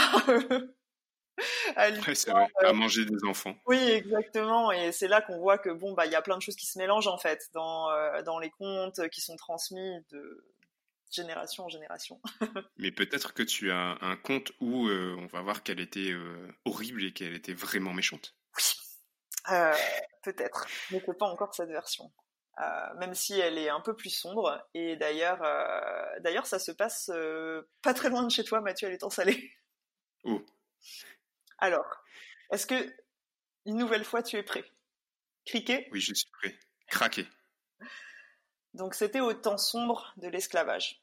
à 1.76 2.74
manger 2.74 3.06
des 3.06 3.24
enfants. 3.26 3.56
Oui, 3.66 3.80
exactement. 3.80 4.72
Et 4.72 4.92
c'est 4.92 5.08
là 5.08 5.22
qu'on 5.22 5.40
voit 5.40 5.58
que 5.58 5.70
bon, 5.70 5.94
bah, 5.94 6.06
il 6.06 6.12
y 6.12 6.16
a 6.16 6.22
plein 6.22 6.38
de 6.38 6.42
choses 6.42 6.56
qui 6.56 6.66
se 6.66 6.78
mélangent 6.78 7.08
en 7.08 7.18
fait 7.18 7.50
dans, 7.54 7.90
euh, 7.90 8.22
dans 8.24 8.40
les 8.40 8.50
contes 8.52 9.08
qui 9.10 9.22
sont 9.22 9.36
transmis 9.36 10.00
de 10.12 10.46
génération 11.10 11.66
en 11.66 11.70
génération. 11.70 12.22
Mais 12.78 12.92
peut-être 12.92 13.34
que 13.34 13.44
tu 13.44 13.72
as 13.72 13.98
un 14.02 14.16
conte 14.16 14.52
où 14.60 14.88
euh, 14.88 15.16
on 15.20 15.28
va 15.28 15.42
voir 15.42 15.64
qu'elle 15.64 15.80
était 15.80 16.12
euh, 16.12 16.52
horrible 16.66 17.04
et 17.04 17.14
qu'elle 17.14 17.34
était 17.34 17.54
vraiment 17.54 17.94
méchante. 17.94 18.36
Oui, 18.58 19.54
peut-être. 20.24 20.68
Mais 20.92 21.02
c'est 21.06 21.18
pas 21.18 21.28
encore 21.28 21.54
cette 21.54 21.70
version. 21.70 22.12
même 23.00 23.14
si 23.14 23.40
elle 23.40 23.58
est 23.58 23.70
un 23.70 23.82
peu 23.82 23.96
plus 23.96 24.10
sombre. 24.10 24.66
Et 24.74 24.96
d'ailleurs, 24.96 25.42
d'ailleurs, 26.22 26.46
ça 26.46 26.60
se 26.60 26.72
passe 26.72 27.12
pas 27.82 27.94
très 27.94 28.10
loin 28.10 28.24
de 28.24 28.32
chez 28.32 28.44
toi, 28.44 28.62
Mathieu, 28.62 28.88
elle 28.88 28.94
est 28.94 29.04
en 29.04 29.10
salé. 29.10 29.52
Oh. 30.24 30.42
Alors, 31.64 32.04
est-ce 32.52 32.68
que, 32.68 32.94
une 33.66 33.78
nouvelle 33.78 34.04
fois, 34.04 34.22
tu 34.22 34.36
es 34.36 34.44
prêt? 34.44 34.66
Criquet 35.46 35.88
Oui, 35.94 36.02
je 36.02 36.14
suis 36.14 36.30
prêt. 36.32 36.60
Craquer. 36.88 37.26
Donc, 38.74 38.96
c'était 38.96 39.22
au 39.22 39.34
temps 39.34 39.58
sombre 39.58 40.14
de 40.18 40.28
l'esclavage. 40.28 41.02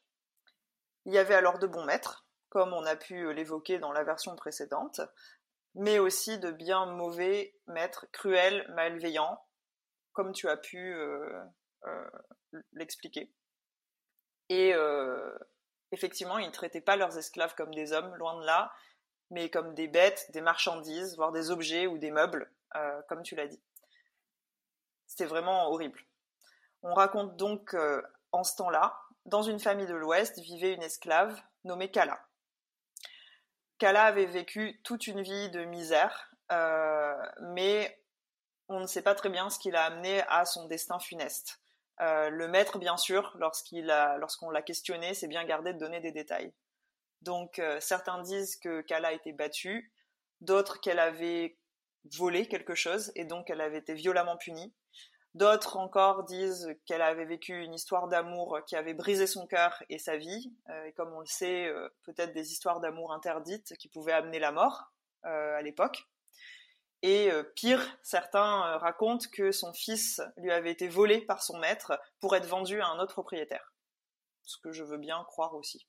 Il 1.05 1.13
y 1.13 1.17
avait 1.17 1.33
alors 1.33 1.57
de 1.57 1.65
bons 1.65 1.83
maîtres, 1.83 2.27
comme 2.49 2.73
on 2.73 2.85
a 2.85 2.95
pu 2.95 3.33
l'évoquer 3.33 3.79
dans 3.79 3.91
la 3.91 4.03
version 4.03 4.35
précédente, 4.35 5.01
mais 5.73 5.97
aussi 5.97 6.37
de 6.37 6.51
bien 6.51 6.85
mauvais 6.85 7.55
maîtres, 7.65 8.05
cruels, 8.11 8.71
malveillants, 8.75 9.43
comme 10.13 10.31
tu 10.31 10.47
as 10.47 10.57
pu 10.57 10.93
euh, 10.93 11.43
euh, 11.85 12.09
l'expliquer. 12.73 13.33
Et 14.49 14.75
effectivement, 15.91 16.37
ils 16.37 16.45
ne 16.45 16.51
traitaient 16.51 16.81
pas 16.81 16.97
leurs 16.97 17.17
esclaves 17.17 17.55
comme 17.55 17.73
des 17.73 17.93
hommes, 17.93 18.13
loin 18.17 18.39
de 18.39 18.45
là, 18.45 18.71
mais 19.31 19.49
comme 19.49 19.73
des 19.73 19.87
bêtes, 19.87 20.29
des 20.31 20.41
marchandises, 20.41 21.15
voire 21.15 21.31
des 21.31 21.49
objets 21.49 21.87
ou 21.87 21.97
des 21.97 22.11
meubles, 22.11 22.51
comme 23.09 23.23
tu 23.23 23.35
l'as 23.35 23.47
dit. 23.47 23.61
C'était 25.07 25.25
vraiment 25.25 25.69
horrible. 25.69 25.99
On 26.83 26.93
raconte 26.93 27.35
donc 27.35 27.75
en 28.31 28.43
ce 28.43 28.55
temps-là, 28.57 28.97
dans 29.25 29.41
une 29.41 29.59
famille 29.59 29.87
de 29.87 29.95
l'Ouest 29.95 30.39
vivait 30.39 30.73
une 30.73 30.83
esclave 30.83 31.39
nommée 31.63 31.91
Kala. 31.91 32.19
Kala 33.77 34.03
avait 34.03 34.25
vécu 34.25 34.79
toute 34.83 35.07
une 35.07 35.21
vie 35.21 35.49
de 35.49 35.63
misère, 35.65 36.31
euh, 36.51 37.15
mais 37.41 37.99
on 38.67 38.79
ne 38.79 38.87
sait 38.87 39.01
pas 39.01 39.15
très 39.15 39.29
bien 39.29 39.49
ce 39.49 39.59
qui 39.59 39.71
l'a 39.71 39.85
amené 39.85 40.21
à 40.27 40.45
son 40.45 40.67
destin 40.67 40.99
funeste. 40.99 41.59
Euh, 41.99 42.29
le 42.29 42.47
maître, 42.47 42.79
bien 42.79 42.97
sûr, 42.97 43.35
lorsqu'on 43.39 44.49
l'a 44.49 44.61
questionné, 44.61 45.13
s'est 45.13 45.27
bien 45.27 45.43
gardé 45.45 45.73
de 45.73 45.79
donner 45.79 45.99
des 45.99 46.11
détails. 46.11 46.53
Donc 47.21 47.59
euh, 47.59 47.79
certains 47.79 48.21
disent 48.21 48.55
que 48.57 48.81
Kala 48.81 49.09
a 49.09 49.13
été 49.13 49.31
battue, 49.31 49.93
d'autres 50.41 50.79
qu'elle 50.81 50.99
avait 50.99 51.57
volé 52.17 52.47
quelque 52.47 52.73
chose 52.73 53.11
et 53.15 53.25
donc 53.25 53.49
elle 53.49 53.61
avait 53.61 53.77
été 53.77 53.93
violemment 53.93 54.37
punie. 54.37 54.73
D'autres 55.33 55.77
encore 55.77 56.23
disent 56.23 56.67
qu'elle 56.85 57.01
avait 57.01 57.25
vécu 57.25 57.63
une 57.63 57.73
histoire 57.73 58.09
d'amour 58.09 58.59
qui 58.67 58.75
avait 58.75 58.93
brisé 58.93 59.27
son 59.27 59.47
cœur 59.47 59.81
et 59.87 59.97
sa 59.97 60.17
vie, 60.17 60.53
euh, 60.69 60.85
et 60.85 60.93
comme 60.93 61.13
on 61.13 61.21
le 61.21 61.25
sait, 61.25 61.67
euh, 61.67 61.87
peut-être 62.03 62.33
des 62.33 62.51
histoires 62.51 62.81
d'amour 62.81 63.13
interdites 63.13 63.77
qui 63.77 63.87
pouvaient 63.87 64.11
amener 64.11 64.39
la 64.39 64.51
mort 64.51 64.91
à 65.23 65.61
l'époque. 65.61 66.03
Et 67.03 67.29
pire, 67.55 67.99
certains 68.01 68.77
racontent 68.79 69.27
que 69.31 69.51
son 69.51 69.71
fils 69.71 70.19
lui 70.37 70.51
avait 70.51 70.71
été 70.71 70.87
volé 70.87 71.21
par 71.21 71.43
son 71.43 71.59
maître 71.59 71.99
pour 72.19 72.35
être 72.35 72.47
vendu 72.47 72.81
à 72.81 72.87
un 72.87 72.97
autre 72.97 73.13
propriétaire. 73.13 73.71
Ce 74.41 74.57
que 74.57 74.71
je 74.71 74.83
veux 74.83 74.97
bien 74.97 75.23
croire 75.25 75.53
aussi. 75.53 75.85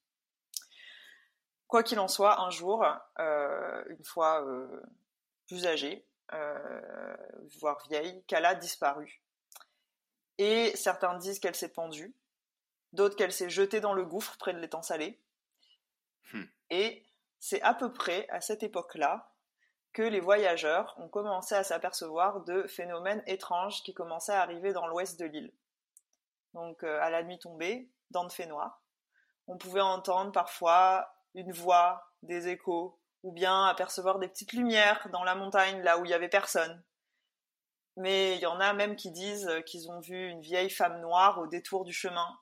Quoi 1.72 1.82
qu'il 1.82 1.98
en 2.00 2.08
soit, 2.08 2.38
un 2.38 2.50
jour, 2.50 2.84
une 3.18 4.04
fois 4.04 4.44
plus 5.46 5.66
âgée, 5.66 6.06
voire 7.60 7.82
vieille, 7.88 8.22
Kala 8.26 8.54
disparut 8.54 9.22
et 10.36 10.74
certains 10.76 11.16
disent 11.16 11.38
qu'elle 11.38 11.54
s'est 11.54 11.72
pendue, 11.72 12.14
d'autres 12.92 13.16
qu'elle 13.16 13.32
s'est 13.32 13.48
jetée 13.48 13.80
dans 13.80 13.94
le 13.94 14.04
gouffre 14.04 14.36
près 14.38 14.52
de 14.52 14.58
l'étang 14.58 14.82
salé. 14.82 15.18
Hmm. 16.32 16.44
Et 16.68 17.06
c'est 17.38 17.62
à 17.62 17.72
peu 17.72 17.92
près 17.92 18.28
à 18.28 18.40
cette 18.40 18.62
époque-là 18.62 19.30
que 19.92 20.02
les 20.02 20.20
voyageurs 20.20 20.94
ont 20.98 21.08
commencé 21.08 21.54
à 21.54 21.64
s'apercevoir 21.64 22.40
de 22.44 22.66
phénomènes 22.66 23.22
étranges 23.26 23.82
qui 23.82 23.94
commençaient 23.94 24.32
à 24.32 24.42
arriver 24.42 24.72
dans 24.72 24.86
l'ouest 24.88 25.18
de 25.18 25.26
l'île. 25.26 25.52
Donc 26.54 26.82
euh, 26.82 27.00
à 27.00 27.08
la 27.08 27.22
nuit 27.22 27.38
tombée, 27.38 27.88
dans 28.10 28.24
le 28.24 28.30
fait 28.30 28.46
noir, 28.46 28.82
on 29.46 29.56
pouvait 29.56 29.80
entendre 29.80 30.32
parfois 30.32 31.11
une 31.34 31.52
voix, 31.52 32.12
des 32.22 32.48
échos, 32.48 32.98
ou 33.22 33.32
bien 33.32 33.66
apercevoir 33.66 34.18
des 34.18 34.28
petites 34.28 34.52
lumières 34.52 35.08
dans 35.12 35.24
la 35.24 35.34
montagne 35.34 35.80
là 35.82 35.98
où 35.98 36.04
il 36.04 36.10
y 36.10 36.14
avait 36.14 36.28
personne 36.28 36.82
mais 37.96 38.36
il 38.36 38.40
y 38.40 38.46
en 38.46 38.60
a 38.60 38.72
même 38.72 38.96
qui 38.96 39.10
disent 39.10 39.50
qu'ils 39.66 39.90
ont 39.90 40.00
vu 40.00 40.28
une 40.28 40.40
vieille 40.40 40.70
femme 40.70 41.00
noire 41.00 41.38
au 41.38 41.46
détour 41.46 41.84
du 41.84 41.92
chemin. 41.92 42.38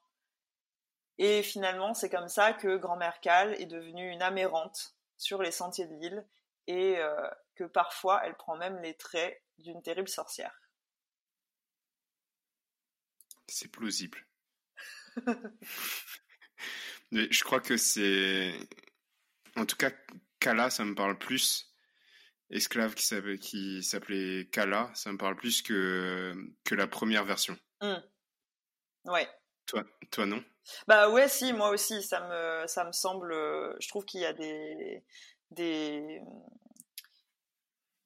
Et 1.19 1.43
finalement, 1.43 1.93
c'est 1.93 2.09
comme 2.09 2.29
ça 2.29 2.53
que 2.53 2.77
Grand-mère 2.77 3.21
Cal 3.21 3.61
est 3.61 3.67
devenue 3.67 4.11
une 4.11 4.23
amérante 4.23 4.95
sur 5.17 5.43
les 5.43 5.51
sentiers 5.51 5.87
de 5.87 5.95
l'île 5.95 6.27
et 6.67 6.99
euh, 6.99 7.29
que 7.57 7.65
parfois 7.65 8.23
elle 8.25 8.37
prend 8.37 8.57
même 8.57 8.79
les 8.79 8.97
traits 8.97 9.43
d'une 9.59 9.83
terrible 9.83 10.09
sorcière. 10.09 10.59
C'est 13.49 13.69
plausible. 13.69 14.25
Mais 17.11 17.29
je 17.31 17.43
crois 17.45 17.61
que 17.61 17.77
c'est. 17.77 18.53
En 19.57 19.67
tout 19.67 19.77
cas, 19.77 19.91
Kala, 20.39 20.71
ça 20.71 20.85
me 20.85 20.95
parle 20.95 21.19
plus 21.19 21.67
esclave 22.51 22.95
qui 22.95 23.83
s'appelait 23.83 24.49
Kala, 24.51 24.91
ça 24.95 25.13
me 25.13 25.19
parle 25.19 25.37
plus 25.37 25.63
que, 25.63 26.35
que 26.65 26.75
la 26.75 26.87
première 26.87 27.25
version. 27.25 27.57
Mmh. 27.81 27.95
Ouais. 29.05 29.29
Toi, 29.67 29.85
toi 30.11 30.27
non? 30.27 30.45
Bah 30.87 31.09
ouais, 31.11 31.29
si, 31.29 31.53
moi 31.53 31.71
aussi, 31.71 32.03
ça 32.03 32.21
me, 32.29 32.67
ça 32.67 32.85
me 32.85 32.93
semble. 32.93 33.33
Je 33.81 33.89
trouve 33.89 34.05
qu'il 34.05 34.21
y 34.21 34.27
a 34.27 34.33
des. 34.33 35.03
des 35.51 36.21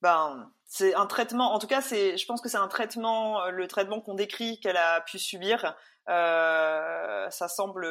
ben, 0.04 0.52
c'est 0.66 0.94
un 0.94 1.06
traitement. 1.06 1.54
En 1.54 1.58
tout 1.58 1.66
cas, 1.66 1.80
c'est, 1.80 2.18
je 2.18 2.26
pense 2.26 2.42
que 2.42 2.50
c'est 2.50 2.58
un 2.58 2.68
traitement, 2.68 3.48
le 3.48 3.66
traitement 3.66 4.02
qu'on 4.02 4.12
décrit 4.12 4.60
qu'elle 4.60 4.76
a 4.76 5.00
pu 5.00 5.18
subir. 5.18 5.74
Euh, 6.10 7.30
ça 7.30 7.48
semble 7.48 7.88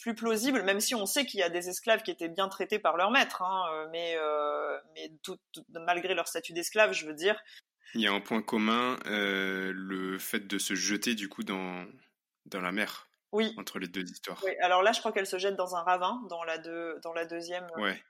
plus 0.00 0.16
plausible, 0.16 0.64
même 0.64 0.80
si 0.80 0.96
on 0.96 1.06
sait 1.06 1.24
qu'il 1.26 1.38
y 1.38 1.44
a 1.44 1.48
des 1.48 1.68
esclaves 1.68 2.02
qui 2.02 2.10
étaient 2.10 2.28
bien 2.28 2.48
traités 2.48 2.80
par 2.80 2.96
leur 2.96 3.12
maître, 3.12 3.42
hein, 3.42 3.66
euh, 3.72 3.86
mais, 3.92 4.16
euh, 4.16 4.76
mais 4.94 5.12
tout, 5.22 5.38
malgré 5.70 6.14
leur 6.14 6.26
statut 6.26 6.52
d'esclave, 6.52 6.92
je 6.92 7.06
veux 7.06 7.14
dire. 7.14 7.40
Il 7.94 8.00
y 8.00 8.08
a 8.08 8.12
un 8.12 8.20
point 8.20 8.42
commun, 8.42 8.98
le 9.04 10.18
fait 10.18 10.48
de 10.48 10.58
se 10.58 10.74
jeter 10.74 11.14
du 11.14 11.28
coup 11.28 11.44
dans, 11.44 11.86
dans 12.46 12.60
la 12.60 12.72
mer. 12.72 13.06
Oui. 13.30 13.54
Entre 13.58 13.78
les 13.78 13.86
deux 13.86 14.10
histoires. 14.10 14.40
Oui, 14.44 14.50
alors 14.60 14.82
là, 14.82 14.90
je 14.90 14.98
crois 14.98 15.12
qu'elle 15.12 15.26
se 15.26 15.38
jette 15.38 15.54
dans 15.54 15.76
un 15.76 15.82
ravin, 15.82 16.20
dans 16.28 16.42
la, 16.42 16.58
dans 16.58 17.12
la 17.12 17.26
deuxième. 17.26 17.66
Ouais 17.76 18.02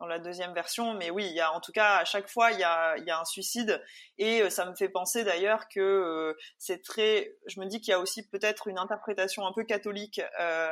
dans 0.00 0.06
la 0.06 0.18
deuxième 0.18 0.54
version, 0.54 0.94
mais 0.94 1.10
oui, 1.10 1.26
il 1.26 1.34
y 1.34 1.40
a 1.40 1.52
en 1.52 1.60
tout 1.60 1.72
cas 1.72 1.98
à 1.98 2.04
chaque 2.06 2.26
fois 2.26 2.52
il 2.52 2.58
y 2.58 2.64
a, 2.64 2.96
il 2.96 3.04
y 3.04 3.10
a 3.10 3.20
un 3.20 3.24
suicide. 3.26 3.82
Et 4.16 4.42
euh, 4.42 4.50
ça 4.50 4.64
me 4.64 4.74
fait 4.74 4.88
penser 4.88 5.24
d'ailleurs 5.24 5.68
que 5.68 5.80
euh, 5.80 6.38
c'est 6.58 6.82
très, 6.82 7.36
je 7.46 7.60
me 7.60 7.66
dis 7.66 7.80
qu'il 7.80 7.92
y 7.92 7.94
a 7.94 8.00
aussi 8.00 8.26
peut-être 8.26 8.66
une 8.66 8.78
interprétation 8.78 9.46
un 9.46 9.52
peu 9.52 9.62
catholique 9.64 10.22
euh, 10.40 10.70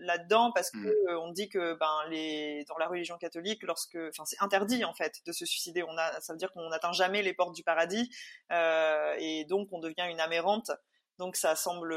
là-dedans 0.00 0.50
parce 0.52 0.72
que 0.72 0.78
mmh. 0.78 1.18
on 1.18 1.30
dit 1.30 1.48
que 1.48 1.74
ben 1.74 2.02
les 2.10 2.64
dans 2.68 2.76
la 2.78 2.88
religion 2.88 3.16
catholique 3.16 3.62
lorsque, 3.62 3.96
enfin 4.10 4.24
c'est 4.24 4.42
interdit 4.42 4.84
en 4.84 4.92
fait 4.92 5.20
de 5.24 5.30
se 5.30 5.46
suicider, 5.46 5.84
on 5.84 5.96
a, 5.96 6.20
ça 6.20 6.32
veut 6.32 6.38
dire 6.38 6.52
qu'on 6.52 6.68
n'atteint 6.68 6.92
jamais 6.92 7.22
les 7.22 7.34
portes 7.34 7.54
du 7.54 7.62
paradis 7.62 8.10
et 8.50 9.44
donc 9.48 9.68
on 9.72 9.78
devient 9.78 10.06
une 10.10 10.20
amérante, 10.20 10.72
donc 11.18 11.36
ça 11.36 11.54
semble 11.54 11.94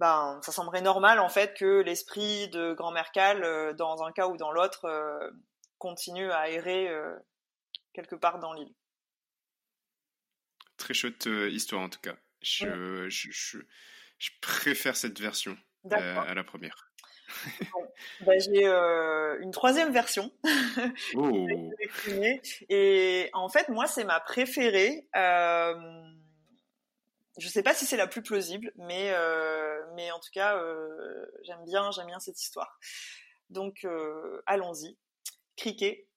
ben, 0.00 0.40
ça 0.42 0.52
semblerait 0.52 0.82
normal 0.82 1.20
en 1.20 1.28
fait 1.28 1.54
que 1.56 1.80
l'esprit 1.80 2.48
de 2.48 2.74
grand-mère 2.74 3.12
Cal, 3.12 3.44
euh, 3.44 3.72
dans 3.74 4.02
un 4.02 4.12
cas 4.12 4.26
ou 4.26 4.36
dans 4.36 4.50
l'autre, 4.50 4.86
euh, 4.86 5.30
continue 5.78 6.30
à 6.32 6.50
errer 6.50 6.88
euh, 6.88 7.14
quelque 7.92 8.16
part 8.16 8.40
dans 8.40 8.52
l'île. 8.52 8.74
Très 10.76 10.94
chouette 10.94 11.26
histoire 11.26 11.82
en 11.82 11.88
tout 11.88 12.00
cas. 12.00 12.16
Je, 12.42 13.08
je, 13.08 13.30
je, 13.30 14.30
préfère 14.42 14.96
cette 14.96 15.18
version 15.20 15.56
à 15.90 16.34
la 16.34 16.44
première. 16.44 16.90
Ben, 18.20 18.38
j'ai 18.38 18.66
une 18.66 19.52
troisième 19.52 19.92
version. 19.92 20.30
Oh. 21.14 21.48
Et 22.68 23.30
en 23.32 23.48
fait, 23.48 23.68
moi, 23.68 23.86
c'est 23.86 24.04
ma 24.04 24.20
préférée. 24.20 25.08
Je 27.36 27.48
sais 27.48 27.62
pas 27.62 27.74
si 27.74 27.84
c'est 27.84 27.96
la 27.96 28.06
plus 28.06 28.22
plausible, 28.22 28.72
mais 28.76 29.10
euh, 29.12 29.84
mais 29.94 30.10
en 30.12 30.20
tout 30.20 30.30
cas, 30.32 30.56
euh, 30.56 31.26
j'aime 31.42 31.64
bien 31.64 31.90
j'aime 31.90 32.06
bien 32.06 32.20
cette 32.20 32.40
histoire. 32.40 32.78
Donc 33.50 33.84
euh, 33.84 34.42
allons-y. 34.46 34.96
Criquet. 35.56 36.08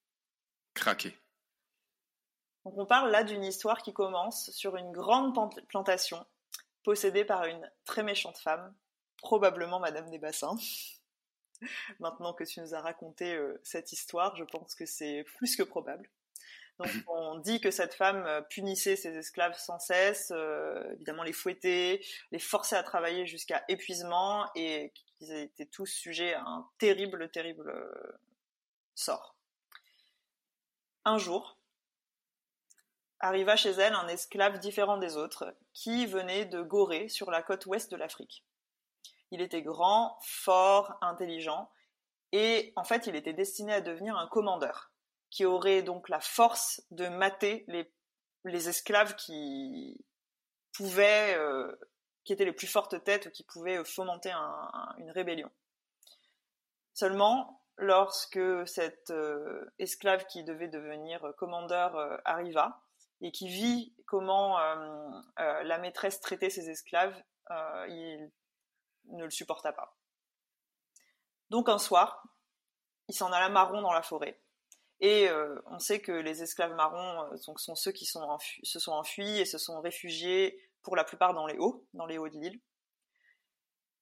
Craquer. 0.76 1.18
Donc 2.65 2.78
on 2.78 2.86
parle 2.86 3.09
là 3.09 3.24
d'une 3.24 3.43
histoire 3.43 3.82
qui 3.82 3.93
commence 3.93 4.51
sur 4.51 4.76
une 4.76 4.91
grande 4.91 5.34
plantation 5.68 6.24
possédée 6.84 7.26
par 7.26 7.45
une 7.45 7.70
très 7.86 8.03
méchante 8.03 8.38
femme, 8.38 8.76
probablement 9.18 9.80
Madame 9.80 10.09
des 10.09 10.20
Bassins. 10.20 10.57
Maintenant 11.99 12.34
que 12.34 12.43
tu 12.43 12.61
nous 12.61 12.76
as 12.76 12.82
raconté 12.82 13.39
cette 13.63 13.91
histoire, 13.91 14.36
je 14.36 14.43
pense 14.43 14.76
que 14.76 14.86
c'est 14.86 15.24
plus 15.38 15.55
que 15.55 15.63
probable. 15.63 16.09
Donc 16.80 16.89
on 17.07 17.36
dit 17.39 17.59
que 17.59 17.71
cette 17.71 17.95
femme 17.95 18.23
euh, 18.25 18.41
punissait 18.41 18.95
ses 18.95 19.17
esclaves 19.17 19.57
sans 19.57 19.80
cesse, 19.80 20.32
euh, 20.36 20.93
évidemment 20.93 21.23
les 21.23 21.34
fouettait, 21.34 22.01
les 22.32 22.39
forçait 22.39 22.75
à 22.75 22.84
travailler 22.84 23.25
jusqu'à 23.25 23.63
épuisement 23.67 24.47
et 24.53 24.91
qu'ils 24.93 25.34
étaient 25.34 25.65
tous 25.65 25.88
sujets 25.88 26.36
à 26.36 26.41
un 26.41 26.67
terrible, 26.78 27.30
terrible 27.30 27.69
euh, 27.69 28.19
sort. 28.93 29.36
Un 31.03 31.17
jour, 31.17 31.57
arriva 33.19 33.55
chez 33.55 33.71
elle 33.71 33.93
un 33.93 34.07
esclave 34.07 34.59
différent 34.59 34.97
des 34.97 35.17
autres 35.17 35.55
qui 35.73 36.05
venait 36.05 36.45
de 36.45 36.61
Gorée 36.61 37.09
sur 37.09 37.32
la 37.32 37.41
côte 37.41 37.65
ouest 37.65 37.89
de 37.89 37.97
l'Afrique. 37.97 38.43
Il 39.32 39.41
était 39.41 39.63
grand, 39.63 40.19
fort, 40.21 40.93
intelligent 41.01 41.71
et 42.32 42.71
en 42.75 42.84
fait 42.84 43.07
il 43.07 43.15
était 43.15 43.34
destiné 43.34 43.73
à 43.73 43.82
devenir 43.82 44.15
un 44.15 44.28
commandeur 44.28 44.91
qui 45.30 45.45
aurait 45.45 45.82
donc 45.82 46.09
la 46.09 46.19
force 46.19 46.82
de 46.91 47.07
mater 47.07 47.65
les, 47.67 48.69
esclaves 48.69 49.15
qui 49.15 50.03
pouvaient, 50.73 51.36
euh, 51.36 51.75
qui 52.23 52.34
étaient 52.34 52.45
les 52.45 52.53
plus 52.53 52.67
fortes 52.67 53.03
têtes 53.03 53.28
ou 53.28 53.32
qui 53.32 53.43
pouvaient 53.43 53.78
euh, 53.78 53.84
fomenter 53.84 54.32
une 54.97 55.11
rébellion. 55.11 55.51
Seulement, 56.93 57.61
lorsque 57.75 58.67
cet 58.67 59.11
euh, 59.11 59.65
esclave 59.80 60.25
qui 60.28 60.43
devait 60.43 60.69
devenir 60.69 61.34
commandeur 61.38 62.19
arriva 62.25 62.82
et 63.21 63.32
qui 63.32 63.49
vit 63.49 63.93
comment 64.05 64.57
la 65.38 65.78
maîtresse 65.80 66.21
traitait 66.21 66.49
ses 66.49 66.69
esclaves, 66.69 67.21
il 67.88 68.32
ne 69.05 69.23
le 69.23 69.30
supporta 69.30 69.73
pas. 69.73 69.97
Donc 71.49 71.69
un 71.69 71.78
soir, 71.78 72.23
il 73.07 73.15
s'en 73.15 73.32
alla 73.32 73.49
marron 73.49 73.82
dans 73.82 73.93
la 73.93 74.01
forêt. 74.01 74.39
Et 75.00 75.30
on 75.68 75.78
sait 75.78 76.00
que 76.00 76.12
les 76.12 76.41
esclaves 76.41 76.74
marrons 76.74 77.38
sont, 77.38 77.56
sont 77.58 77.76
ceux 77.76 77.91
qui 77.91 78.06
se 78.06 78.80
sont 78.80 78.91
enfuis 78.91 79.39
et 79.39 79.45
se 79.45 79.58
sont 79.60 79.80
réfugiés 79.80 80.60
pour 80.82 80.95
la 80.95 81.04
plupart 81.04 81.34
dans 81.34 81.45
les 81.45 81.58
hauts, 81.58 81.86
dans 81.93 82.06
les 82.06 82.18
hauts 82.18 82.30
de 82.30 82.39
l'île. 82.39 82.60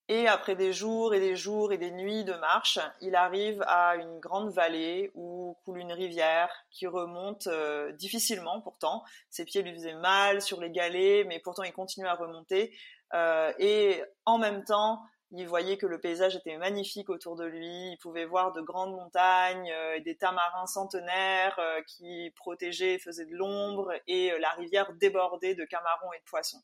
Et 0.07 0.27
après 0.27 0.55
des 0.55 0.71
jours 0.71 1.15
et 1.15 1.19
des 1.19 1.35
jours 1.35 1.73
et 1.73 1.79
des 1.79 1.89
nuits 1.89 2.23
de 2.23 2.33
marche, 2.33 2.77
il 3.01 3.15
arrive 3.15 3.63
à 3.67 3.95
une 3.95 4.19
grande 4.19 4.51
vallée 4.51 5.09
où 5.15 5.57
coule 5.65 5.79
une 5.79 5.93
rivière 5.93 6.51
qui 6.69 6.85
remonte 6.85 7.47
euh, 7.47 7.91
difficilement 7.93 8.61
pourtant. 8.61 9.03
Ses 9.31 9.45
pieds 9.45 9.63
lui 9.63 9.73
faisaient 9.73 9.95
mal 9.95 10.43
sur 10.43 10.61
les 10.61 10.69
galets, 10.69 11.25
mais 11.25 11.39
pourtant 11.39 11.63
il 11.63 11.73
continue 11.73 12.05
à 12.05 12.13
remonter. 12.13 12.71
Euh, 13.15 13.51
et 13.57 14.03
en 14.25 14.37
même 14.37 14.63
temps, 14.63 15.01
il 15.37 15.47
voyait 15.47 15.77
que 15.77 15.85
le 15.85 15.99
paysage 15.99 16.35
était 16.35 16.57
magnifique 16.57 17.09
autour 17.09 17.35
de 17.35 17.45
lui. 17.45 17.91
Il 17.91 17.97
pouvait 17.97 18.25
voir 18.25 18.51
de 18.53 18.61
grandes 18.61 18.93
montagnes 18.93 19.71
euh, 19.71 19.95
et 19.95 20.01
des 20.01 20.15
tamarins 20.15 20.67
centenaires 20.67 21.59
qui 21.87 22.31
protégeaient 22.35 22.95
et 22.95 22.99
faisaient 22.99 23.25
de 23.25 23.35
l'ombre, 23.35 23.91
et 24.07 24.37
la 24.39 24.49
rivière 24.51 24.93
débordée 24.93 25.55
de 25.55 25.65
camarons 25.65 26.13
et 26.13 26.19
de 26.19 26.25
poissons. 26.25 26.61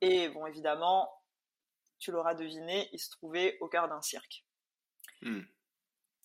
Et 0.00 0.28
bon, 0.28 0.46
évidemment, 0.46 1.10
tu 1.98 2.12
l'auras 2.12 2.34
deviné, 2.34 2.88
il 2.92 2.98
se 2.98 3.10
trouvait 3.10 3.58
au 3.60 3.68
cœur 3.68 3.88
d'un 3.88 4.00
cirque. 4.00 4.44
Hmm. 5.22 5.42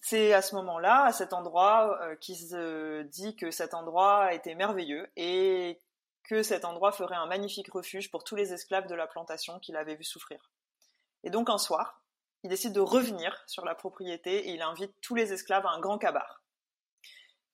C'est 0.02 0.34
à 0.34 0.42
ce 0.42 0.56
moment-là, 0.56 1.06
à 1.06 1.14
cet 1.14 1.34
endroit, 1.34 1.98
euh, 2.02 2.16
qu'il 2.18 2.36
se 2.36 3.04
dit 3.04 3.36
que 3.36 3.52
cet 3.52 3.74
endroit 3.74 4.34
était 4.34 4.56
merveilleux 4.56 5.10
et 5.16 5.82
que 6.24 6.44
cet 6.44 6.66
endroit 6.66 6.92
ferait 6.92 7.16
un 7.16 7.26
magnifique 7.26 7.72
refuge 7.72 8.12
pour 8.12 8.24
tous 8.24 8.36
les 8.36 8.54
esclaves 8.54 8.88
de 8.88 8.96
la 8.96 9.08
plantation 9.08 9.60
qu'il 9.60 9.76
avait 9.76 9.96
vu 9.96 10.04
souffrir. 10.04 10.52
Et 11.24 11.30
donc 11.30 11.50
un 11.50 11.58
soir, 11.58 12.02
il 12.44 12.50
décide 12.50 12.74
de 12.74 12.82
revenir 12.82 13.44
sur 13.48 13.66
la 13.66 13.76
propriété 13.76 14.50
et 14.50 14.52
il 14.52 14.62
invite 14.62 14.94
tous 15.02 15.16
les 15.16 15.32
esclaves 15.32 15.66
à 15.66 15.72
un 15.72 15.80
grand 15.80 15.98
cabaret. 15.98 16.36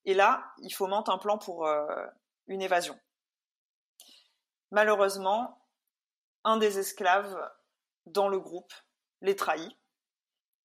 Et 0.06 0.14
là, 0.14 0.54
il 0.60 0.74
fomente 0.74 1.10
un 1.10 1.18
plan 1.18 1.38
pour 1.38 1.68
euh, 1.68 2.06
une 2.48 2.62
évasion. 2.62 3.00
Malheureusement, 4.72 5.68
un 6.44 6.58
des 6.58 6.80
esclaves 6.80 7.38
dans 8.06 8.28
le 8.28 8.40
groupe 8.40 8.74
les 9.22 9.36
trahit 9.36 9.78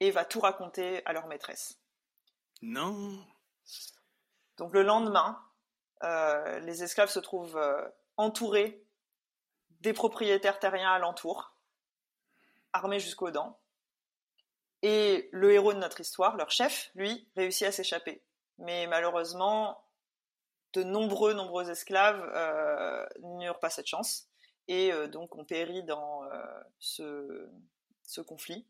et 0.01 0.11
va 0.11 0.25
tout 0.25 0.41
raconter 0.41 1.05
à 1.07 1.13
leur 1.13 1.27
maîtresse. 1.27 1.79
Non. 2.63 3.25
Donc 4.57 4.73
le 4.73 4.83
lendemain, 4.83 5.43
euh, 6.03 6.61
les 6.61 6.83
esclaves 6.83 7.11
se 7.11 7.21
trouvent 7.21 7.57
euh, 7.57 7.89
entourés 8.17 8.87
des 9.81 9.93
propriétaires 9.93 10.59
terriens 10.59 10.93
alentour, 10.93 11.54
armés 12.75 13.01
jusqu'aux 13.01 13.31
dents. 13.31 13.59
Et 14.83 15.31
le 15.33 15.53
héros 15.53 15.72
de 15.72 15.79
notre 15.79 16.01
histoire, 16.01 16.37
leur 16.37 16.51
chef, 16.51 16.91
lui, 16.95 17.27
réussit 17.37 17.66
à 17.66 17.72
s'échapper. 17.72 18.22
Mais 18.59 18.87
malheureusement, 18.87 19.83
de 20.75 20.83
nombreux, 20.83 21.33
nombreux 21.33 21.70
esclaves 21.70 22.31
euh, 22.35 23.07
n'eurent 23.22 23.61
pas 23.61 23.70
cette 23.70 23.87
chance 23.87 24.29
et 24.68 24.93
euh, 24.93 25.09
donc 25.09 25.37
on 25.37 25.45
périt 25.45 25.85
dans 25.85 26.25
euh, 26.25 26.43
ce, 26.79 28.20
conflit. 28.27 28.66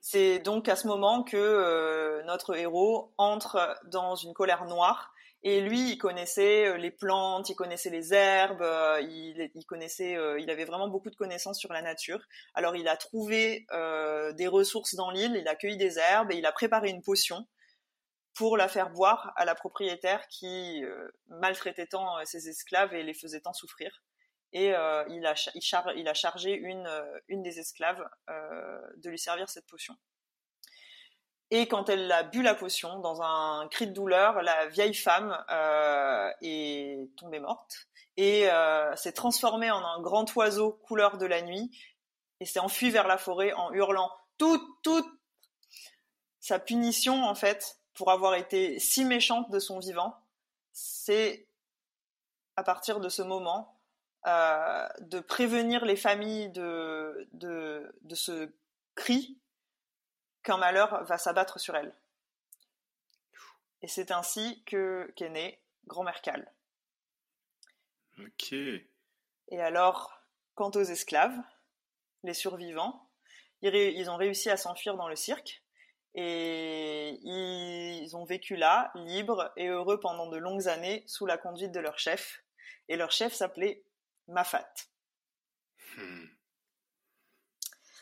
C'est 0.00 0.38
donc 0.38 0.68
à 0.68 0.76
ce 0.76 0.86
moment 0.86 1.22
que 1.22 2.22
notre 2.26 2.56
héros 2.56 3.14
entre 3.16 3.78
dans 3.86 4.14
une 4.14 4.34
colère 4.34 4.66
noire 4.66 5.13
et 5.44 5.60
lui, 5.60 5.92
il 5.92 5.98
connaissait 5.98 6.76
les 6.78 6.90
plantes, 6.90 7.48
il 7.50 7.54
connaissait 7.54 7.90
les 7.90 8.12
herbes, 8.12 8.66
il, 9.02 9.50
il 9.54 9.64
connaissait, 9.66 10.16
il 10.40 10.50
avait 10.50 10.64
vraiment 10.64 10.88
beaucoup 10.88 11.10
de 11.10 11.16
connaissances 11.16 11.60
sur 11.60 11.72
la 11.72 11.82
nature. 11.82 12.20
Alors 12.54 12.74
il 12.74 12.88
a 12.88 12.96
trouvé 12.96 13.66
des 14.34 14.46
ressources 14.48 14.94
dans 14.94 15.10
l'île, 15.10 15.36
il 15.36 15.46
a 15.46 15.54
cueilli 15.54 15.76
des 15.76 15.98
herbes 15.98 16.32
et 16.32 16.36
il 16.36 16.46
a 16.46 16.52
préparé 16.52 16.88
une 16.88 17.02
potion 17.02 17.46
pour 18.34 18.56
la 18.56 18.68
faire 18.68 18.90
boire 18.90 19.32
à 19.36 19.44
la 19.44 19.54
propriétaire 19.54 20.26
qui 20.28 20.82
maltraitait 21.28 21.86
tant 21.86 22.24
ses 22.24 22.48
esclaves 22.48 22.94
et 22.94 23.02
les 23.02 23.14
faisait 23.14 23.40
tant 23.40 23.52
souffrir 23.52 24.02
et 24.54 24.72
euh, 24.72 25.04
il, 25.10 25.26
a, 25.26 26.14
chargé 26.14 26.52
une, 26.52 26.86
euh, 26.86 27.18
des 27.28 27.58
esclaves 27.58 28.08
euh, 28.30 28.80
de 28.98 29.10
lui 29.10 29.18
servir 29.18 29.50
cette 29.50 29.66
potion. 29.66 29.94
Et 31.50 31.68
quand 31.68 31.88
elle 31.88 32.10
a 32.10 32.22
bu 32.22 32.42
la 32.42 32.54
potion, 32.54 32.98
dans 33.00 33.22
un 33.22 33.68
cri 33.68 33.86
de 33.86 33.92
douleur, 33.92 34.42
la 34.42 34.66
vieille 34.66 34.94
femme 34.94 35.36
est 36.40 37.08
tombée 37.16 37.40
morte 37.40 37.88
et 38.16 38.48
s'est 38.96 39.12
transformée 39.12 39.70
en 39.70 39.84
un 39.84 40.00
grand 40.00 40.34
oiseau 40.36 40.72
couleur 40.72 41.18
de 41.18 41.26
la 41.26 41.42
nuit 41.42 41.70
et 42.40 42.46
s'est 42.46 42.60
enfuie 42.60 42.90
vers 42.90 43.06
la 43.06 43.18
forêt 43.18 43.52
en 43.52 43.72
hurlant 43.72 44.10
toute, 44.38 44.66
toute 44.82 45.06
sa 46.40 46.58
punition 46.58 47.24
en 47.24 47.34
fait 47.34 47.78
pour 47.94 48.10
avoir 48.10 48.34
été 48.34 48.78
si 48.78 49.04
méchante 49.04 49.50
de 49.50 49.58
son 49.58 49.78
vivant. 49.78 50.14
C'est 50.72 51.48
à 52.56 52.62
partir 52.62 53.00
de 53.00 53.08
ce 53.08 53.22
moment 53.22 53.80
euh, 54.26 54.88
de 55.00 55.20
prévenir 55.20 55.84
les 55.84 55.96
familles 55.96 56.50
de, 56.50 57.28
de, 57.32 58.14
ce 58.14 58.52
cri 58.94 59.38
qu'un 60.44 60.58
malheur 60.58 61.02
va 61.04 61.18
s'abattre 61.18 61.58
sur 61.58 61.74
elles. 61.74 61.94
Et 63.82 63.88
c'est 63.88 64.12
ainsi 64.12 64.62
que 64.64 65.12
qu'est 65.16 65.30
né 65.30 65.60
Grand-mère 65.86 66.22
Cal. 66.22 66.50
Ok. 68.18 68.52
Et 68.52 69.60
alors, 69.60 70.22
quant 70.54 70.70
aux 70.70 70.82
esclaves, 70.82 71.36
les 72.22 72.34
survivants, 72.34 73.08
ils, 73.60 74.10
ont 74.10 74.16
réussi 74.16 74.50
à 74.50 74.56
s'enfuir 74.56 74.96
dans 74.96 75.08
le 75.08 75.16
cirque 75.16 75.62
et 76.14 77.18
ils 77.22 78.16
ont 78.16 78.24
vécu 78.24 78.56
là, 78.56 78.92
libres 78.94 79.52
et 79.56 79.66
heureux 79.68 79.98
pendant 79.98 80.28
de 80.28 80.36
longues 80.36 80.68
années 80.68 81.02
sous 81.06 81.26
la 81.26 81.38
conduite 81.38 81.72
de 81.72 81.80
leur 81.80 81.98
chef. 81.98 82.44
Et 82.88 82.96
leur 82.96 83.10
chef 83.10 83.32
s'appelait 83.32 83.82
Mafat. 84.28 84.70
Hmm. 85.96 86.26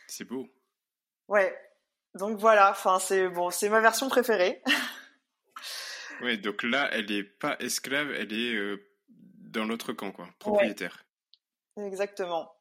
C'est 0.09 0.24
beau. 0.24 0.49
Ouais. 1.28 1.57
Donc 2.14 2.38
voilà, 2.38 2.70
enfin 2.70 2.98
c'est 2.98 3.28
bon, 3.28 3.50
c'est 3.50 3.68
ma 3.68 3.80
version 3.80 4.08
préférée. 4.08 4.62
ouais, 6.22 6.36
donc 6.36 6.62
là, 6.62 6.88
elle 6.92 7.10
est 7.10 7.24
pas 7.24 7.56
esclave, 7.60 8.10
elle 8.12 8.32
est 8.32 8.54
euh, 8.54 8.84
dans 9.08 9.64
l'autre 9.64 9.92
camp, 9.92 10.12
quoi, 10.12 10.28
propriétaire. 10.38 11.04
Exactement. 11.76 12.54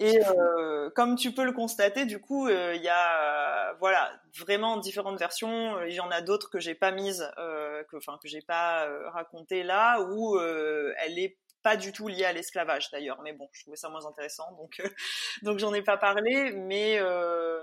Et 0.00 0.20
euh, 0.24 0.90
comme 0.90 1.16
tu 1.16 1.32
peux 1.32 1.44
le 1.44 1.52
constater, 1.52 2.04
du 2.04 2.20
coup, 2.20 2.46
euh, 2.46 2.76
il 2.76 2.82
y 2.82 2.88
a 2.88 3.72
voilà 3.80 4.12
vraiment 4.38 4.76
différentes 4.76 5.18
versions. 5.18 5.82
Il 5.82 5.94
y 5.94 6.00
en 6.00 6.10
a 6.10 6.20
d'autres 6.20 6.50
que 6.50 6.60
j'ai 6.60 6.76
pas 6.76 6.92
mises, 6.92 7.28
que 7.36 7.96
enfin 7.96 8.16
que 8.22 8.28
j'ai 8.28 8.42
pas 8.42 8.88
racontées 9.10 9.64
là, 9.64 10.00
où 10.02 10.38
elle 10.38 11.18
est 11.18 11.36
pas 11.62 11.76
du 11.76 11.92
tout 11.92 12.08
lié 12.08 12.24
à 12.24 12.32
l'esclavage 12.32 12.90
d'ailleurs, 12.90 13.20
mais 13.22 13.32
bon, 13.32 13.48
je 13.52 13.62
trouvais 13.62 13.76
ça 13.76 13.88
moins 13.88 14.06
intéressant, 14.06 14.52
donc 14.52 14.80
euh, 14.80 14.88
donc 15.42 15.58
j'en 15.58 15.74
ai 15.74 15.82
pas 15.82 15.96
parlé, 15.96 16.52
mais 16.52 16.98
euh, 17.00 17.62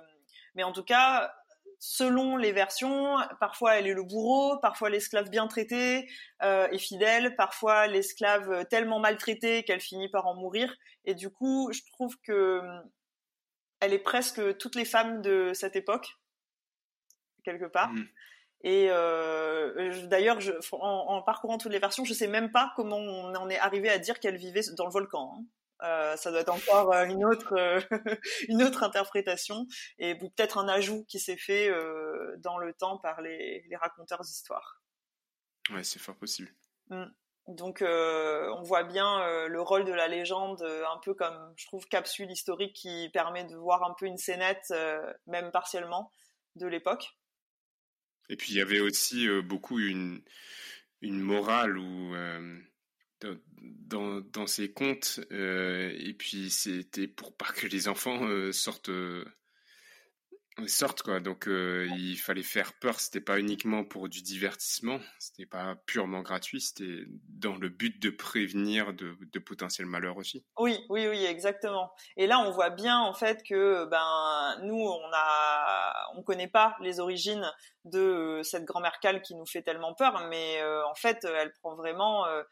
mais 0.55 0.63
en 0.63 0.71
tout 0.71 0.83
cas, 0.83 1.31
selon 1.79 2.37
les 2.37 2.51
versions, 2.51 3.17
parfois 3.39 3.75
elle 3.75 3.87
est 3.87 3.93
le 3.93 4.03
bourreau, 4.03 4.57
parfois 4.59 4.89
l'esclave 4.89 5.29
bien 5.29 5.47
traité 5.47 6.09
euh, 6.41 6.67
et 6.71 6.77
fidèle, 6.77 7.35
parfois 7.35 7.87
l'esclave 7.87 8.65
tellement 8.69 8.99
maltraité 8.99 9.63
qu'elle 9.63 9.81
finit 9.81 10.09
par 10.09 10.25
en 10.27 10.35
mourir, 10.35 10.73
et 11.05 11.13
du 11.13 11.29
coup, 11.29 11.71
je 11.71 11.81
trouve 11.93 12.15
que 12.21 12.61
elle 13.81 13.93
est 13.93 13.99
presque 13.99 14.57
toutes 14.57 14.75
les 14.75 14.85
femmes 14.85 15.21
de 15.21 15.51
cette 15.53 15.75
époque 15.75 16.07
quelque 17.43 17.65
part. 17.65 17.91
Mmh. 17.91 18.05
Et 18.65 18.87
euh, 18.89 20.07
d'ailleurs, 20.07 20.39
en, 20.71 21.21
parcourant 21.21 21.59
toutes 21.59 21.71
les 21.71 21.79
versions, 21.79 22.03
je 22.03 22.13
sais 22.13 22.27
même 22.27 22.51
pas 22.51 22.73
comment 22.75 22.97
on 22.97 23.35
en 23.35 23.49
est 23.49 23.59
arrivé 23.59 23.89
à 23.89 23.99
dire 23.99 24.19
qu'elle 24.19 24.37
vivait 24.37 24.61
dans 24.75 24.85
le 24.85 24.91
volcan. 24.91 25.35
Hein. 25.37 25.43
Euh, 25.83 26.15
ça 26.15 26.31
doit 26.31 26.41
être 26.41 26.53
encore 26.53 26.93
euh, 26.93 27.05
une 27.05 27.25
autre 27.25 27.53
une 28.47 28.63
autre 28.63 28.83
interprétation 28.83 29.67
et 29.97 30.15
peut-être 30.15 30.57
un 30.57 30.67
ajout 30.67 31.03
qui 31.05 31.19
s'est 31.19 31.37
fait 31.37 31.69
dans 32.37 32.57
le 32.57 32.73
temps 32.73 32.97
par 32.97 33.21
les, 33.21 33.65
les 33.69 33.75
raconteurs 33.75 34.21
d'histoire. 34.21 34.81
Ouais, 35.71 35.83
c'est 35.83 35.99
fort 35.99 36.15
possible. 36.15 36.49
Mmh. 36.89 37.05
Donc 37.47 37.83
on 37.83 38.61
voit 38.63 38.83
bien 38.83 39.47
le 39.47 39.61
rôle 39.61 39.85
de 39.85 39.93
la 39.93 40.07
légende 40.07 40.63
un 40.63 40.99
peu 41.03 41.13
comme 41.13 41.53
je 41.57 41.65
trouve 41.67 41.87
capsule 41.87 42.31
historique 42.31 42.75
qui 42.75 43.09
permet 43.13 43.43
de 43.43 43.55
voir 43.55 43.83
un 43.83 43.93
peu 43.99 44.05
une 44.05 44.17
scénette 44.17 44.73
même 45.27 45.51
partiellement 45.51 46.11
de 46.55 46.67
l'époque. 46.67 47.15
Et 48.29 48.35
puis 48.35 48.51
il 48.51 48.57
y 48.57 48.61
avait 48.61 48.79
aussi 48.79 49.27
euh, 49.27 49.41
beaucoup 49.41 49.79
une, 49.79 50.21
une 51.01 51.19
morale 51.19 51.77
euh, 51.77 52.59
dans, 53.21 54.21
dans, 54.21 54.47
ces 54.47 54.71
contes, 54.71 55.21
euh, 55.31 55.95
et 55.97 56.13
puis 56.13 56.49
c'était 56.49 57.07
pour 57.07 57.35
pas 57.35 57.51
que 57.53 57.67
les 57.67 57.87
enfants 57.87 58.27
sortent 58.51 58.91
sorte 60.67 61.01
quoi. 61.01 61.19
Donc 61.19 61.47
euh, 61.47 61.87
il 61.97 62.17
fallait 62.17 62.43
faire 62.43 62.73
peur. 62.73 62.99
C'était 62.99 63.21
pas 63.21 63.39
uniquement 63.39 63.83
pour 63.83 64.07
du 64.09 64.21
divertissement. 64.21 64.99
C'était 65.19 65.45
pas 65.45 65.75
purement 65.85 66.21
gratuit. 66.21 66.61
C'était 66.61 67.05
dans 67.29 67.55
le 67.55 67.69
but 67.69 68.01
de 68.01 68.09
prévenir 68.09 68.93
de, 68.93 69.17
de, 69.21 69.39
potentiels 69.39 69.87
malheurs 69.87 70.17
aussi. 70.17 70.45
Oui, 70.57 70.79
oui, 70.89 71.07
oui, 71.07 71.25
exactement. 71.25 71.91
Et 72.17 72.27
là, 72.27 72.39
on 72.39 72.51
voit 72.51 72.69
bien 72.69 72.99
en 72.99 73.13
fait 73.13 73.43
que 73.43 73.85
ben 73.85 74.57
nous, 74.63 74.81
on 74.81 75.09
a, 75.13 75.93
on 76.15 76.23
connaît 76.23 76.47
pas 76.47 76.77
les 76.81 76.99
origines 76.99 77.45
de 77.83 78.41
cette 78.43 78.65
grand-mère 78.65 78.99
cale 78.99 79.21
qui 79.21 79.35
nous 79.35 79.45
fait 79.45 79.61
tellement 79.61 79.93
peur, 79.93 80.27
mais 80.29 80.61
euh, 80.61 80.85
en 80.87 80.95
fait, 80.95 81.23
elle 81.23 81.51
prend 81.61 81.75
vraiment 81.75 82.25
euh, 82.25 82.43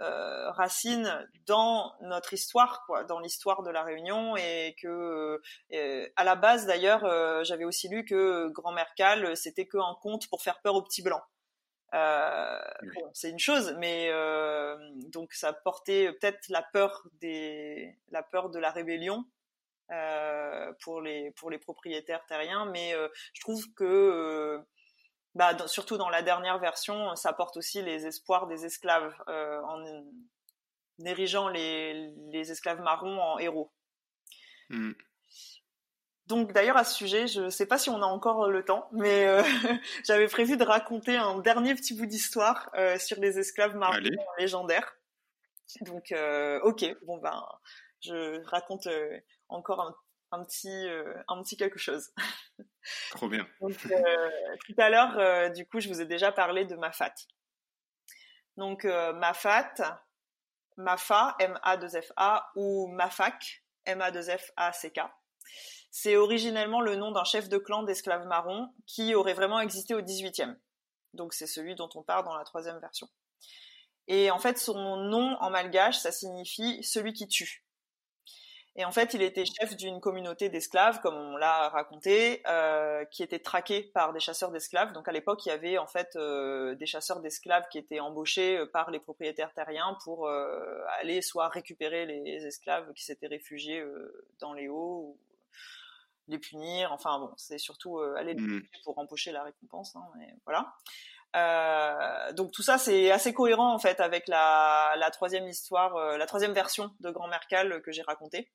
euh, 0.00 0.50
racine 0.52 1.28
dans 1.44 1.92
notre 2.00 2.32
histoire, 2.32 2.84
quoi, 2.86 3.04
dans 3.04 3.20
l'histoire 3.20 3.62
de 3.62 3.70
la 3.70 3.82
Réunion, 3.82 4.34
et 4.34 4.74
que 4.80 5.42
euh, 5.74 6.08
à 6.16 6.24
la 6.24 6.36
base 6.36 6.66
d'ailleurs, 6.66 7.04
euh, 7.04 7.44
j'avais 7.44 7.64
aussi 7.64 7.88
lu 7.90 8.06
que 8.06 8.48
Grand-mère 8.48 8.94
Cal, 8.96 9.36
c'était 9.36 9.66
que 9.66 9.76
un 9.76 9.94
conte 10.00 10.26
pour 10.30 10.40
faire 10.40 10.62
peur 10.62 10.74
aux 10.74 10.82
petits 10.82 11.02
blancs. 11.02 11.22
bon, 11.92 13.10
c'est 13.12 13.28
une 13.28 13.38
chose, 13.38 13.76
mais 13.78 14.10
donc 15.12 15.34
ça 15.34 15.52
portait 15.52 16.10
peut-être 16.12 16.48
la 16.48 16.62
peur 16.62 17.06
des, 17.20 17.98
la 18.10 18.22
peur 18.22 18.48
de 18.48 18.58
la 18.58 18.70
rébellion 18.70 19.26
pour 20.80 21.02
les 21.02 21.30
pour 21.32 21.50
les 21.50 21.58
propriétaires 21.58 22.24
terriens, 22.24 22.64
mais 22.64 22.94
je 23.34 23.40
trouve 23.42 23.70
que 23.74 24.64
bah, 25.34 25.56
surtout 25.66 25.96
dans 25.96 26.08
la 26.08 26.22
dernière 26.22 26.58
version, 26.58 27.14
ça 27.14 27.32
porte 27.32 27.56
aussi 27.56 27.82
les 27.82 28.06
espoirs 28.06 28.48
des 28.48 28.64
esclaves 28.64 29.14
euh, 29.28 29.60
en, 29.62 30.04
érigeant 31.04 31.48
les, 31.48 32.12
les, 32.32 32.50
esclaves 32.50 32.80
marrons 32.80 33.20
en 33.20 33.38
héros. 33.38 33.72
Hmm. 34.70 34.92
Donc 36.26 36.52
d'ailleurs 36.52 36.76
à 36.76 36.84
ce 36.84 36.94
sujet, 36.94 37.26
je 37.26 37.42
ne 37.42 37.50
sais 37.50 37.66
pas 37.66 37.78
si 37.78 37.90
on 37.90 38.02
a 38.02 38.06
encore 38.06 38.48
le 38.48 38.64
temps, 38.64 38.88
mais 38.92 39.26
euh, 39.26 39.42
j'avais 40.04 40.28
prévu 40.28 40.56
de 40.56 40.64
raconter 40.64 41.16
un 41.16 41.38
dernier 41.38 41.74
petit 41.74 41.94
bout 41.94 42.06
d'histoire 42.06 42.70
euh, 42.74 42.98
sur 42.98 43.20
les 43.20 43.38
esclaves 43.38 43.76
marrons 43.76 44.00
légendaires. 44.38 44.96
Donc 45.82 46.12
ok, 46.62 46.84
bon 47.06 47.18
ben 47.18 47.46
je 48.00 48.44
raconte 48.46 48.88
encore 49.48 49.80
un 49.80 49.94
un 50.32 50.44
petit, 50.44 50.88
euh, 50.88 51.14
un 51.28 51.42
petit 51.42 51.56
quelque 51.56 51.78
chose. 51.78 52.12
Trop 53.10 53.28
bien. 53.28 53.46
Euh, 53.62 53.66
tout 54.66 54.74
à 54.78 54.90
l'heure, 54.90 55.18
euh, 55.18 55.48
du 55.48 55.66
coup, 55.66 55.80
je 55.80 55.88
vous 55.88 56.00
ai 56.00 56.06
déjà 56.06 56.32
parlé 56.32 56.64
de 56.64 56.76
Mafat. 56.76 57.14
Donc, 58.56 58.84
Mafat, 58.84 60.02
Mafa, 60.76 61.36
M-A-2-F-A, 61.38 62.50
ou 62.56 62.88
Mafak, 62.88 63.64
M-A-2-F-A-C-K. 63.86 65.00
C'est 65.90 66.16
originellement 66.16 66.80
le 66.80 66.94
nom 66.94 67.10
d'un 67.10 67.24
chef 67.24 67.48
de 67.48 67.58
clan 67.58 67.82
d'esclaves 67.82 68.26
marrons 68.26 68.68
qui 68.86 69.14
aurait 69.14 69.34
vraiment 69.34 69.60
existé 69.60 69.94
au 69.94 70.02
18e. 70.02 70.56
Donc, 71.14 71.32
c'est 71.32 71.46
celui 71.46 71.74
dont 71.74 71.88
on 71.94 72.02
parle 72.02 72.24
dans 72.24 72.36
la 72.36 72.44
troisième 72.44 72.78
version. 72.80 73.08
Et 74.08 74.30
en 74.30 74.38
fait, 74.38 74.58
son 74.58 74.96
nom 74.96 75.36
en 75.40 75.50
malgache, 75.50 75.98
ça 75.98 76.12
signifie 76.12 76.82
celui 76.82 77.12
qui 77.12 77.28
tue. 77.28 77.64
Et 78.76 78.84
en 78.84 78.92
fait, 78.92 79.14
il 79.14 79.22
était 79.22 79.44
chef 79.44 79.76
d'une 79.76 80.00
communauté 80.00 80.48
d'esclaves, 80.48 81.00
comme 81.00 81.16
on 81.16 81.36
l'a 81.36 81.68
raconté, 81.70 82.40
euh, 82.46 83.04
qui 83.06 83.24
était 83.24 83.40
traquée 83.40 83.82
par 83.82 84.12
des 84.12 84.20
chasseurs 84.20 84.52
d'esclaves. 84.52 84.92
Donc 84.92 85.08
à 85.08 85.12
l'époque, 85.12 85.44
il 85.44 85.48
y 85.48 85.52
avait 85.52 85.76
en 85.76 85.88
fait 85.88 86.14
euh, 86.14 86.76
des 86.76 86.86
chasseurs 86.86 87.20
d'esclaves 87.20 87.64
qui 87.70 87.78
étaient 87.78 87.98
embauchés 87.98 88.58
euh, 88.58 88.66
par 88.66 88.92
les 88.92 89.00
propriétaires 89.00 89.52
terriens 89.52 89.98
pour 90.04 90.28
aller 90.28 91.20
soit 91.20 91.48
récupérer 91.48 92.06
les 92.06 92.46
esclaves 92.46 92.92
qui 92.94 93.04
s'étaient 93.04 93.26
réfugiés 93.26 93.84
dans 94.38 94.52
les 94.52 94.68
hauts, 94.68 95.14
ou 95.14 95.18
les 96.28 96.38
punir. 96.38 96.92
Enfin 96.92 97.18
bon, 97.18 97.32
c'est 97.36 97.58
surtout 97.58 97.98
aller 97.98 98.34
les 98.34 98.40
mmh. 98.40 98.62
pour 98.84 98.98
empocher 98.98 99.32
la 99.32 99.42
récompense. 99.42 99.96
Hein, 99.96 100.04
voilà. 100.44 100.72
Donc 101.34 102.52
tout 102.52 102.62
ça 102.62 102.78
c'est 102.78 103.10
assez 103.10 103.32
cohérent 103.32 103.72
en 103.72 103.78
fait 103.78 104.00
avec 104.00 104.26
la, 104.28 104.94
la 104.96 105.10
troisième 105.10 105.46
histoire, 105.46 105.94
la 106.16 106.26
troisième 106.26 106.52
version 106.52 106.90
de 107.00 107.10
Grand 107.10 107.28
Mercal 107.28 107.82
que 107.82 107.92
j'ai 107.92 108.02
racontée. 108.02 108.50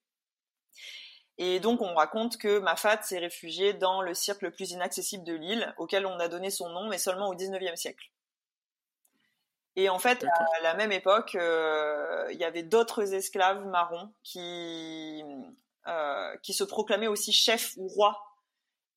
Et 1.37 1.59
donc 1.59 1.81
on 1.81 1.93
raconte 1.95 2.37
que 2.37 2.59
Mafat 2.59 3.01
s'est 3.01 3.19
réfugié 3.19 3.73
dans 3.73 4.01
le 4.01 4.13
cirque 4.13 4.41
le 4.41 4.51
plus 4.51 4.71
inaccessible 4.71 5.25
de 5.25 5.33
l'île, 5.33 5.73
auquel 5.77 6.05
on 6.05 6.19
a 6.19 6.27
donné 6.27 6.49
son 6.49 6.69
nom, 6.69 6.87
mais 6.87 6.97
seulement 6.97 7.27
au 7.27 7.35
19e 7.35 7.75
siècle. 7.75 8.11
Et 9.75 9.89
en 9.89 9.99
fait, 9.99 10.23
à 10.23 10.61
la 10.63 10.73
même 10.73 10.93
époque, 10.93 11.35
euh, 11.35 12.27
il 12.31 12.37
y 12.37 12.45
avait 12.45 12.63
d'autres 12.63 13.13
esclaves 13.13 13.65
marrons 13.65 14.13
qui, 14.23 15.21
euh, 15.87 16.37
qui 16.41 16.53
se 16.53 16.63
proclamaient 16.63 17.07
aussi 17.07 17.33
chefs 17.33 17.73
ou 17.75 17.87
rois. 17.87 18.21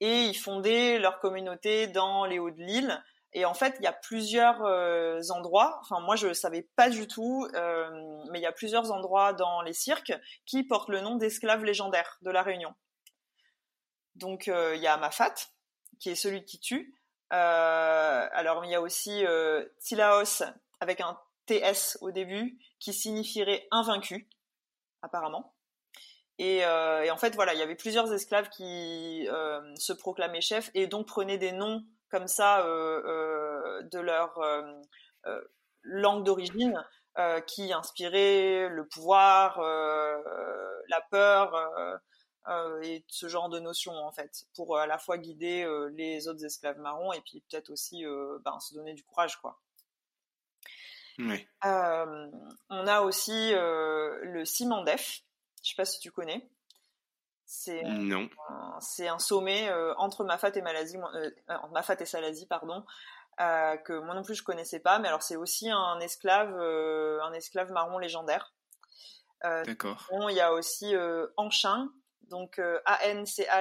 Et 0.01 0.22
ils 0.22 0.39
fondaient 0.39 1.01
leur 1.01 1.18
communauté 1.18 1.89
dans 1.89 2.24
les 2.24 2.39
hauts 2.39 2.53
de 2.53 2.62
l'île. 2.62 3.03
Et 3.35 3.45
en 3.45 3.55
fait, 3.55 3.76
il 3.79 3.85
y 3.85 3.87
a 3.87 3.93
plusieurs 3.93 4.64
euh, 4.64 5.20
endroits, 5.31 5.79
enfin 5.83 6.01
moi 6.01 6.16
je 6.16 6.33
savais 6.33 6.62
pas 6.76 6.89
du 6.89 7.07
tout, 7.07 7.47
euh, 7.55 7.91
mais 8.31 8.39
il 8.39 8.43
y 8.43 8.47
a 8.47 8.53
plusieurs 8.53 8.91
endroits 8.91 9.35
dans 9.35 9.61
les 9.61 9.74
cirques 9.74 10.14
qui 10.47 10.64
portent 10.64 10.89
le 10.89 11.01
nom 11.01 11.16
d'esclaves 11.16 11.62
légendaires 11.62 12.18
de 12.22 12.31
la 12.31 12.43
Réunion. 12.43 12.74
Donc 14.14 14.49
euh, 14.49 14.74
il 14.76 14.83
y 14.83 14.87
a 14.87 14.97
Mafat, 14.97 15.35
qui 16.01 16.11
est 16.11 16.14
celui 16.14 16.45
qui 16.45 16.59
tue. 16.59 16.95
alors 17.31 18.64
il 18.64 18.70
y 18.70 18.74
a 18.74 18.81
aussi 18.81 19.24
Tilaos 19.81 20.43
avec 20.81 21.01
un 21.03 21.18
TS 21.45 21.99
au 22.01 22.11
début, 22.11 22.59
qui 22.79 22.95
signifierait 22.95 23.68
invaincu, 23.70 24.29
apparemment. 25.03 25.55
Et, 26.39 26.64
en 26.64 27.16
fait, 27.16 27.35
voilà, 27.35 27.53
il 27.53 27.59
y 27.59 27.62
avait 27.62 27.74
plusieurs 27.74 28.12
esclaves 28.12 28.49
qui 28.49 29.26
se 29.74 29.93
proclamaient 29.93 30.41
chefs 30.41 30.70
et 30.74 30.87
donc 30.87 31.09
prenaient 31.09 31.39
des 31.39 31.53
noms 31.53 31.85
comme 32.11 32.28
ça 32.28 32.64
euh, 32.64 33.02
euh, 33.04 33.82
de 33.90 33.98
leur 33.98 34.38
euh, 34.38 35.40
langue 35.82 36.24
d'origine 36.24 36.82
qui 37.48 37.72
inspirait 37.72 38.68
le 38.68 38.86
pouvoir, 38.86 39.61
la 39.61 41.00
peur. 41.11 41.52
et 42.82 43.04
ce 43.09 43.26
genre 43.26 43.48
de 43.48 43.59
notions 43.59 43.92
en 43.92 44.12
fait 44.12 44.44
pour 44.54 44.78
à 44.78 44.86
la 44.86 44.98
fois 44.98 45.18
guider 45.18 45.66
les 45.94 46.28
autres 46.28 46.44
esclaves 46.44 46.78
marrons 46.78 47.12
et 47.12 47.20
puis 47.22 47.42
peut-être 47.50 47.70
aussi 47.70 48.04
ben, 48.44 48.61
se 48.61 48.72
donner 48.74 48.94
du 48.94 49.02
courage 49.02 49.36
quoi. 49.40 49.61
Oui. 51.18 51.44
on 51.64 52.86
a 52.86 53.00
aussi 53.00 53.50
le 53.50 54.44
Simandef, 54.44 55.22
je 55.64 55.70
sais 55.70 55.76
pas 55.76 55.84
si 55.84 55.98
tu 55.98 56.12
connais. 56.12 56.48
C'est 57.51 57.82
non. 57.82 58.28
C'est 58.78 59.09
un 59.09 59.18
sommet 59.18 59.70
euh, 59.70 59.94
entre 59.96 60.22
Mafat 60.22 60.53
et 60.57 60.61
Malazi, 60.61 60.99
euh, 60.99 61.30
Mafat 61.72 61.96
et 61.99 62.05
Salazi, 62.05 62.44
pardon, 62.46 62.84
euh, 63.40 63.78
que 63.78 63.94
moi 64.01 64.14
non 64.14 64.22
plus 64.22 64.34
je 64.34 64.42
connaissais 64.42 64.80
pas. 64.80 64.99
Mais 64.99 65.09
alors 65.09 65.22
c'est 65.22 65.36
aussi 65.36 65.70
un 65.70 65.99
esclave, 66.01 66.55
un 66.61 67.32
esclave 67.32 67.72
marron 67.72 67.99
légendaire. 67.99 68.53
D'accord. 69.42 70.07
il 70.28 70.36
y 70.36 70.42
a 70.42 70.53
aussi 70.53 70.94
Anchin, 71.38 71.90
donc 72.28 72.61
A-N-C-H-A-I-N-G, 72.84 73.55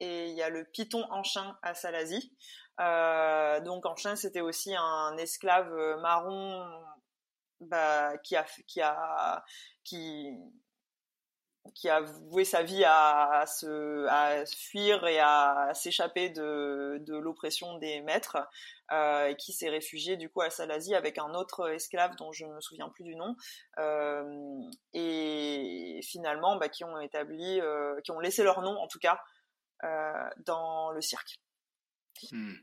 et 0.00 0.26
il 0.26 0.34
y 0.34 0.42
a 0.42 0.50
le 0.50 0.66
Python 0.66 1.06
Anchin 1.10 1.56
à 1.62 1.72
Salazi. 1.72 2.36
donc 3.64 3.86
Anchin 3.86 4.14
c'était 4.14 4.42
aussi 4.42 4.76
un 4.76 5.16
esclave 5.16 5.72
marron 6.02 6.68
bah, 7.60 8.18
qui 8.18 8.36
a 8.36 8.44
qui 8.66 8.82
a 8.82 9.42
qui 9.84 10.36
qui 11.74 11.88
a 11.88 12.00
voué 12.00 12.44
sa 12.44 12.62
vie 12.62 12.84
à, 12.84 13.44
se, 13.46 14.06
à 14.06 14.44
fuir 14.46 15.06
et 15.06 15.18
à 15.20 15.70
s'échapper 15.74 16.30
de, 16.30 16.98
de 17.06 17.16
l'oppression 17.16 17.78
des 17.78 18.00
maîtres, 18.02 18.38
euh, 18.92 19.28
et 19.28 19.36
qui 19.36 19.52
s'est 19.52 19.68
réfugié 19.68 20.16
du 20.16 20.30
coup 20.30 20.40
à 20.40 20.50
Salazie 20.50 20.94
avec 20.94 21.18
un 21.18 21.34
autre 21.34 21.70
esclave 21.70 22.16
dont 22.16 22.32
je 22.32 22.46
ne 22.46 22.54
me 22.54 22.60
souviens 22.60 22.88
plus 22.88 23.04
du 23.04 23.16
nom, 23.16 23.36
euh, 23.78 24.60
et 24.92 26.00
finalement 26.02 26.56
bah, 26.56 26.68
qui 26.68 26.84
ont 26.84 26.98
établi, 27.00 27.60
euh, 27.60 28.00
qui 28.02 28.10
ont 28.10 28.20
laissé 28.20 28.42
leur 28.42 28.62
nom 28.62 28.76
en 28.78 28.88
tout 28.88 28.98
cas 28.98 29.20
dans 30.44 30.90
le 30.90 31.00
cirque. 31.00 31.36
Hmm. 32.32 32.54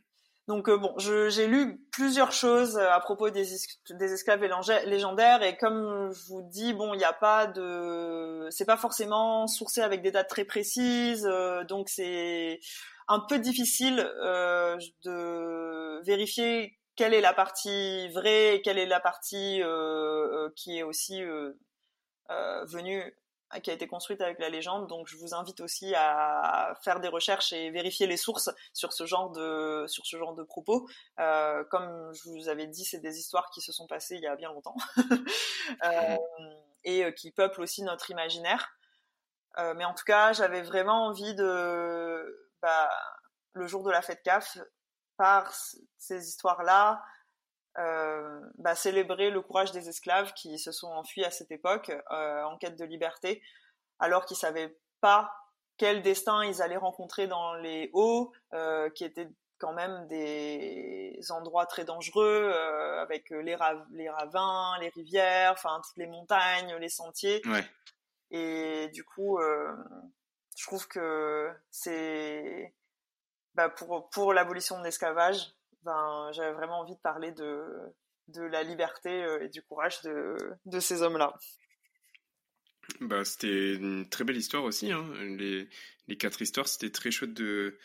Donc 0.47 0.69
euh, 0.69 0.77
bon, 0.77 0.93
j'ai 0.99 1.47
lu 1.47 1.79
plusieurs 1.91 2.31
choses 2.31 2.77
euh, 2.77 2.91
à 2.91 2.99
propos 2.99 3.31
des, 3.31 3.47
des, 3.89 4.13
esclaves 4.13 4.43
légendaires 4.85 5.41
et 5.41 5.57
comme 5.57 6.11
je 6.13 6.27
vous 6.27 6.43
dis, 6.43 6.73
bon, 6.73 6.93
il 6.93 6.97
n'y 6.97 7.03
a 7.03 7.13
pas 7.13 7.47
de, 7.47 8.47
c'est 8.51 8.65
pas 8.65 8.77
forcément 8.77 9.47
sourcé 9.47 9.81
avec 9.81 10.03
des 10.03 10.11
dates 10.11 10.29
très 10.29 10.45
précises, 10.45 11.25
euh, 11.25 11.63
donc 11.63 11.89
c'est 11.89 12.59
un 13.07 13.21
peu 13.21 13.39
difficile 13.39 14.07
euh, 14.21 14.77
de 15.03 16.03
vérifier 16.05 16.77
quelle 16.95 17.15
est 17.15 17.21
la 17.21 17.33
partie 17.33 18.07
vraie 18.09 18.55
et 18.55 18.61
quelle 18.61 18.77
est 18.77 18.85
la 18.85 18.99
partie 18.99 19.61
qui 20.55 20.77
est 20.77 20.83
aussi 20.83 21.21
venue 22.67 23.13
qui 23.61 23.71
a 23.71 23.73
été 23.73 23.87
construite 23.87 24.21
avec 24.21 24.39
la 24.39 24.49
légende. 24.49 24.87
Donc, 24.87 25.07
je 25.07 25.17
vous 25.17 25.33
invite 25.33 25.61
aussi 25.61 25.93
à 25.95 26.73
faire 26.83 26.99
des 26.99 27.07
recherches 27.07 27.53
et 27.53 27.69
vérifier 27.71 28.07
les 28.07 28.17
sources 28.17 28.49
sur 28.73 28.93
ce 28.93 29.05
genre 29.05 29.31
de 29.31 29.85
sur 29.87 30.05
ce 30.05 30.17
genre 30.17 30.33
de 30.33 30.43
propos. 30.43 30.87
Euh, 31.19 31.63
comme 31.65 32.11
je 32.13 32.29
vous 32.29 32.49
avais 32.49 32.67
dit, 32.67 32.85
c'est 32.85 32.99
des 32.99 33.17
histoires 33.19 33.49
qui 33.51 33.61
se 33.61 33.71
sont 33.71 33.87
passées 33.87 34.15
il 34.15 34.21
y 34.21 34.27
a 34.27 34.35
bien 34.35 34.51
longtemps 34.51 34.75
euh, 35.83 36.17
et 36.83 37.05
euh, 37.05 37.11
qui 37.11 37.31
peuplent 37.31 37.61
aussi 37.61 37.83
notre 37.83 38.11
imaginaire. 38.11 38.77
mais 39.57 39.85
en 39.85 39.93
tout 39.93 40.05
cas, 40.05 40.33
j'avais 40.33 40.61
vraiment 40.61 41.05
envie 41.05 41.33
de, 41.35 42.49
bah, 42.61 42.89
le 43.53 43.67
jour 43.67 43.83
de 43.83 43.91
la 43.91 44.01
fête 44.01 44.21
CAF, 44.23 44.57
par 45.17 45.53
ces 45.97 46.27
histoires-là, 46.27 47.01
euh, 47.77 48.39
bah, 48.57 48.73
célébrer 48.73 49.29
le 49.29 49.41
courage 49.41 49.71
des 49.71 49.89
esclaves 49.89 50.31
qui 50.33 50.57
se 50.59 50.71
sont 50.71 50.87
enfuis 50.87 51.25
à 51.25 51.31
cette 51.31 51.51
époque 51.51 51.91
euh, 52.11 52.43
en 52.43 52.57
quête 52.57 52.77
de 52.77 52.85
liberté, 52.85 53.41
alors 53.99 54.25
qu'ils 54.25 54.37
savaient 54.37 54.77
pas 55.01 55.33
quel 55.77 56.01
destin 56.01 56.45
ils 56.45 56.61
allaient 56.61 56.77
rencontrer 56.77 57.27
dans 57.27 57.53
les 57.55 57.89
hauts, 57.91 58.31
euh, 58.53 58.89
qui 58.91 59.03
étaient 59.03 59.27
quand 59.57 59.73
même 59.73 60.07
des 60.07 61.19
endroits 61.31 61.65
très 61.65 61.83
dangereux, 61.83 62.51
avec 63.01 63.29
les, 63.29 63.57
les, 63.91 64.09
ravins, 64.09 64.77
les 64.79 64.89
rivières, 64.89 65.51
enfin 65.53 65.81
toutes 65.85 65.97
les 65.97 66.07
montagnes, 66.07 66.75
les 66.75 66.89
sentiers. 66.89 67.41
Ouais. 67.45 67.63
Et 68.31 68.89
du 68.89 69.03
coup, 69.03 69.39
je 69.39 70.65
trouve 70.65 70.87
que 70.87 71.49
c'est 71.71 72.73
bah, 73.53 73.69
pour, 73.69 74.09
pour 74.09 74.33
l'abolition 74.33 74.77
de 74.77 74.83
l'esclavage, 74.83 75.55
ben, 75.85 76.31
j'avais 76.33 76.53
vraiment 76.53 76.79
envie 76.79 76.95
de 76.95 77.01
parler 77.01 77.31
de, 77.31 78.41
la 78.41 78.63
liberté 78.63 79.23
euh, 79.23 79.43
et 79.43 79.49
du 79.49 79.61
courage 79.61 80.01
de, 80.01 80.79
ces 80.79 81.03
hommes-là. 81.03 81.33
Bah, 83.01 83.23
c'était 83.23 83.75
une 83.75 84.09
très 84.09 84.23
belle 84.23 84.37
histoire 84.37 84.63
aussi. 84.63 84.91
Hein. 84.91 85.05
Les, 85.37 85.69
quatre 86.17 86.41
histoires, 86.41 86.67
c'était 86.67 86.89
très 86.89 87.11
chouette 87.11 87.33
de, 87.33 87.77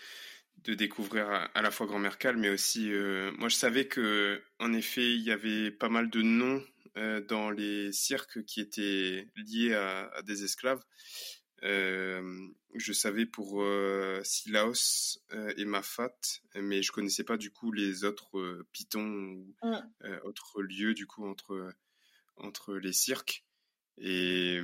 découvrir 0.67 1.31
à, 1.55 1.63
la 1.63 1.71
fois 1.71 1.87
Grand-Mère 1.87 2.19
Cal, 2.19 2.37
mais 2.37 2.51
aussi, 2.51 2.93
euh, 2.93 3.33
moi 3.39 3.49
je 3.49 3.57
savais 3.57 3.87
que 3.87 4.43
en 4.59 4.73
effet, 4.73 5.15
il 5.15 5.23
y 5.23 5.31
avait 5.31 5.71
pas 5.71 5.89
mal 5.89 6.11
de 6.11 6.23
noms 6.23 6.63
euh, 6.97 7.23
dans 7.23 7.51
les 7.51 7.93
cirques 7.93 8.45
qui 8.45 8.61
étaient 8.61 9.27
liés 9.37 9.75
à 9.75 10.23
des 10.23 10.45
esclaves. 10.45 10.83
Euh, 11.63 12.49
je 12.75 12.93
savais 12.93 13.27
pour 13.27 13.63
euh, 13.63 14.21
Silaos 14.25 15.19
euh, 15.33 15.53
et 15.57 15.65
Mafat, 15.65 16.17
mais 16.55 16.83
je 16.83 16.93
connaissais 16.93 17.25
pas 17.25 17.37
du 17.37 17.51
coup 17.51 17.73
les 17.73 18.05
autres 18.05 18.65
pitons 18.73 19.05
ou 19.05 19.55
mm. 19.63 20.21
autres 20.25 20.63
lieux 20.63 20.95
du 20.95 21.07
coup 21.07 21.27
entre 21.27 21.75
entre 22.37 22.77
les 22.77 22.93
cirques. 22.93 23.45
Et, 23.99 24.59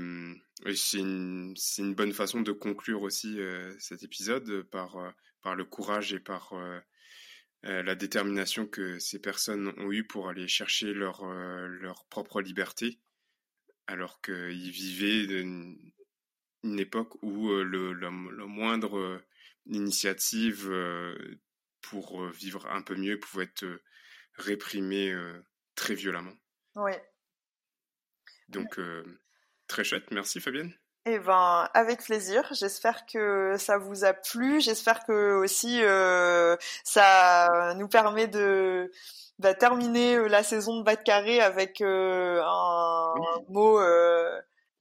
c'est 0.74 0.98
une, 0.98 1.54
une, 1.76 1.94
bonne 1.94 2.14
façon 2.14 2.40
de 2.40 2.52
conclure 2.52 3.02
aussi 3.02 3.38
cet 3.78 4.02
épisode 4.02 4.62
par, 4.62 4.96
par 5.42 5.54
le 5.54 5.66
courage 5.66 6.14
et 6.14 6.20
par 6.20 6.54
la 7.62 7.94
détermination 7.94 8.66
que 8.66 8.98
ces 8.98 9.18
personnes 9.18 9.74
ont 9.76 9.92
eu 9.92 10.04
pour 10.04 10.30
aller 10.30 10.48
chercher 10.48 10.94
leur, 10.94 11.26
leur 11.26 12.06
propre 12.06 12.40
liberté, 12.40 12.98
alors 13.86 14.22
qu'ils 14.22 14.70
vivaient 14.70 15.44
une 16.66 16.78
époque 16.78 17.22
où 17.22 17.48
le, 17.48 17.92
la, 17.92 18.10
moindre 18.10 19.22
initiative 19.66 20.72
pour 21.80 22.26
vivre 22.28 22.66
un 22.70 22.82
peu 22.82 22.96
mieux 22.96 23.18
pouvait 23.18 23.44
être 23.44 23.64
réprimée 24.34 25.14
très 25.74 25.94
violemment. 25.94 26.34
Oui. 26.74 26.92
Donc, 28.48 28.78
très 29.66 29.84
chouette. 29.84 30.10
Merci 30.10 30.40
Fabienne. 30.40 30.72
Eh 31.08 31.20
ben, 31.20 31.68
avec 31.72 32.02
plaisir. 32.02 32.42
J'espère 32.52 33.06
que 33.06 33.54
ça 33.58 33.78
vous 33.78 34.04
a 34.04 34.12
plu. 34.12 34.60
J'espère 34.60 35.04
que 35.04 35.36
aussi 35.36 35.80
ça 36.84 37.74
nous 37.76 37.88
permet 37.88 38.26
de 38.26 38.90
bah, 39.38 39.54
terminer 39.54 40.28
la 40.28 40.42
saison 40.42 40.78
de 40.78 40.82
bas 40.82 40.96
de 40.96 41.02
carré 41.02 41.40
avec 41.40 41.80
un, 41.80 43.14
mot 43.48 43.78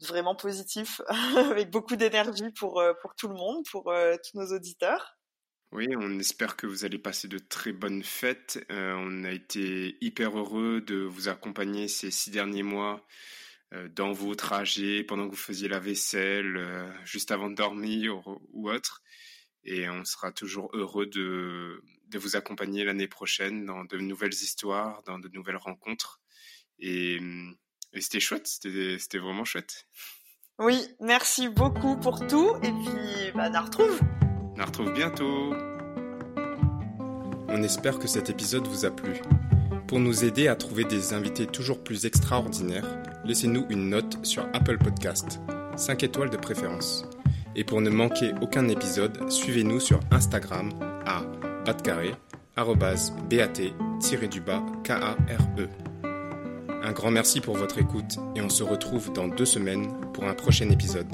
vraiment 0.06 0.36
positif, 0.36 1.01
avec 1.36 1.70
beaucoup 1.70 1.95
d'énergie 1.95 2.51
pour, 2.58 2.80
euh, 2.80 2.93
pour 3.01 3.16
tout 3.16 3.28
le 3.28 3.36
monde, 3.36 3.66
pour 3.70 3.91
euh, 3.91 4.16
tous 4.24 4.38
nos 4.38 4.56
auditeurs. 4.56 5.18
Oui, 5.72 5.88
on 5.97 6.20
espère 6.20 6.56
que 6.56 6.68
vous 6.68 6.86
allez 6.86 6.99
passer 6.99 7.28
de 7.28 7.38
très 7.38 7.74
bonnes 7.74 8.03
fêtes. 8.03 8.64
Euh, 8.72 8.95
on 8.97 9.24
a 9.24 9.32
été 9.32 9.97
hyper 9.99 10.38
heureux 10.38 10.82
de 10.82 11.03
vous 11.03 11.28
accompagner 11.28 11.88
ces 11.88 12.12
six 12.12 12.32
derniers 12.32 12.64
mois 12.64 13.06
dans 13.93 14.14
vos 14.14 14.36
trajets, 14.36 15.03
pendant 15.03 15.26
que 15.26 15.32
vous 15.32 15.41
faisiez 15.41 15.68
la 15.68 15.80
vaisselle, 15.80 16.93
juste 17.03 17.32
avant 17.32 17.49
de 17.49 17.56
dormir 17.56 18.24
ou, 18.53 18.70
autre. 18.70 19.01
Et 19.66 19.89
on 19.89 20.06
sera 20.06 20.32
toujours 20.32 20.70
heureux 20.74 21.08
de, 21.08 21.84
de 22.08 22.20
vous 22.20 22.38
accompagner 22.38 22.86
l'année 22.86 23.10
prochaine 23.10 23.66
dans 23.66 23.84
de 23.84 23.97
nouvelles 23.97 24.34
histoires, 24.34 25.03
dans 25.03 25.20
de 25.20 25.28
nouvelles 25.30 25.58
rencontres. 25.58 26.22
Et 26.80 27.18
hum, 27.20 27.58
et 27.96 28.02
c'était 28.02 28.20
chouette, 28.20 28.48
c'était 28.48 29.18
vraiment 29.18 29.46
chouette. 29.46 29.88
Oui, 30.60 30.80
merci 31.00 31.50
beaucoup 31.50 31.98
pour 31.98 32.26
tout. 32.28 32.52
Et 32.64 32.72
puis, 32.72 33.32
bah, 33.34 33.50
on 33.54 33.66
retrouve. 33.66 34.00
On 34.58 34.66
retrouve 34.66 34.93
bientôt. 34.93 35.54
On 37.48 37.64
espère 37.64 38.00
que 38.00 38.08
cet 38.08 38.30
épisode 38.30 38.68
vous 38.68 38.86
a 38.86 38.91
plu. 38.91 39.14
Pour 39.88 40.00
nous 40.00 40.26
aider 40.26 40.48
à 40.48 40.56
trouver 40.56 40.84
des 40.84 41.14
invités 41.14 41.46
toujours 41.46 41.84
plus 41.84 42.06
extraordinaires, 42.06 42.88
laissez-nous 43.24 43.66
une 43.70 43.89
note 43.89 44.26
sur 44.26 44.43
Apple 44.54 44.78
Podcast, 44.78 45.39
5 45.78 46.04
étoiles 46.04 46.30
de 46.30 46.38
préférence. 46.38 47.06
Et 47.56 47.64
pour 47.64 47.82
ne 47.82 47.89
manquer 47.89 48.34
aucun 48.41 48.68
épisode, 48.68 49.32
suivez-nous 49.32 49.80
sur 49.80 50.00
Instagram 50.12 50.70
à 51.06 51.22
batcarré, 51.66 52.14
bat-du-bas, 52.58 54.66
K-A-R-E. 54.84 55.70
Un 56.86 56.92
grand 56.92 57.10
merci 57.10 57.42
pour 57.42 57.58
votre 57.58 57.80
écoute 57.80 58.20
et 58.36 58.42
on 58.42 58.50
se 58.50 58.62
retrouve 58.62 59.12
dans 59.12 59.28
deux 59.28 59.46
semaines 59.46 59.92
pour 60.14 60.26
un 60.26 60.36
prochain 60.36 60.70
épisode. 60.70 61.08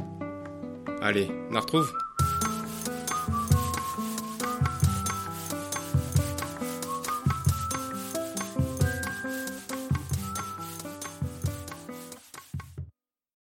Allez, 1.01 1.32
on 1.49 1.55
retrouve? 1.61 1.89